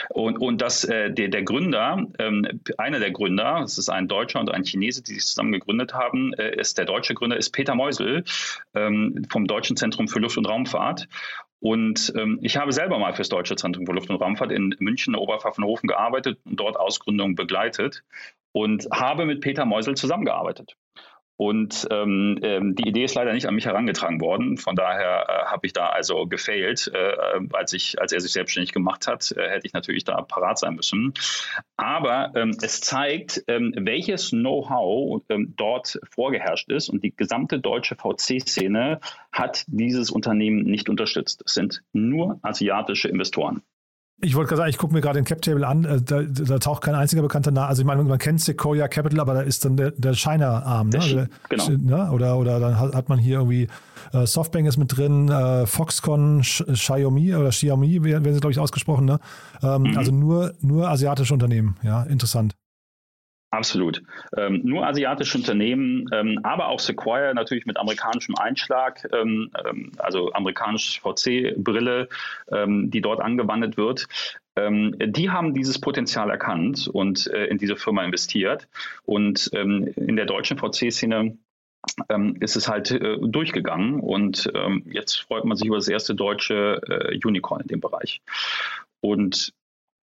und, 0.10 0.38
und 0.38 0.62
das, 0.62 0.86
äh, 0.86 1.12
der, 1.12 1.28
der 1.28 1.44
Gründer, 1.44 2.08
ähm, 2.18 2.62
einer 2.78 3.00
der 3.00 3.12
Gründer, 3.12 3.62
es 3.64 3.78
ist 3.78 3.90
ein 3.90 4.08
Deutscher 4.08 4.40
und 4.40 4.52
ein 4.52 4.64
Chinese, 4.64 5.04
die 5.04 5.16
sich 5.16 5.26
zusammen 5.26 5.52
gegründet 5.52 5.94
haben, 5.94 6.34
äh, 6.34 6.56
ist 6.56 6.78
der 6.78 6.86
deutsche 6.86 7.14
Gründer, 7.14 7.36
ist 7.36 7.52
Peter 7.52 7.76
Meusel 7.76 8.24
ähm, 8.74 9.26
vom 9.30 9.48
Deutschen 9.48 9.76
Zentrum 9.76 10.08
für 10.08 10.20
Luft- 10.20 10.38
und 10.38 10.46
Raumfahrt. 10.46 11.10
Und 11.60 12.14
ähm, 12.18 12.40
ich 12.42 12.58
habe 12.58 12.72
selber 12.72 13.00
mal 13.00 13.14
fürs 13.14 13.30
Deutsche 13.30 13.56
Zentrum 13.56 13.86
für 13.86 13.94
Luft- 13.94 14.10
und 14.10 14.18
Raumfahrt 14.18 14.52
in 14.52 14.76
München, 14.80 15.16
Oberpfaffenhofen 15.16 15.88
gearbeitet 15.88 16.40
und 16.46 16.60
dort 16.60 16.78
Ausgründungen 16.78 17.36
begleitet 17.36 18.04
und 18.54 18.88
habe 18.94 19.26
mit 19.26 19.42
Peter 19.42 19.66
Meusel 19.66 19.96
zusammengearbeitet. 19.96 20.78
Und 21.44 21.86
ähm, 21.92 22.40
ähm, 22.42 22.74
die 22.74 22.88
Idee 22.88 23.04
ist 23.04 23.16
leider 23.16 23.34
nicht 23.34 23.48
an 23.48 23.56
mich 23.56 23.66
herangetragen 23.66 24.22
worden. 24.22 24.58
Von 24.58 24.78
daher 24.78 25.26
äh, 25.28 25.46
habe 25.52 25.68
ich 25.68 25.74
da 25.74 25.88
also 25.88 26.26
gefailt. 26.26 26.90
Äh, 26.94 27.18
als, 27.52 27.74
ich, 27.74 28.00
als 28.00 28.14
er 28.14 28.22
sich 28.22 28.32
selbstständig 28.32 28.72
gemacht 28.72 29.08
hat, 29.08 29.30
äh, 29.34 29.50
hätte 29.50 29.68
ich 29.68 29.74
natürlich 29.74 30.06
da 30.06 30.22
parat 30.22 30.58
sein 30.58 30.76
müssen. 30.76 31.14
Aber 31.76 32.32
ähm, 32.36 32.56
es 32.62 32.80
zeigt, 32.80 33.44
ähm, 33.50 33.74
welches 33.76 34.30
Know-how 34.30 35.22
ähm, 35.28 35.54
dort 35.58 36.00
vorgeherrscht 36.12 36.72
ist. 36.72 36.88
Und 36.88 37.04
die 37.04 37.14
gesamte 37.14 37.60
deutsche 37.60 37.98
VC-Szene 37.98 39.02
hat 39.34 39.66
dieses 39.68 40.12
Unternehmen 40.12 40.64
nicht 40.64 40.88
unterstützt. 40.88 41.44
Es 41.46 41.56
sind 41.56 41.84
nur 41.92 42.40
asiatische 42.42 43.10
Investoren. 43.10 43.64
Ich 44.24 44.36
wollte 44.36 44.50
gerade 44.50 44.62
sagen, 44.62 44.70
ich 44.70 44.78
gucke 44.78 44.94
mir 44.94 45.02
gerade 45.02 45.20
den 45.20 45.26
Cap-Table 45.26 45.68
an, 45.68 45.84
äh, 45.84 46.02
da, 46.02 46.22
da, 46.24 46.60
taucht 46.60 46.84
kein 46.84 46.96
einziger 46.96 47.22
bekannter 47.22 47.52
Name. 47.52 47.68
Also 47.68 47.82
ich 47.82 47.86
meine, 47.86 48.04
man 48.04 48.18
kennt 48.18 48.42
Sequoia 48.42 48.88
Capital, 48.88 49.20
aber 49.20 49.34
da 49.34 49.42
ist 49.42 49.66
dann 49.66 49.76
der, 49.76 49.92
der 49.92 50.14
China-Arm, 50.14 50.90
ne? 50.90 51.00
Also, 51.00 51.26
genau. 51.50 51.70
Ne? 51.70 52.12
Oder, 52.12 52.38
oder 52.38 52.60
dann 52.60 52.80
hat 52.80 53.10
man 53.10 53.20
hier 53.20 53.40
irgendwie 53.40 53.68
äh, 54.14 54.26
Softbank 54.26 54.68
ist 54.68 54.78
mit 54.78 54.96
drin, 54.96 55.30
äh, 55.30 55.66
Foxconn, 55.66 56.42
Xiaomi 56.42 57.36
oder 57.36 57.50
Xiaomi 57.50 58.04
werden 58.04 58.34
sie, 58.34 58.40
glaube 58.40 58.52
ich, 58.52 58.60
ausgesprochen. 58.60 59.06
Ne? 59.06 59.20
Ähm, 59.62 59.84
mhm. 59.84 59.98
Also 59.98 60.12
nur, 60.12 60.54
nur 60.62 60.90
asiatische 60.90 61.34
Unternehmen, 61.34 61.78
ja, 61.84 62.04
interessant. 62.04 62.56
Absolut. 63.54 64.02
Ähm, 64.36 64.62
nur 64.64 64.88
asiatische 64.88 65.38
Unternehmen, 65.38 66.10
ähm, 66.12 66.40
aber 66.42 66.70
auch 66.70 66.80
Sequoia 66.80 67.36
natürlich 67.36 67.68
mit 67.68 67.78
amerikanischem 67.78 68.34
Einschlag, 68.36 69.08
ähm, 69.14 69.52
ähm 69.64 69.92
also 70.00 70.34
amerikanische 70.34 71.00
VC-Brille, 71.00 72.10
ähm, 72.52 72.90
die 72.90 73.02
dort 73.02 73.22
angewandt 73.22 73.78
wird. 73.78 74.08
Ähm, 74.56 74.96
die 75.00 75.30
haben 75.30 75.54
dieses 75.54 75.80
Potenzial 75.80 76.32
erkannt 76.32 76.88
und 76.88 77.28
äh, 77.28 77.46
in 77.46 77.60
diese 77.60 77.76
Firma 77.76 78.04
investiert. 78.04 78.68
Und 79.06 79.48
in 79.48 80.16
der 80.16 80.26
deutschen 80.26 80.58
VC-Szene 80.58 81.38
ist 82.40 82.56
es 82.56 82.68
halt 82.68 82.90
äh, 82.90 83.18
durchgegangen 83.20 84.00
und 84.00 84.52
jetzt 84.86 85.18
freut 85.22 85.46
man 85.46 85.58
sich 85.58 85.68
über 85.68 85.76
das 85.76 85.88
erste 85.88 86.16
deutsche 86.16 86.82
äh, 86.88 87.20
Unicorn 87.24 87.62
in 87.62 87.68
dem 87.68 87.82
Bereich. 87.82 88.22
Und 89.02 89.54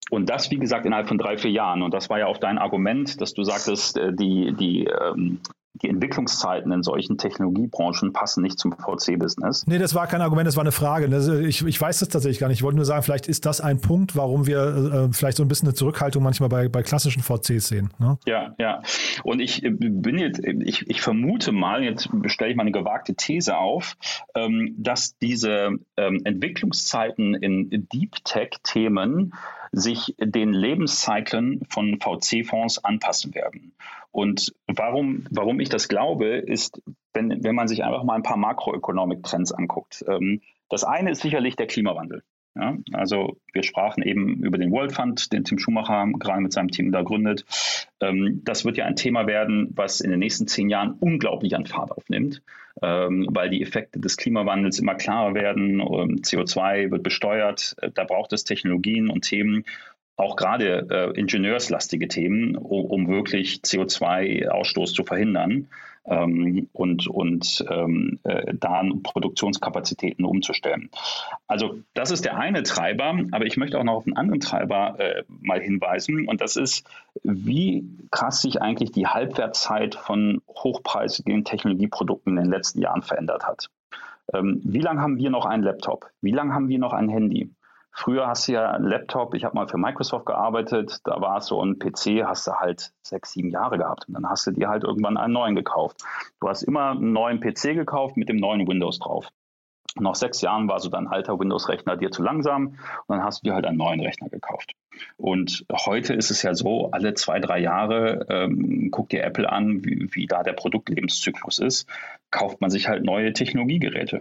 und 0.10 0.30
das, 0.30 0.52
wie 0.52 0.58
gesagt, 0.58 0.86
innerhalb 0.86 1.08
von 1.08 1.18
drei, 1.18 1.38
vier 1.38 1.52
Jahren. 1.52 1.82
Und 1.82 1.94
das 1.94 2.10
war 2.10 2.20
ja 2.20 2.28
auch 2.28 2.38
dein 2.38 2.58
Argument, 2.58 3.20
dass 3.22 3.34
du 3.34 3.44
sagtest, 3.44 3.98
äh, 3.98 4.14
die, 4.14 4.54
die, 4.58 4.86
ähm, 4.86 5.40
die 5.82 5.90
Entwicklungszeiten 5.90 6.72
in 6.72 6.84
solchen 6.84 7.18
Technologiebranchen 7.18 8.12
passen 8.12 8.44
nicht 8.44 8.60
zum 8.60 8.74
VC-Business. 8.74 9.66
Nee, 9.68 9.78
das 9.78 9.96
war 9.96 10.08
kein 10.08 10.22
Argument, 10.22 10.48
das 10.48 10.58
war 10.58 10.64
eine 10.64 10.72
Frage. 10.72 11.08
Ich, 11.48 11.66
ich 11.66 11.80
weiß 11.80 12.00
das 12.00 12.10
tatsächlich 12.10 12.40
gar 12.40 12.48
nicht. 12.48 12.58
Ich 12.58 12.64
wollte 12.64 12.76
nur 12.76 12.86
sagen, 12.86 13.04
vielleicht 13.04 13.28
ist 13.28 13.46
das 13.46 13.62
ein 13.62 13.80
Punkt, 13.80 14.16
warum 14.16 14.46
wir 14.46 15.10
äh, 15.10 15.14
vielleicht 15.14 15.38
so 15.38 15.44
ein 15.44 15.48
bisschen 15.48 15.68
eine 15.68 15.76
Zurückhaltung 15.76 16.24
manchmal 16.24 16.50
bei, 16.50 16.68
bei 16.68 16.84
klassischen 16.84 17.24
VCs 17.24 17.68
sehen. 17.68 17.92
Ne? 18.00 18.18
Ja, 18.28 18.56
ja. 18.60 18.82
Und 19.24 19.40
ich 19.40 19.64
äh, 19.64 19.70
bin 19.70 20.18
jetzt, 20.18 20.44
ich, 20.44 20.90
ich 20.90 21.02
vermute 21.02 21.52
mal, 21.52 21.84
jetzt 21.84 22.10
stelle 22.26 22.52
ich 22.52 22.58
mal 22.58 22.64
eine 22.64 22.72
gewagte 22.72 23.16
These 23.16 23.58
auf, 23.58 23.96
ähm, 24.36 24.76
dass 24.78 25.18
diese 25.18 25.70
ähm, 25.96 26.22
Entwicklungszeiten 26.26 27.36
in 27.36 27.88
Deep 27.90 28.16
Tech-Themen 28.26 29.34
sich 29.72 30.16
den 30.20 30.54
Lebenszyklen 30.54 31.62
von 31.70 32.00
VC-Fonds 32.00 32.84
anpassen 32.84 33.34
werden. 33.36 33.76
Und 34.12 34.54
warum, 34.68 35.26
warum 35.30 35.60
ich 35.60 35.70
das 35.70 35.88
glaube, 35.88 36.38
ist, 36.38 36.82
wenn, 37.14 37.44
wenn 37.44 37.56
man 37.56 37.68
sich 37.68 37.84
einfach 37.84 38.04
mal 38.04 38.16
ein 38.16 38.24
paar 38.24 38.38
Makroökonomik-Trends 38.38 39.52
anguckt. 39.52 40.04
Ähm, 40.08 40.42
das 40.70 40.84
eine 40.84 41.12
ist 41.12 41.22
sicherlich 41.22 41.56
der 41.56 41.68
Klimawandel. 41.68 42.24
Ja, 42.60 42.78
also 42.92 43.38
wir 43.54 43.64
sprachen 43.64 44.04
eben 44.04 44.44
über 44.44 44.58
den 44.58 44.72
World 44.72 44.92
Fund, 44.92 45.32
den 45.32 45.46
Tim 45.46 45.60
Schumacher 45.60 46.08
gerade 46.20 46.42
mit 46.42 46.52
seinem 46.52 46.70
Team 46.70 46.92
da 46.92 47.04
gründet. 47.04 47.46
Ähm, 48.02 48.42
das 48.44 48.66
wird 48.66 48.76
ja 48.76 48.86
ein 48.86 48.98
Thema 48.98 49.28
werden, 49.28 49.70
was 49.76 50.02
in 50.02 50.12
den 50.12 50.20
nächsten 50.20 50.46
zehn 50.48 50.70
Jahren 50.70 50.96
unglaublich 51.00 51.56
an 51.56 51.66
Fahrt 51.66 51.92
aufnimmt, 51.92 52.42
ähm, 52.82 53.28
weil 53.32 53.50
die 53.50 53.62
Effekte 53.62 54.00
des 54.00 54.18
Klimawandels 54.18 54.78
immer 54.80 54.96
klarer 54.96 55.34
werden. 55.36 55.82
CO2 55.82 56.92
wird 56.92 57.04
besteuert. 57.04 57.76
Äh, 57.82 57.92
da 57.94 58.04
braucht 58.04 58.34
es 58.34 58.44
Technologien 58.44 59.10
und 59.10 59.22
Themen, 59.22 59.64
auch 60.18 60.36
gerade 60.36 60.88
äh, 60.90 61.18
ingenieurslastige 61.18 62.10
Themen, 62.10 62.58
um, 62.58 62.84
um 62.86 63.08
wirklich 63.08 63.62
CO2-Ausstoß 63.64 64.94
zu 64.94 65.06
verhindern 65.06 65.70
ähm, 66.06 66.70
und, 66.74 67.08
und 67.08 67.66
ähm, 67.70 68.20
äh, 68.24 68.54
da 68.54 68.84
Produktionskapazitäten 69.04 70.26
umzustellen. 70.26 70.90
Also 71.48 71.80
das 71.94 72.12
ist 72.12 72.26
der 72.26 72.38
eine 72.38 72.64
Treiber, 72.64 73.20
aber 73.32 73.46
ich 73.46 73.58
möchte 73.58 73.80
auch 73.80 73.84
noch 73.84 73.96
auf 73.96 74.08
einen 74.08 74.18
anderen 74.18 74.40
Treiber 74.40 75.00
äh, 75.00 75.24
mal 75.28 75.60
hinweisen 75.60 76.28
und 76.28 76.42
das 76.42 76.56
ist, 76.56 76.88
wie 77.24 77.86
krass 78.12 78.42
sich 78.42 78.62
eigentlich 78.62 78.92
die 78.92 79.08
Halbwertszeit 79.08 79.96
von 79.96 80.42
hochpreisigen 80.48 81.44
Technologieprodukten 81.44 82.38
in 82.38 82.44
den 82.44 82.52
letzten 82.52 82.82
Jahren 82.82 83.02
verändert 83.02 83.46
hat. 83.46 83.70
Ähm, 84.34 84.62
wie 84.64 84.80
lange 84.80 85.02
haben 85.02 85.18
wir 85.18 85.30
noch 85.30 85.46
einen 85.46 85.64
Laptop? 85.64 86.12
Wie 86.22 86.32
lange 86.32 86.54
haben 86.54 86.70
wir 86.70 86.80
noch 86.80 86.94
ein 86.94 87.10
Handy? 87.10 87.50
Früher 87.92 88.28
hast 88.28 88.48
du 88.48 88.54
ja 88.54 88.72
einen 88.72 88.86
Laptop, 88.86 89.34
ich 89.34 89.44
habe 89.44 89.56
mal 89.56 89.68
für 89.68 89.78
Microsoft 89.78 90.26
gearbeitet, 90.26 91.00
da 91.04 91.20
war 91.20 91.38
es 91.38 91.48
so 91.48 91.62
ein 91.62 91.80
PC, 91.80 92.24
hast 92.26 92.48
du 92.48 92.54
halt 92.54 92.94
sechs, 93.02 93.32
sieben 93.34 93.50
Jahre 93.50 93.78
gehabt 93.78 94.08
und 94.08 94.14
dann 94.14 94.30
hast 94.30 94.48
du 94.48 94.52
dir 94.52 94.70
halt 94.70 94.84
irgendwann 94.84 95.18
einen 95.18 95.34
neuen 95.34 95.56
gekauft. 95.56 96.04
Du 96.40 96.48
hast 96.48 96.64
immer 96.64 96.92
einen 96.92 97.12
neuen 97.12 97.40
PC 97.40 97.74
gekauft 97.76 98.16
mit 98.16 98.30
dem 98.30 98.38
neuen 98.38 98.68
Windows 98.68 99.00
drauf. 99.00 99.28
nach 99.96 100.16
sechs 100.16 100.42
Jahren 100.42 100.70
war 100.70 100.80
so 100.80 100.90
dein 100.90 101.08
alter 101.08 101.40
Windows-Rechner 101.40 101.98
dir 101.98 102.12
zu 102.12 102.24
langsam 102.24 102.68
und 102.68 102.78
dann 103.10 103.24
hast 103.24 103.42
du 103.42 103.50
dir 103.50 103.56
halt 103.56 103.66
einen 103.66 103.78
neuen 103.78 104.00
Rechner 104.02 104.30
gekauft. 104.30 104.74
Und 105.18 105.66
heute 105.72 106.14
ist 106.14 106.32
es 106.32 106.42
ja 106.42 106.54
so, 106.54 106.92
alle 106.92 107.14
zwei, 107.14 107.40
drei 107.40 107.60
Jahre 107.60 108.26
ähm, 108.30 108.90
guckt 108.92 109.12
dir 109.12 109.24
Apple 109.24 109.50
an, 109.50 109.84
wie, 109.86 110.08
wie, 110.12 110.26
da 110.26 110.44
der 110.44 110.54
Produktlebenszyklus 110.54 111.60
ist, 111.60 111.88
kauft 112.32 112.62
man 112.62 112.70
sich 112.70 112.88
halt 112.88 113.04
neue 113.04 113.34
Technologiegeräte. 113.34 114.20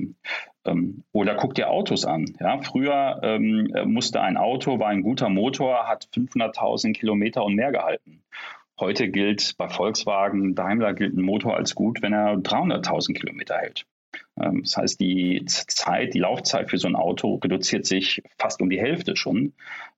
Ähm, 0.64 1.04
oder 1.12 1.34
guckt 1.34 1.58
dir 1.58 1.70
Autos 1.70 2.04
an. 2.04 2.36
Ja? 2.40 2.60
Früher 2.62 3.20
ähm, 3.22 3.72
musste 3.86 4.20
ein 4.20 4.36
Auto, 4.36 4.78
war 4.78 4.88
ein 4.88 5.02
guter 5.02 5.28
Motor, 5.28 5.88
hat 5.88 6.08
500.000 6.14 6.92
Kilometer 6.92 7.44
und 7.44 7.54
mehr 7.54 7.72
gehalten. 7.72 8.22
Heute 8.78 9.08
gilt 9.08 9.56
bei 9.58 9.68
Volkswagen, 9.68 10.54
Daimler 10.54 10.94
gilt 10.94 11.16
ein 11.16 11.22
Motor 11.22 11.56
als 11.56 11.74
gut, 11.74 12.00
wenn 12.00 12.12
er 12.12 12.34
300.000 12.34 13.14
Kilometer 13.14 13.56
hält. 13.56 13.86
Ähm, 14.40 14.62
das 14.62 14.76
heißt, 14.76 15.00
die 15.00 15.44
Zeit, 15.46 16.14
die 16.14 16.20
Laufzeit 16.20 16.70
für 16.70 16.78
so 16.78 16.88
ein 16.88 16.96
Auto 16.96 17.36
reduziert 17.36 17.86
sich 17.86 18.22
fast 18.38 18.60
um 18.60 18.70
die 18.70 18.80
Hälfte 18.80 19.16
schon. 19.16 19.52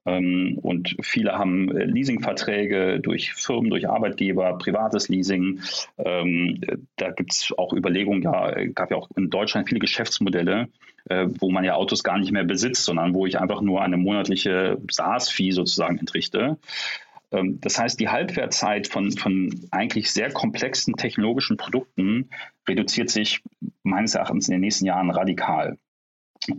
Ähm, 0.07 0.59
und 0.63 0.97
viele 1.03 1.33
haben 1.33 1.77
äh, 1.77 1.85
Leasingverträge 1.85 3.01
durch 3.01 3.33
Firmen, 3.35 3.71
durch 3.71 3.89
Arbeitgeber, 3.89 4.57
privates 4.59 5.09
Leasing. 5.09 5.61
Ähm, 5.99 6.61
da 6.97 7.11
gibt 7.11 7.33
es 7.33 7.53
auch 7.57 7.73
Überlegungen, 7.73 8.23
ja, 8.23 8.65
gab 8.69 8.91
ja 8.91 8.97
auch 8.97 9.11
in 9.17 9.31
Deutschland 9.31 9.69
viele 9.69 9.81
Geschäftsmodelle, 9.81 10.69
äh, 11.09 11.27
wo 11.39 11.51
man 11.51 11.65
ja 11.65 11.75
Autos 11.75 12.03
gar 12.03 12.19
nicht 12.19 12.33
mehr 12.33 12.45
besitzt, 12.45 12.85
sondern 12.85 13.15
wo 13.15 13.27
ich 13.27 13.39
einfach 13.39 13.61
nur 13.61 13.83
eine 13.83 13.99
monatliche 13.99 14.79
SaaS-Fee 14.91 15.51
sozusagen 15.51 15.99
entrichte. 15.99 16.59
Ähm, 17.33 17.61
das 17.61 17.79
heißt, 17.79 17.99
die 18.01 18.09
Halbwertzeit 18.09 18.89
von, 18.89 19.13
von 19.13 19.69
eigentlich 19.71 20.11
sehr 20.11 20.31
komplexen 20.33 20.95
technologischen 20.95 21.57
Produkten 21.57 22.31
reduziert 22.69 23.11
sich 23.11 23.43
meines 23.83 24.15
Erachtens 24.15 24.49
in 24.49 24.53
den 24.53 24.61
nächsten 24.61 24.87
Jahren 24.87 25.11
radikal. 25.11 25.79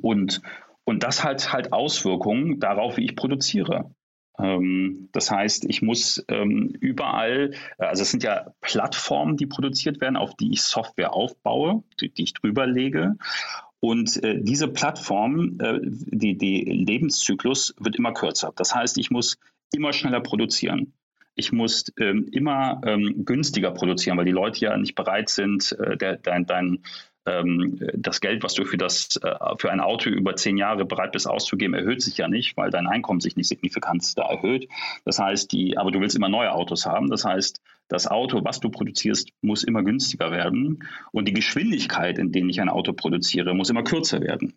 Und, 0.01 0.41
und 0.83 1.03
das 1.03 1.23
hat 1.23 1.51
halt 1.53 1.73
Auswirkungen 1.73 2.59
darauf, 2.59 2.97
wie 2.97 3.05
ich 3.05 3.15
produziere. 3.15 3.91
Ähm, 4.39 5.09
das 5.11 5.31
heißt, 5.31 5.65
ich 5.65 5.81
muss 5.81 6.23
ähm, 6.27 6.69
überall, 6.79 7.53
also 7.77 8.03
es 8.03 8.11
sind 8.11 8.23
ja 8.23 8.53
Plattformen, 8.61 9.37
die 9.37 9.45
produziert 9.45 10.01
werden, 10.01 10.17
auf 10.17 10.35
die 10.35 10.53
ich 10.53 10.61
Software 10.61 11.13
aufbaue, 11.13 11.83
die, 11.99 12.09
die 12.09 12.23
ich 12.23 12.33
drüber 12.33 12.65
lege. 12.65 13.15
Und 13.79 14.23
äh, 14.23 14.39
diese 14.39 14.67
Plattform, 14.67 15.57
äh, 15.59 15.79
die, 15.81 16.37
die 16.37 16.63
Lebenszyklus 16.63 17.73
wird 17.79 17.95
immer 17.95 18.13
kürzer. 18.13 18.53
Das 18.55 18.75
heißt, 18.75 18.97
ich 18.99 19.09
muss 19.09 19.37
immer 19.73 19.93
schneller 19.93 20.21
produzieren. 20.21 20.93
Ich 21.35 21.51
muss 21.51 21.85
ähm, 21.99 22.27
immer 22.31 22.81
ähm, 22.85 23.23
günstiger 23.25 23.71
produzieren, 23.71 24.17
weil 24.17 24.25
die 24.25 24.31
Leute 24.31 24.59
ja 24.59 24.77
nicht 24.77 24.95
bereit 24.95 25.29
sind, 25.29 25.71
äh, 25.79 25.97
der, 25.97 26.17
dein, 26.17 26.45
dein, 26.45 26.83
ähm, 27.25 27.79
das 27.93 28.19
Geld, 28.19 28.43
was 28.43 28.53
du 28.53 28.65
für, 28.65 28.77
das, 28.77 29.17
äh, 29.23 29.35
für 29.57 29.71
ein 29.71 29.79
Auto 29.79 30.09
über 30.09 30.35
zehn 30.35 30.57
Jahre 30.57 30.85
bereit 30.85 31.13
bist 31.13 31.27
auszugeben, 31.27 31.73
erhöht 31.73 32.01
sich 32.01 32.17
ja 32.17 32.27
nicht, 32.27 32.57
weil 32.57 32.69
dein 32.69 32.87
Einkommen 32.87 33.21
sich 33.21 33.37
nicht 33.37 33.47
signifikant 33.47 34.17
da 34.17 34.23
erhöht. 34.23 34.67
Das 35.05 35.19
heißt, 35.19 35.51
die, 35.51 35.77
aber 35.77 35.91
du 35.91 36.01
willst 36.01 36.17
immer 36.17 36.29
neue 36.29 36.51
Autos 36.51 36.85
haben. 36.85 37.09
Das 37.09 37.23
heißt, 37.23 37.61
das 37.91 38.07
Auto, 38.07 38.43
was 38.43 38.59
du 38.59 38.69
produzierst, 38.69 39.29
muss 39.41 39.63
immer 39.63 39.83
günstiger 39.83 40.31
werden 40.31 40.87
und 41.11 41.27
die 41.27 41.33
Geschwindigkeit, 41.33 42.17
in 42.17 42.31
der 42.31 42.45
ich 42.45 42.61
ein 42.61 42.69
Auto 42.69 42.93
produziere, 42.93 43.53
muss 43.53 43.69
immer 43.69 43.83
kürzer 43.83 44.21
werden. 44.21 44.53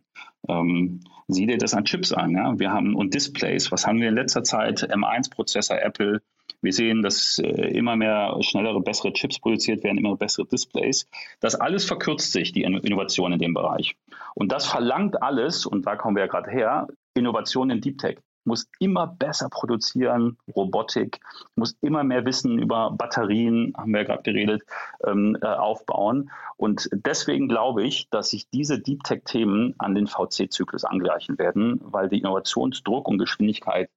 Ähm, 0.48 1.00
sieh 1.26 1.46
dir 1.46 1.58
das 1.58 1.74
an 1.74 1.84
Chips 1.84 2.12
an. 2.12 2.30
Ja? 2.32 2.58
Wir 2.58 2.70
haben 2.70 2.94
und 2.94 3.12
Displays. 3.12 3.72
Was 3.72 3.86
haben 3.86 4.00
wir 4.00 4.08
in 4.08 4.14
letzter 4.14 4.44
Zeit? 4.44 4.88
M1-Prozessor, 4.88 5.80
Apple. 5.80 6.22
Wir 6.60 6.72
sehen, 6.72 7.02
dass 7.02 7.38
äh, 7.38 7.76
immer 7.76 7.96
mehr 7.96 8.36
schnellere, 8.40 8.80
bessere 8.80 9.12
Chips 9.12 9.40
produziert 9.40 9.82
werden, 9.82 9.98
immer 9.98 10.16
bessere 10.16 10.46
Displays. 10.46 11.08
Das 11.40 11.54
alles 11.54 11.84
verkürzt 11.84 12.32
sich, 12.32 12.52
die 12.52 12.62
Innovation 12.62 13.32
in 13.32 13.38
dem 13.38 13.54
Bereich. 13.54 13.96
Und 14.34 14.52
das 14.52 14.66
verlangt 14.66 15.22
alles, 15.22 15.66
und 15.66 15.86
da 15.86 15.96
kommen 15.96 16.16
wir 16.16 16.22
ja 16.22 16.28
gerade 16.28 16.50
her, 16.50 16.86
Innovation 17.14 17.70
in 17.70 17.80
Deep 17.80 17.98
Tech 17.98 18.18
muss 18.44 18.68
immer 18.78 19.06
besser 19.06 19.48
produzieren, 19.48 20.38
Robotik, 20.54 21.20
muss 21.56 21.76
immer 21.80 22.04
mehr 22.04 22.24
Wissen 22.24 22.58
über 22.58 22.90
Batterien, 22.90 23.72
haben 23.76 23.92
wir 23.92 24.02
ja 24.02 24.06
gerade 24.06 24.22
geredet, 24.22 24.62
ähm, 25.06 25.36
äh, 25.40 25.46
aufbauen. 25.46 26.30
Und 26.56 26.88
deswegen 26.92 27.48
glaube 27.48 27.82
ich, 27.84 28.08
dass 28.10 28.30
sich 28.30 28.48
diese 28.50 28.78
Deep 28.78 29.02
Tech-Themen 29.04 29.74
an 29.78 29.94
den 29.94 30.06
VC-Zyklus 30.06 30.84
angleichen 30.84 31.38
werden, 31.38 31.80
weil 31.82 32.08
der 32.08 32.18
Innovationsdruck 32.18 33.08
und 33.08 33.18
Geschwindigkeit 33.18 33.90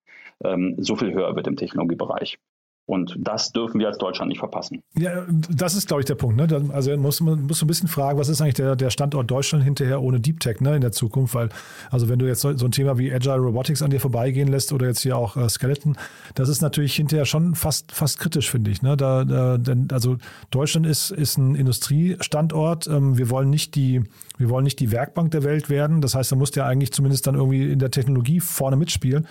ähm, 0.43 0.75
so 0.77 0.95
viel 0.95 1.13
höher 1.13 1.35
wird 1.35 1.47
im 1.47 1.57
Technologiebereich. 1.57 2.39
Und 2.87 3.17
das 3.19 3.51
dürfen 3.51 3.81
wir 3.81 3.87
als 3.87 3.97
Deutschland 3.97 4.29
nicht 4.29 4.39
verpassen. 4.39 4.81
Ja, 4.97 5.25
das 5.49 5.75
ist, 5.75 5.89
glaube 5.89 6.01
ich, 6.01 6.05
der 6.05 6.15
Punkt. 6.15 6.37
Ne? 6.37 6.71
Also 6.71 6.95
muss 6.95 7.19
man 7.19 7.45
muss 7.45 7.61
ein 7.61 7.67
bisschen 7.67 7.89
fragen, 7.89 8.17
was 8.17 8.29
ist 8.29 8.39
eigentlich 8.39 8.53
der, 8.53 8.77
der 8.77 8.91
Standort 8.91 9.29
Deutschland 9.29 9.65
hinterher 9.65 10.01
ohne 10.01 10.21
Deep 10.21 10.39
Tech 10.39 10.61
ne, 10.61 10.73
in 10.73 10.79
der 10.79 10.93
Zukunft? 10.93 11.35
Weil, 11.35 11.49
also 11.91 12.07
wenn 12.07 12.17
du 12.17 12.25
jetzt 12.25 12.39
so, 12.39 12.55
so 12.55 12.65
ein 12.65 12.71
Thema 12.71 12.97
wie 12.97 13.13
Agile 13.13 13.39
Robotics 13.39 13.81
an 13.81 13.89
dir 13.89 13.99
vorbeigehen 13.99 14.47
lässt 14.47 14.71
oder 14.71 14.87
jetzt 14.87 15.01
hier 15.01 15.17
auch 15.17 15.35
äh, 15.35 15.49
Skeleton, 15.49 15.97
das 16.33 16.47
ist 16.47 16.61
natürlich 16.61 16.95
hinterher 16.95 17.25
schon 17.25 17.55
fast, 17.55 17.91
fast 17.91 18.19
kritisch, 18.19 18.49
finde 18.49 18.71
ich. 18.71 18.81
Ne? 18.81 18.95
Da, 18.95 19.25
da, 19.25 19.57
denn, 19.57 19.89
also 19.91 20.15
Deutschland 20.49 20.87
ist, 20.87 21.11
ist 21.11 21.37
ein 21.37 21.55
Industriestandort. 21.55 22.87
Ähm, 22.87 23.17
wir 23.17 23.29
wollen 23.29 23.49
nicht 23.49 23.75
die, 23.75 24.03
wir 24.37 24.49
wollen 24.49 24.63
nicht 24.63 24.79
die 24.79 24.93
Werkbank 24.93 25.31
der 25.31 25.43
Welt 25.43 25.69
werden. 25.69 25.99
Das 25.99 26.15
heißt, 26.15 26.31
da 26.31 26.37
muss 26.37 26.55
ja 26.55 26.65
eigentlich 26.65 26.93
zumindest 26.93 27.27
dann 27.27 27.35
irgendwie 27.35 27.69
in 27.69 27.79
der 27.79 27.91
Technologie 27.91 28.39
vorne 28.39 28.77
mitspielen. 28.77 29.27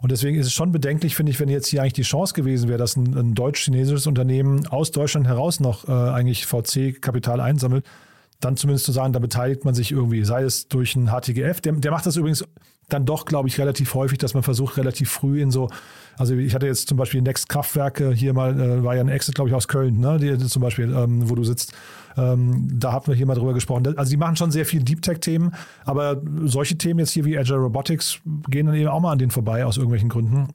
Und 0.00 0.12
deswegen 0.12 0.38
ist 0.38 0.46
es 0.46 0.52
schon 0.52 0.72
bedenklich, 0.72 1.16
finde 1.16 1.32
ich, 1.32 1.40
wenn 1.40 1.48
jetzt 1.48 1.68
hier 1.68 1.80
eigentlich 1.80 1.94
die 1.94 2.02
Chance 2.02 2.34
gewesen 2.34 2.68
wäre, 2.68 2.78
dass 2.78 2.96
ein, 2.96 3.16
ein 3.16 3.34
deutsch-chinesisches 3.34 4.06
Unternehmen 4.06 4.66
aus 4.66 4.90
Deutschland 4.90 5.26
heraus 5.26 5.60
noch 5.60 5.88
äh, 5.88 5.92
eigentlich 5.92 6.46
VC-Kapital 6.46 7.40
einsammelt, 7.40 7.86
dann 8.40 8.56
zumindest 8.56 8.84
zu 8.84 8.92
sagen, 8.92 9.12
da 9.12 9.18
beteiligt 9.18 9.64
man 9.64 9.74
sich 9.74 9.92
irgendwie, 9.92 10.24
sei 10.24 10.42
es 10.42 10.68
durch 10.68 10.94
ein 10.96 11.08
HTGF. 11.08 11.60
Der, 11.62 11.72
der 11.72 11.90
macht 11.90 12.06
das 12.06 12.16
übrigens 12.16 12.44
dann 12.88 13.04
doch, 13.04 13.24
glaube 13.24 13.48
ich, 13.48 13.58
relativ 13.58 13.94
häufig, 13.94 14.18
dass 14.18 14.34
man 14.34 14.42
versucht, 14.42 14.76
relativ 14.76 15.10
früh 15.10 15.40
in 15.40 15.50
so, 15.50 15.68
also 16.16 16.34
ich 16.36 16.54
hatte 16.54 16.66
jetzt 16.66 16.88
zum 16.88 16.96
Beispiel 16.96 17.20
Next 17.20 17.48
Kraftwerke, 17.48 18.12
hier 18.12 18.32
mal, 18.32 18.58
äh, 18.58 18.84
war 18.84 18.94
ja 18.94 19.00
ein 19.00 19.08
Exit, 19.08 19.34
glaube 19.34 19.50
ich, 19.50 19.54
aus 19.56 19.66
Köln, 19.66 19.98
ne, 19.98 20.18
die, 20.18 20.38
zum 20.46 20.62
Beispiel, 20.62 20.94
ähm, 20.94 21.28
wo 21.28 21.34
du 21.34 21.42
sitzt. 21.42 21.72
Ähm, 22.16 22.68
da 22.72 22.92
hatten 22.92 23.08
wir 23.08 23.14
hier 23.14 23.26
mal 23.26 23.34
drüber 23.34 23.54
gesprochen. 23.54 23.98
Also 23.98 24.10
die 24.10 24.16
machen 24.16 24.36
schon 24.36 24.50
sehr 24.50 24.64
viel 24.64 24.82
Deep 24.82 25.02
Tech-Themen, 25.02 25.54
aber 25.84 26.22
solche 26.44 26.78
Themen 26.78 27.00
jetzt 27.00 27.10
hier 27.10 27.24
wie 27.24 27.36
Agile 27.36 27.58
Robotics 27.58 28.20
gehen 28.48 28.66
dann 28.66 28.74
eben 28.76 28.88
auch 28.88 29.00
mal 29.00 29.12
an 29.12 29.18
denen 29.18 29.32
vorbei 29.32 29.66
aus 29.66 29.76
irgendwelchen 29.76 30.08
Gründen. 30.08 30.48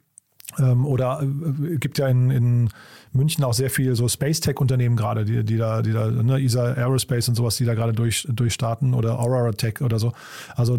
Ähm, 0.60 0.86
oder 0.86 1.22
äh, 1.22 1.78
gibt 1.78 1.98
ja 1.98 2.08
in, 2.08 2.32
in 2.32 2.70
München 3.14 3.44
auch 3.44 3.54
sehr 3.54 3.70
viel 3.70 3.96
so 3.96 4.08
Space 4.08 4.40
Tech 4.40 4.60
Unternehmen 4.60 4.96
gerade, 4.96 5.26
die, 5.26 5.44
die 5.44 5.58
da, 5.58 5.82
die 5.82 5.92
da, 5.92 6.10
ne, 6.10 6.42
ESA 6.42 6.74
Aerospace 6.74 7.30
und 7.30 7.36
sowas, 7.36 7.58
die 7.58 7.66
da 7.66 7.74
gerade 7.74 7.94
durch, 7.94 8.28
durchstarten 8.30 8.94
oder 8.94 9.20
Aurora 9.20 9.52
Tech 9.52 9.82
oder 9.82 10.00
so. 10.00 10.14
Also 10.56 10.78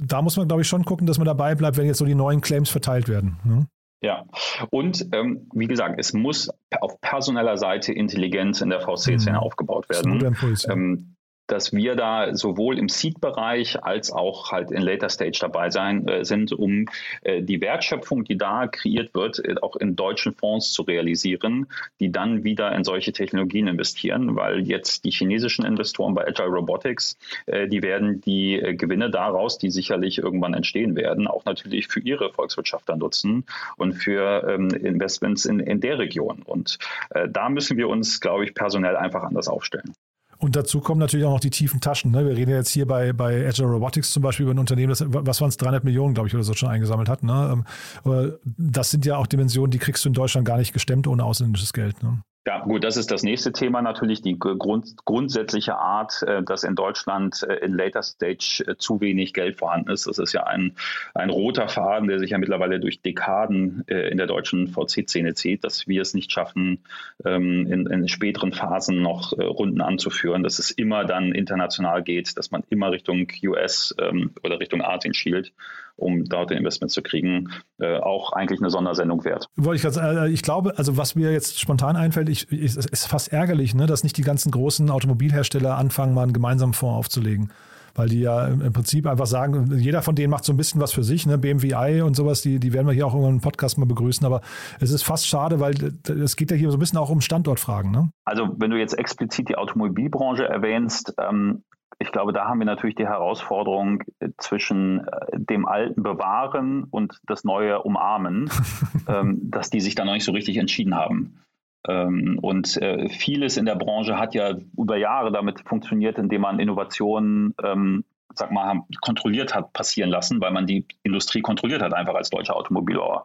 da 0.00 0.22
muss 0.22 0.36
man, 0.36 0.48
glaube 0.48 0.62
ich, 0.62 0.68
schon 0.68 0.84
gucken, 0.84 1.06
dass 1.06 1.18
man 1.18 1.26
dabei 1.26 1.54
bleibt, 1.54 1.76
wenn 1.76 1.86
jetzt 1.86 1.98
so 1.98 2.06
die 2.06 2.14
neuen 2.14 2.40
Claims 2.40 2.70
verteilt 2.70 3.08
werden. 3.08 3.38
Ne? 3.44 3.66
Ja, 4.02 4.24
und 4.70 5.06
ähm, 5.12 5.48
wie 5.52 5.66
gesagt, 5.66 5.96
es 5.98 6.14
muss 6.14 6.48
auf 6.80 7.00
personeller 7.02 7.58
Seite 7.58 7.92
Intelligenz 7.92 8.62
in 8.62 8.70
der 8.70 8.80
VC-Szene 8.80 9.32
mhm. 9.32 9.44
aufgebaut 9.44 9.90
werden. 9.90 10.20
Impuls, 10.20 10.62
ja. 10.62 10.72
ähm, 10.72 11.16
dass 11.50 11.72
wir 11.72 11.96
da 11.96 12.34
sowohl 12.34 12.78
im 12.78 12.88
Seed-Bereich 12.88 13.82
als 13.82 14.12
auch 14.12 14.52
halt 14.52 14.70
in 14.70 14.82
Later 14.82 15.08
Stage 15.08 15.38
dabei 15.40 15.70
sein 15.70 16.06
äh, 16.06 16.24
sind, 16.24 16.52
um 16.52 16.86
äh, 17.22 17.42
die 17.42 17.60
Wertschöpfung, 17.60 18.24
die 18.24 18.38
da 18.38 18.66
kreiert 18.68 19.14
wird, 19.14 19.44
äh, 19.44 19.56
auch 19.60 19.76
in 19.76 19.96
deutschen 19.96 20.32
Fonds 20.34 20.72
zu 20.72 20.82
realisieren, 20.82 21.66
die 21.98 22.12
dann 22.12 22.44
wieder 22.44 22.72
in 22.72 22.84
solche 22.84 23.12
Technologien 23.12 23.66
investieren, 23.66 24.36
weil 24.36 24.66
jetzt 24.66 25.04
die 25.04 25.10
chinesischen 25.10 25.64
Investoren 25.64 26.14
bei 26.14 26.26
Agile 26.26 26.48
Robotics, 26.48 27.18
äh, 27.46 27.66
die 27.68 27.82
werden 27.82 28.20
die 28.20 28.54
äh, 28.54 28.74
Gewinne 28.74 29.10
daraus, 29.10 29.58
die 29.58 29.70
sicherlich 29.70 30.18
irgendwann 30.18 30.54
entstehen 30.54 30.94
werden, 30.96 31.26
auch 31.26 31.44
natürlich 31.44 31.88
für 31.88 32.00
ihre 32.00 32.32
Volkswirtschaft 32.32 32.88
dann 32.88 33.00
nutzen 33.00 33.44
und 33.76 33.94
für 33.94 34.46
ähm, 34.48 34.68
Investments 34.70 35.44
in, 35.44 35.60
in 35.60 35.80
der 35.80 35.98
Region. 35.98 36.42
Und 36.42 36.78
äh, 37.10 37.28
da 37.28 37.48
müssen 37.48 37.76
wir 37.76 37.88
uns, 37.88 38.20
glaube 38.20 38.44
ich, 38.44 38.54
personell 38.54 38.96
einfach 38.96 39.24
anders 39.24 39.48
aufstellen. 39.48 39.94
Und 40.40 40.56
dazu 40.56 40.80
kommen 40.80 41.00
natürlich 41.00 41.26
auch 41.26 41.32
noch 41.32 41.40
die 41.40 41.50
tiefen 41.50 41.80
Taschen. 41.80 42.12
Ne? 42.12 42.24
Wir 42.26 42.34
reden 42.34 42.50
jetzt 42.50 42.70
hier 42.70 42.86
bei, 42.86 43.12
bei 43.12 43.46
Agile 43.46 43.68
Robotics 43.68 44.10
zum 44.10 44.22
Beispiel 44.22 44.44
über 44.44 44.54
ein 44.54 44.58
Unternehmen, 44.58 44.88
das, 44.88 45.04
was 45.06 45.40
waren 45.42 45.50
es, 45.50 45.58
300 45.58 45.84
Millionen, 45.84 46.14
glaube 46.14 46.28
ich, 46.28 46.34
oder 46.34 46.42
so 46.42 46.54
schon 46.54 46.70
eingesammelt 46.70 47.10
hat. 47.10 47.22
Ne? 47.22 47.62
Ähm, 48.06 48.38
das 48.56 48.90
sind 48.90 49.04
ja 49.04 49.18
auch 49.18 49.26
Dimensionen, 49.26 49.70
die 49.70 49.78
kriegst 49.78 50.02
du 50.04 50.08
in 50.08 50.14
Deutschland 50.14 50.46
gar 50.46 50.56
nicht 50.56 50.72
gestemmt 50.72 51.06
ohne 51.06 51.24
ausländisches 51.24 51.74
Geld. 51.74 52.02
Ne? 52.02 52.22
Ja, 52.46 52.60
gut, 52.60 52.84
das 52.84 52.96
ist 52.96 53.10
das 53.10 53.22
nächste 53.22 53.52
Thema 53.52 53.82
natürlich, 53.82 54.22
die 54.22 54.38
Grund, 54.38 54.96
grundsätzliche 55.04 55.76
Art, 55.76 56.22
äh, 56.22 56.42
dass 56.42 56.64
in 56.64 56.74
Deutschland 56.74 57.42
äh, 57.42 57.56
in 57.56 57.74
Later 57.74 58.02
Stage 58.02 58.64
äh, 58.66 58.76
zu 58.78 59.02
wenig 59.02 59.34
Geld 59.34 59.58
vorhanden 59.58 59.90
ist. 59.90 60.06
Das 60.06 60.18
ist 60.18 60.32
ja 60.32 60.44
ein, 60.44 60.74
ein 61.14 61.28
roter 61.28 61.68
Faden, 61.68 62.08
der 62.08 62.18
sich 62.18 62.30
ja 62.30 62.38
mittlerweile 62.38 62.80
durch 62.80 63.02
Dekaden 63.02 63.82
in 63.86 64.16
der 64.16 64.26
deutschen 64.26 64.68
VC-Szene 64.68 65.34
zieht, 65.34 65.64
dass 65.64 65.86
wir 65.86 66.00
es 66.00 66.14
nicht 66.14 66.32
schaffen, 66.32 66.82
ähm, 67.26 67.66
in, 67.70 67.86
in 67.86 68.08
späteren 68.08 68.52
Phasen 68.52 69.02
noch 69.02 69.32
Runden 69.32 69.82
anzuführen, 69.82 70.42
dass 70.42 70.58
es 70.58 70.70
immer 70.70 71.04
dann 71.04 71.32
international 71.32 72.02
geht, 72.02 72.38
dass 72.38 72.50
man 72.50 72.62
immer 72.70 72.90
Richtung 72.90 73.26
US 73.44 73.94
ähm, 73.98 74.32
oder 74.42 74.60
Richtung 74.60 74.82
Asien 74.82 75.12
schielt 75.12 75.52
um 76.00 76.24
dort 76.24 76.50
ein 76.50 76.58
Investment 76.58 76.90
zu 76.90 77.02
kriegen, 77.02 77.50
äh, 77.78 77.98
auch 77.98 78.32
eigentlich 78.32 78.60
eine 78.60 78.70
Sondersendung 78.70 79.24
wert. 79.24 79.46
Wollte 79.56 79.88
ich, 79.88 79.96
äh, 79.96 80.28
ich 80.28 80.42
glaube, 80.42 80.76
also 80.76 80.96
was 80.96 81.14
mir 81.14 81.32
jetzt 81.32 81.60
spontan 81.60 81.96
einfällt, 81.96 82.28
ich, 82.28 82.50
ich, 82.50 82.76
ist 82.76 83.06
fast 83.06 83.32
ärgerlich, 83.32 83.74
ne, 83.74 83.86
dass 83.86 84.02
nicht 84.02 84.16
die 84.16 84.22
ganzen 84.22 84.50
großen 84.50 84.90
Automobilhersteller 84.90 85.76
anfangen, 85.76 86.14
mal 86.14 86.22
einen 86.22 86.32
gemeinsamen 86.32 86.74
Fonds 86.74 86.98
aufzulegen. 86.98 87.52
Weil 87.94 88.08
die 88.08 88.20
ja 88.20 88.46
im 88.46 88.72
Prinzip 88.72 89.06
einfach 89.06 89.26
sagen, 89.26 89.78
jeder 89.78 90.02
von 90.02 90.14
denen 90.14 90.30
macht 90.30 90.44
so 90.44 90.52
ein 90.52 90.56
bisschen 90.56 90.80
was 90.80 90.92
für 90.92 91.04
sich, 91.04 91.26
ne? 91.26 91.38
BMWi 91.38 92.02
und 92.02 92.14
sowas, 92.14 92.42
die, 92.42 92.58
die 92.60 92.72
werden 92.72 92.86
wir 92.86 92.94
hier 92.94 93.06
auch 93.06 93.14
irgendwann 93.14 93.34
im 93.34 93.40
Podcast 93.40 93.78
mal 93.78 93.86
begrüßen, 93.86 94.24
aber 94.26 94.40
es 94.80 94.90
ist 94.90 95.02
fast 95.02 95.26
schade, 95.26 95.60
weil 95.60 95.74
es 96.08 96.36
geht 96.36 96.50
ja 96.50 96.56
hier 96.56 96.70
so 96.70 96.76
ein 96.76 96.80
bisschen 96.80 96.98
auch 96.98 97.10
um 97.10 97.20
Standortfragen. 97.20 97.90
Ne? 97.90 98.10
Also 98.24 98.48
wenn 98.58 98.70
du 98.70 98.78
jetzt 98.78 98.98
explizit 98.98 99.48
die 99.48 99.56
Automobilbranche 99.56 100.44
erwähnst, 100.44 101.14
ähm, 101.18 101.62
ich 101.98 102.12
glaube, 102.12 102.32
da 102.32 102.46
haben 102.46 102.58
wir 102.58 102.66
natürlich 102.66 102.94
die 102.96 103.06
Herausforderung 103.06 104.02
zwischen 104.38 105.06
äh, 105.06 105.38
dem 105.38 105.66
Alten 105.66 106.02
bewahren 106.02 106.84
und 106.84 107.20
das 107.26 107.44
Neue 107.44 107.82
umarmen, 107.82 108.50
ähm, 109.08 109.38
dass 109.42 109.68
die 109.70 109.80
sich 109.80 109.94
da 109.94 110.04
noch 110.04 110.14
nicht 110.14 110.24
so 110.24 110.32
richtig 110.32 110.56
entschieden 110.56 110.94
haben. 110.94 111.42
Ähm, 111.88 112.38
und 112.40 112.76
äh, 112.76 113.08
vieles 113.08 113.56
in 113.56 113.64
der 113.64 113.76
Branche 113.76 114.18
hat 114.18 114.34
ja 114.34 114.54
über 114.76 114.96
Jahre 114.96 115.32
damit 115.32 115.66
funktioniert, 115.66 116.18
indem 116.18 116.42
man 116.42 116.58
Innovationen 116.58 117.54
ähm, 117.62 118.04
sag 118.34 118.52
mal, 118.52 118.82
kontrolliert 119.00 119.54
hat 119.54 119.72
passieren 119.72 120.10
lassen, 120.10 120.40
weil 120.40 120.52
man 120.52 120.66
die 120.66 120.86
Industrie 121.02 121.40
kontrolliert 121.40 121.82
hat, 121.82 121.94
einfach 121.94 122.14
als 122.14 122.30
deutscher 122.30 122.56
Automobilbauer. 122.56 123.24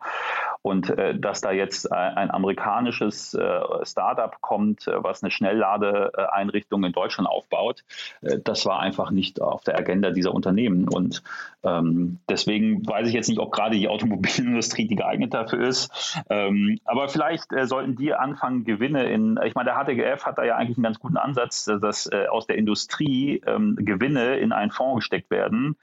Und 0.65 0.89
äh, 0.89 1.15
dass 1.15 1.41
da 1.41 1.51
jetzt 1.51 1.91
ein, 1.91 2.17
ein 2.17 2.31
amerikanisches 2.31 3.35
äh, 3.35 3.59
Startup 3.83 4.41
kommt, 4.41 4.87
äh, 4.87 5.03
was 5.03 5.21
eine 5.21 5.29
Schnellladeeinrichtung 5.29 6.83
in 6.83 6.91
Deutschland 6.91 7.29
aufbaut, 7.29 7.83
äh, 8.21 8.39
das 8.43 8.65
war 8.65 8.79
einfach 8.79 9.11
nicht 9.11 9.39
auf 9.39 9.63
der 9.63 9.77
Agenda 9.77 10.09
dieser 10.09 10.33
Unternehmen. 10.33 10.89
Und 10.89 11.21
ähm, 11.61 12.17
deswegen 12.27 12.83
weiß 12.83 13.07
ich 13.07 13.13
jetzt 13.13 13.29
nicht, 13.29 13.37
ob 13.37 13.51
gerade 13.51 13.75
die 13.75 13.87
Automobilindustrie 13.87 14.87
die 14.87 14.95
geeignet 14.95 15.35
dafür 15.35 15.67
ist. 15.67 16.17
Ähm, 16.31 16.79
aber 16.83 17.09
vielleicht 17.09 17.53
äh, 17.53 17.67
sollten 17.67 17.95
die 17.95 18.15
anfangen, 18.15 18.63
Gewinne 18.63 19.03
in, 19.03 19.39
ich 19.45 19.53
meine, 19.53 19.69
der 19.69 19.75
HTGF 19.75 20.25
hat 20.25 20.39
da 20.39 20.45
ja 20.45 20.55
eigentlich 20.55 20.77
einen 20.77 20.85
ganz 20.85 20.99
guten 20.99 21.17
Ansatz, 21.17 21.65
dass 21.65 22.07
äh, 22.07 22.25
aus 22.25 22.47
der 22.47 22.57
Industrie 22.57 23.39
ähm, 23.45 23.75
Gewinne 23.75 24.37
in 24.37 24.51
einen 24.51 24.71
Fonds 24.71 24.95
gesteckt 24.95 25.29
werden, 25.29 25.75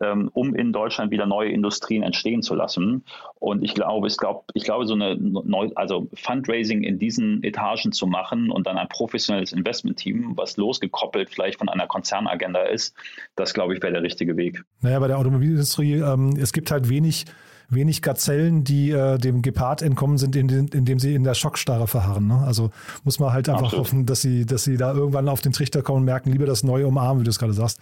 ähm, 0.00 0.30
um 0.32 0.54
in 0.54 0.72
Deutschland 0.72 1.10
wieder 1.10 1.26
neue 1.26 1.50
Industrien 1.50 2.02
entstehen 2.02 2.42
zu 2.42 2.54
lassen. 2.54 3.04
Und 3.38 3.62
ich 3.62 3.74
glaube, 3.74 4.08
ich 4.08 4.16
glaube, 4.16 4.44
ich 4.54 4.64
glaube, 4.64 4.86
so 4.86 4.94
eine 4.94 5.16
neu, 5.16 5.70
also 5.74 6.08
Fundraising 6.14 6.82
in 6.82 6.98
diesen 6.98 7.42
Etagen 7.42 7.92
zu 7.92 8.06
machen 8.06 8.50
und 8.50 8.66
dann 8.66 8.78
ein 8.78 8.88
professionelles 8.88 9.52
Investmentteam, 9.52 10.36
was 10.36 10.56
losgekoppelt 10.56 11.30
vielleicht 11.30 11.58
von 11.58 11.68
einer 11.68 11.86
Konzernagenda 11.86 12.62
ist, 12.62 12.94
das 13.36 13.54
glaube 13.54 13.74
ich 13.74 13.82
wäre 13.82 13.92
der 13.92 14.02
richtige 14.02 14.36
Weg. 14.36 14.62
Naja, 14.80 14.98
bei 14.98 15.08
der 15.08 15.18
Automobilindustrie, 15.18 15.94
ähm, 15.94 16.36
es 16.38 16.52
gibt 16.52 16.70
halt 16.70 16.88
wenig 16.88 17.24
wenig 17.70 18.02
Gazellen, 18.02 18.64
die 18.64 18.90
äh, 18.90 19.18
dem 19.18 19.42
Gepard 19.42 19.82
entkommen 19.82 20.18
sind, 20.18 20.34
indem, 20.36 20.98
sie 20.98 21.14
in 21.14 21.24
der 21.24 21.34
Schockstarre 21.34 21.86
verharren. 21.86 22.26
Ne? 22.26 22.42
Also 22.46 22.70
muss 23.04 23.18
man 23.18 23.32
halt 23.32 23.48
einfach 23.48 23.64
Absolut. 23.64 23.86
hoffen, 23.86 24.06
dass 24.06 24.22
sie, 24.22 24.46
dass 24.46 24.64
sie 24.64 24.76
da 24.76 24.92
irgendwann 24.92 25.28
auf 25.28 25.40
den 25.40 25.52
Trichter 25.52 25.82
kommen 25.82 25.98
und 25.98 26.04
merken, 26.04 26.32
lieber 26.32 26.46
das 26.46 26.62
Neue 26.62 26.86
umarmen, 26.86 27.20
wie 27.20 27.24
du 27.24 27.30
es 27.30 27.38
gerade 27.38 27.52
sagst. 27.52 27.80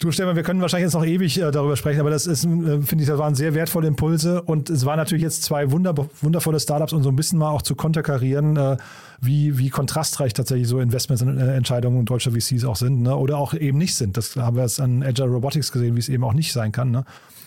Du, 0.00 0.10
Stefan, 0.10 0.36
wir 0.36 0.42
können 0.42 0.60
wahrscheinlich 0.60 0.86
jetzt 0.86 0.94
noch 0.94 1.04
ewig 1.04 1.38
äh, 1.38 1.50
darüber 1.50 1.76
sprechen, 1.76 2.00
aber 2.00 2.10
das 2.10 2.26
ist, 2.26 2.44
äh, 2.44 2.48
finde 2.82 3.02
ich, 3.02 3.06
das 3.06 3.18
waren 3.18 3.34
sehr 3.34 3.54
wertvolle 3.54 3.88
Impulse 3.88 4.42
und 4.42 4.70
es 4.70 4.86
waren 4.86 4.96
natürlich 4.96 5.22
jetzt 5.22 5.42
zwei 5.42 5.70
wunder, 5.70 5.94
wundervolle 6.20 6.60
Startups 6.60 6.92
und 6.92 7.02
so 7.02 7.10
ein 7.10 7.16
bisschen 7.16 7.38
mal 7.38 7.50
auch 7.50 7.62
zu 7.62 7.74
konterkarieren, 7.74 8.56
äh, 8.56 8.76
wie, 9.20 9.58
wie 9.58 9.68
kontrastreich 9.68 10.32
tatsächlich 10.32 10.68
so 10.68 10.80
Investmentsentscheidungen 10.80 11.98
und 11.98 12.10
deutscher 12.10 12.32
VCs 12.32 12.64
auch 12.64 12.76
sind 12.76 13.02
ne? 13.02 13.16
oder 13.16 13.36
auch 13.38 13.54
eben 13.54 13.78
nicht 13.78 13.94
sind. 13.94 14.16
Das 14.16 14.36
haben 14.36 14.56
wir 14.56 14.62
jetzt 14.62 14.80
an 14.80 15.02
Agile 15.02 15.28
Robotics 15.28 15.72
gesehen, 15.72 15.94
wie 15.94 16.00
es 16.00 16.08
eben 16.08 16.24
auch 16.24 16.34
nicht 16.34 16.52
sein 16.52 16.72
kann. 16.72 16.90
Ne? 16.90 17.04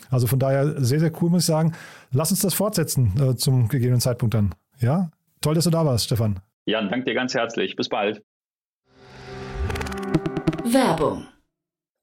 Also 0.09 0.27
von 0.27 0.39
daher 0.39 0.81
sehr, 0.83 0.99
sehr 0.99 1.11
cool, 1.21 1.29
muss 1.29 1.43
ich 1.43 1.47
sagen. 1.47 1.73
Lass 2.11 2.31
uns 2.31 2.41
das 2.41 2.53
fortsetzen 2.53 3.13
äh, 3.19 3.35
zum 3.35 3.67
gegebenen 3.67 4.01
Zeitpunkt 4.01 4.35
dann. 4.35 4.53
Ja, 4.79 5.09
toll, 5.41 5.55
dass 5.55 5.63
du 5.63 5.71
da 5.71 5.85
warst, 5.85 6.05
Stefan. 6.05 6.39
Jan, 6.65 6.89
danke 6.89 7.05
dir 7.05 7.15
ganz 7.15 7.33
herzlich. 7.33 7.75
Bis 7.75 7.89
bald. 7.89 8.23
Werbung 10.63 11.25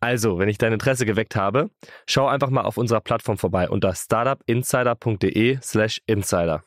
Also, 0.00 0.38
wenn 0.38 0.48
ich 0.48 0.58
dein 0.58 0.72
Interesse 0.72 1.06
geweckt 1.06 1.36
habe, 1.36 1.70
schau 2.06 2.26
einfach 2.26 2.50
mal 2.50 2.62
auf 2.62 2.76
unserer 2.76 3.00
Plattform 3.00 3.38
vorbei 3.38 3.70
unter 3.70 3.94
startupinsider.de/slash 3.94 6.02
insider. 6.06 6.62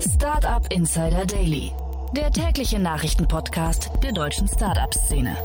Startup 0.00 0.72
Insider 0.72 1.26
Daily, 1.26 1.72
der 2.16 2.30
tägliche 2.30 2.78
Nachrichtenpodcast 2.78 3.90
der 4.02 4.12
deutschen 4.12 4.48
Startup-Szene. 4.48 5.36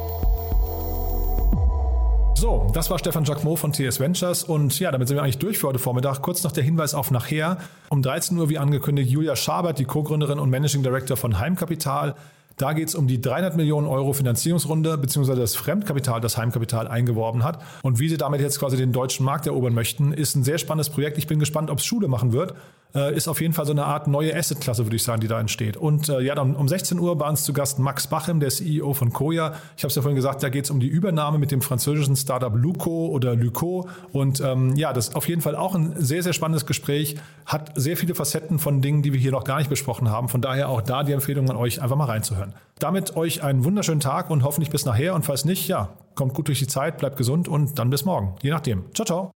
So, 2.35 2.67
das 2.73 2.89
war 2.89 2.97
Stefan 2.97 3.25
Jacquemot 3.25 3.59
von 3.59 3.73
TS 3.73 3.99
Ventures 3.99 4.45
und 4.45 4.79
ja, 4.79 4.91
damit 4.91 5.09
sind 5.09 5.17
wir 5.17 5.23
eigentlich 5.23 5.39
durch 5.39 5.57
für 5.57 5.67
heute 5.67 5.79
Vormittag. 5.79 6.21
Kurz 6.21 6.41
noch 6.43 6.53
der 6.53 6.63
Hinweis 6.63 6.93
auf 6.93 7.11
nachher. 7.11 7.57
Um 7.89 8.01
13 8.01 8.37
Uhr, 8.37 8.49
wie 8.49 8.57
angekündigt, 8.57 9.11
Julia 9.11 9.35
Schabert, 9.35 9.77
die 9.77 9.83
Co-Gründerin 9.83 10.39
und 10.39 10.49
Managing 10.49 10.81
Director 10.81 11.17
von 11.17 11.37
Heimkapital, 11.37 12.15
da 12.59 12.73
geht 12.73 12.89
es 12.89 12.95
um 12.95 13.07
die 13.07 13.21
300 13.21 13.55
Millionen 13.55 13.87
Euro 13.87 14.13
Finanzierungsrunde 14.13 14.97
beziehungsweise 14.97 15.39
das 15.39 15.55
Fremdkapital, 15.55 16.19
das 16.19 16.37
Heimkapital 16.37 16.87
eingeworben 16.87 17.43
hat. 17.43 17.61
Und 17.83 17.99
wie 17.99 18.09
sie 18.09 18.17
damit 18.17 18.41
jetzt 18.41 18.59
quasi 18.59 18.75
den 18.75 18.91
deutschen 18.91 19.25
Markt 19.25 19.47
erobern 19.47 19.73
möchten, 19.73 20.11
ist 20.13 20.35
ein 20.35 20.43
sehr 20.43 20.57
spannendes 20.57 20.89
Projekt. 20.89 21.17
Ich 21.17 21.25
bin 21.25 21.39
gespannt, 21.39 21.69
ob 21.69 21.79
es 21.79 21.85
Schule 21.85 22.09
machen 22.09 22.33
wird 22.33 22.53
äh, 22.95 23.15
ist 23.15 23.27
auf 23.27 23.41
jeden 23.41 23.53
Fall 23.53 23.65
so 23.65 23.71
eine 23.71 23.85
Art 23.85 24.07
neue 24.07 24.35
Asset-Klasse, 24.35 24.85
würde 24.85 24.95
ich 24.95 25.03
sagen, 25.03 25.21
die 25.21 25.27
da 25.27 25.39
entsteht. 25.39 25.77
Und 25.77 26.09
äh, 26.09 26.21
ja, 26.21 26.35
dann 26.35 26.55
um 26.55 26.67
16 26.67 26.99
Uhr 26.99 27.17
bei 27.17 27.27
uns 27.29 27.43
zu 27.43 27.53
Gast 27.53 27.79
Max 27.79 28.07
Bachem, 28.07 28.39
der 28.39 28.49
CEO 28.49 28.93
von 28.93 29.13
Koya. 29.13 29.53
Ich 29.77 29.83
habe 29.83 29.89
es 29.89 29.95
ja 29.95 30.01
vorhin 30.01 30.15
gesagt, 30.15 30.41
da 30.43 30.49
geht 30.49 30.65
es 30.65 30.71
um 30.71 30.79
die 30.79 30.87
Übernahme 30.87 31.37
mit 31.37 31.51
dem 31.51 31.61
französischen 31.61 32.15
Startup 32.15 32.53
Luco 32.55 33.07
oder 33.07 33.35
Luco. 33.35 33.87
Und 34.11 34.41
ähm, 34.41 34.75
ja, 34.75 34.93
das 34.93 35.09
ist 35.09 35.15
auf 35.15 35.27
jeden 35.27 35.41
Fall 35.41 35.55
auch 35.55 35.75
ein 35.75 35.93
sehr, 35.97 36.23
sehr 36.23 36.33
spannendes 36.33 36.65
Gespräch. 36.65 37.17
Hat 37.45 37.71
sehr 37.75 37.97
viele 37.97 38.15
Facetten 38.15 38.59
von 38.59 38.81
Dingen, 38.81 39.01
die 39.01 39.13
wir 39.13 39.19
hier 39.19 39.31
noch 39.31 39.43
gar 39.43 39.59
nicht 39.59 39.69
besprochen 39.69 40.09
haben. 40.09 40.29
Von 40.29 40.41
daher 40.41 40.69
auch 40.69 40.81
da 40.81 41.03
die 41.03 41.13
Empfehlung 41.13 41.49
an 41.49 41.57
euch, 41.57 41.81
einfach 41.81 41.95
mal 41.95 42.05
reinzuhören. 42.05 42.48
Damit 42.79 43.15
euch 43.15 43.43
einen 43.43 43.63
wunderschönen 43.65 43.99
Tag 43.99 44.29
und 44.29 44.43
hoffentlich 44.43 44.69
bis 44.69 44.85
nachher. 44.85 45.15
Und 45.15 45.25
falls 45.25 45.43
nicht, 45.45 45.67
ja, 45.67 45.97
kommt 46.15 46.33
gut 46.33 46.47
durch 46.47 46.59
die 46.59 46.67
Zeit, 46.67 46.97
bleibt 46.97 47.17
gesund 47.17 47.47
und 47.47 47.79
dann 47.79 47.89
bis 47.89 48.05
morgen. 48.05 48.35
Je 48.41 48.51
nachdem. 48.51 48.85
Ciao, 48.93 49.05
ciao. 49.05 49.31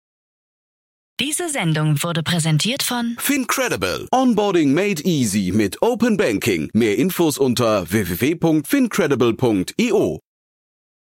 Diese 1.20 1.48
Sendung 1.48 2.02
wurde 2.02 2.22
präsentiert 2.22 2.82
von 2.82 3.16
Fincredible. 3.18 4.08
Onboarding 4.12 4.74
made 4.74 5.02
easy 5.04 5.52
mit 5.54 5.80
Open 5.82 6.16
Banking. 6.16 6.70
Mehr 6.72 6.98
Infos 6.98 7.38
unter 7.38 7.90
www.fincredible.io. 7.90 10.20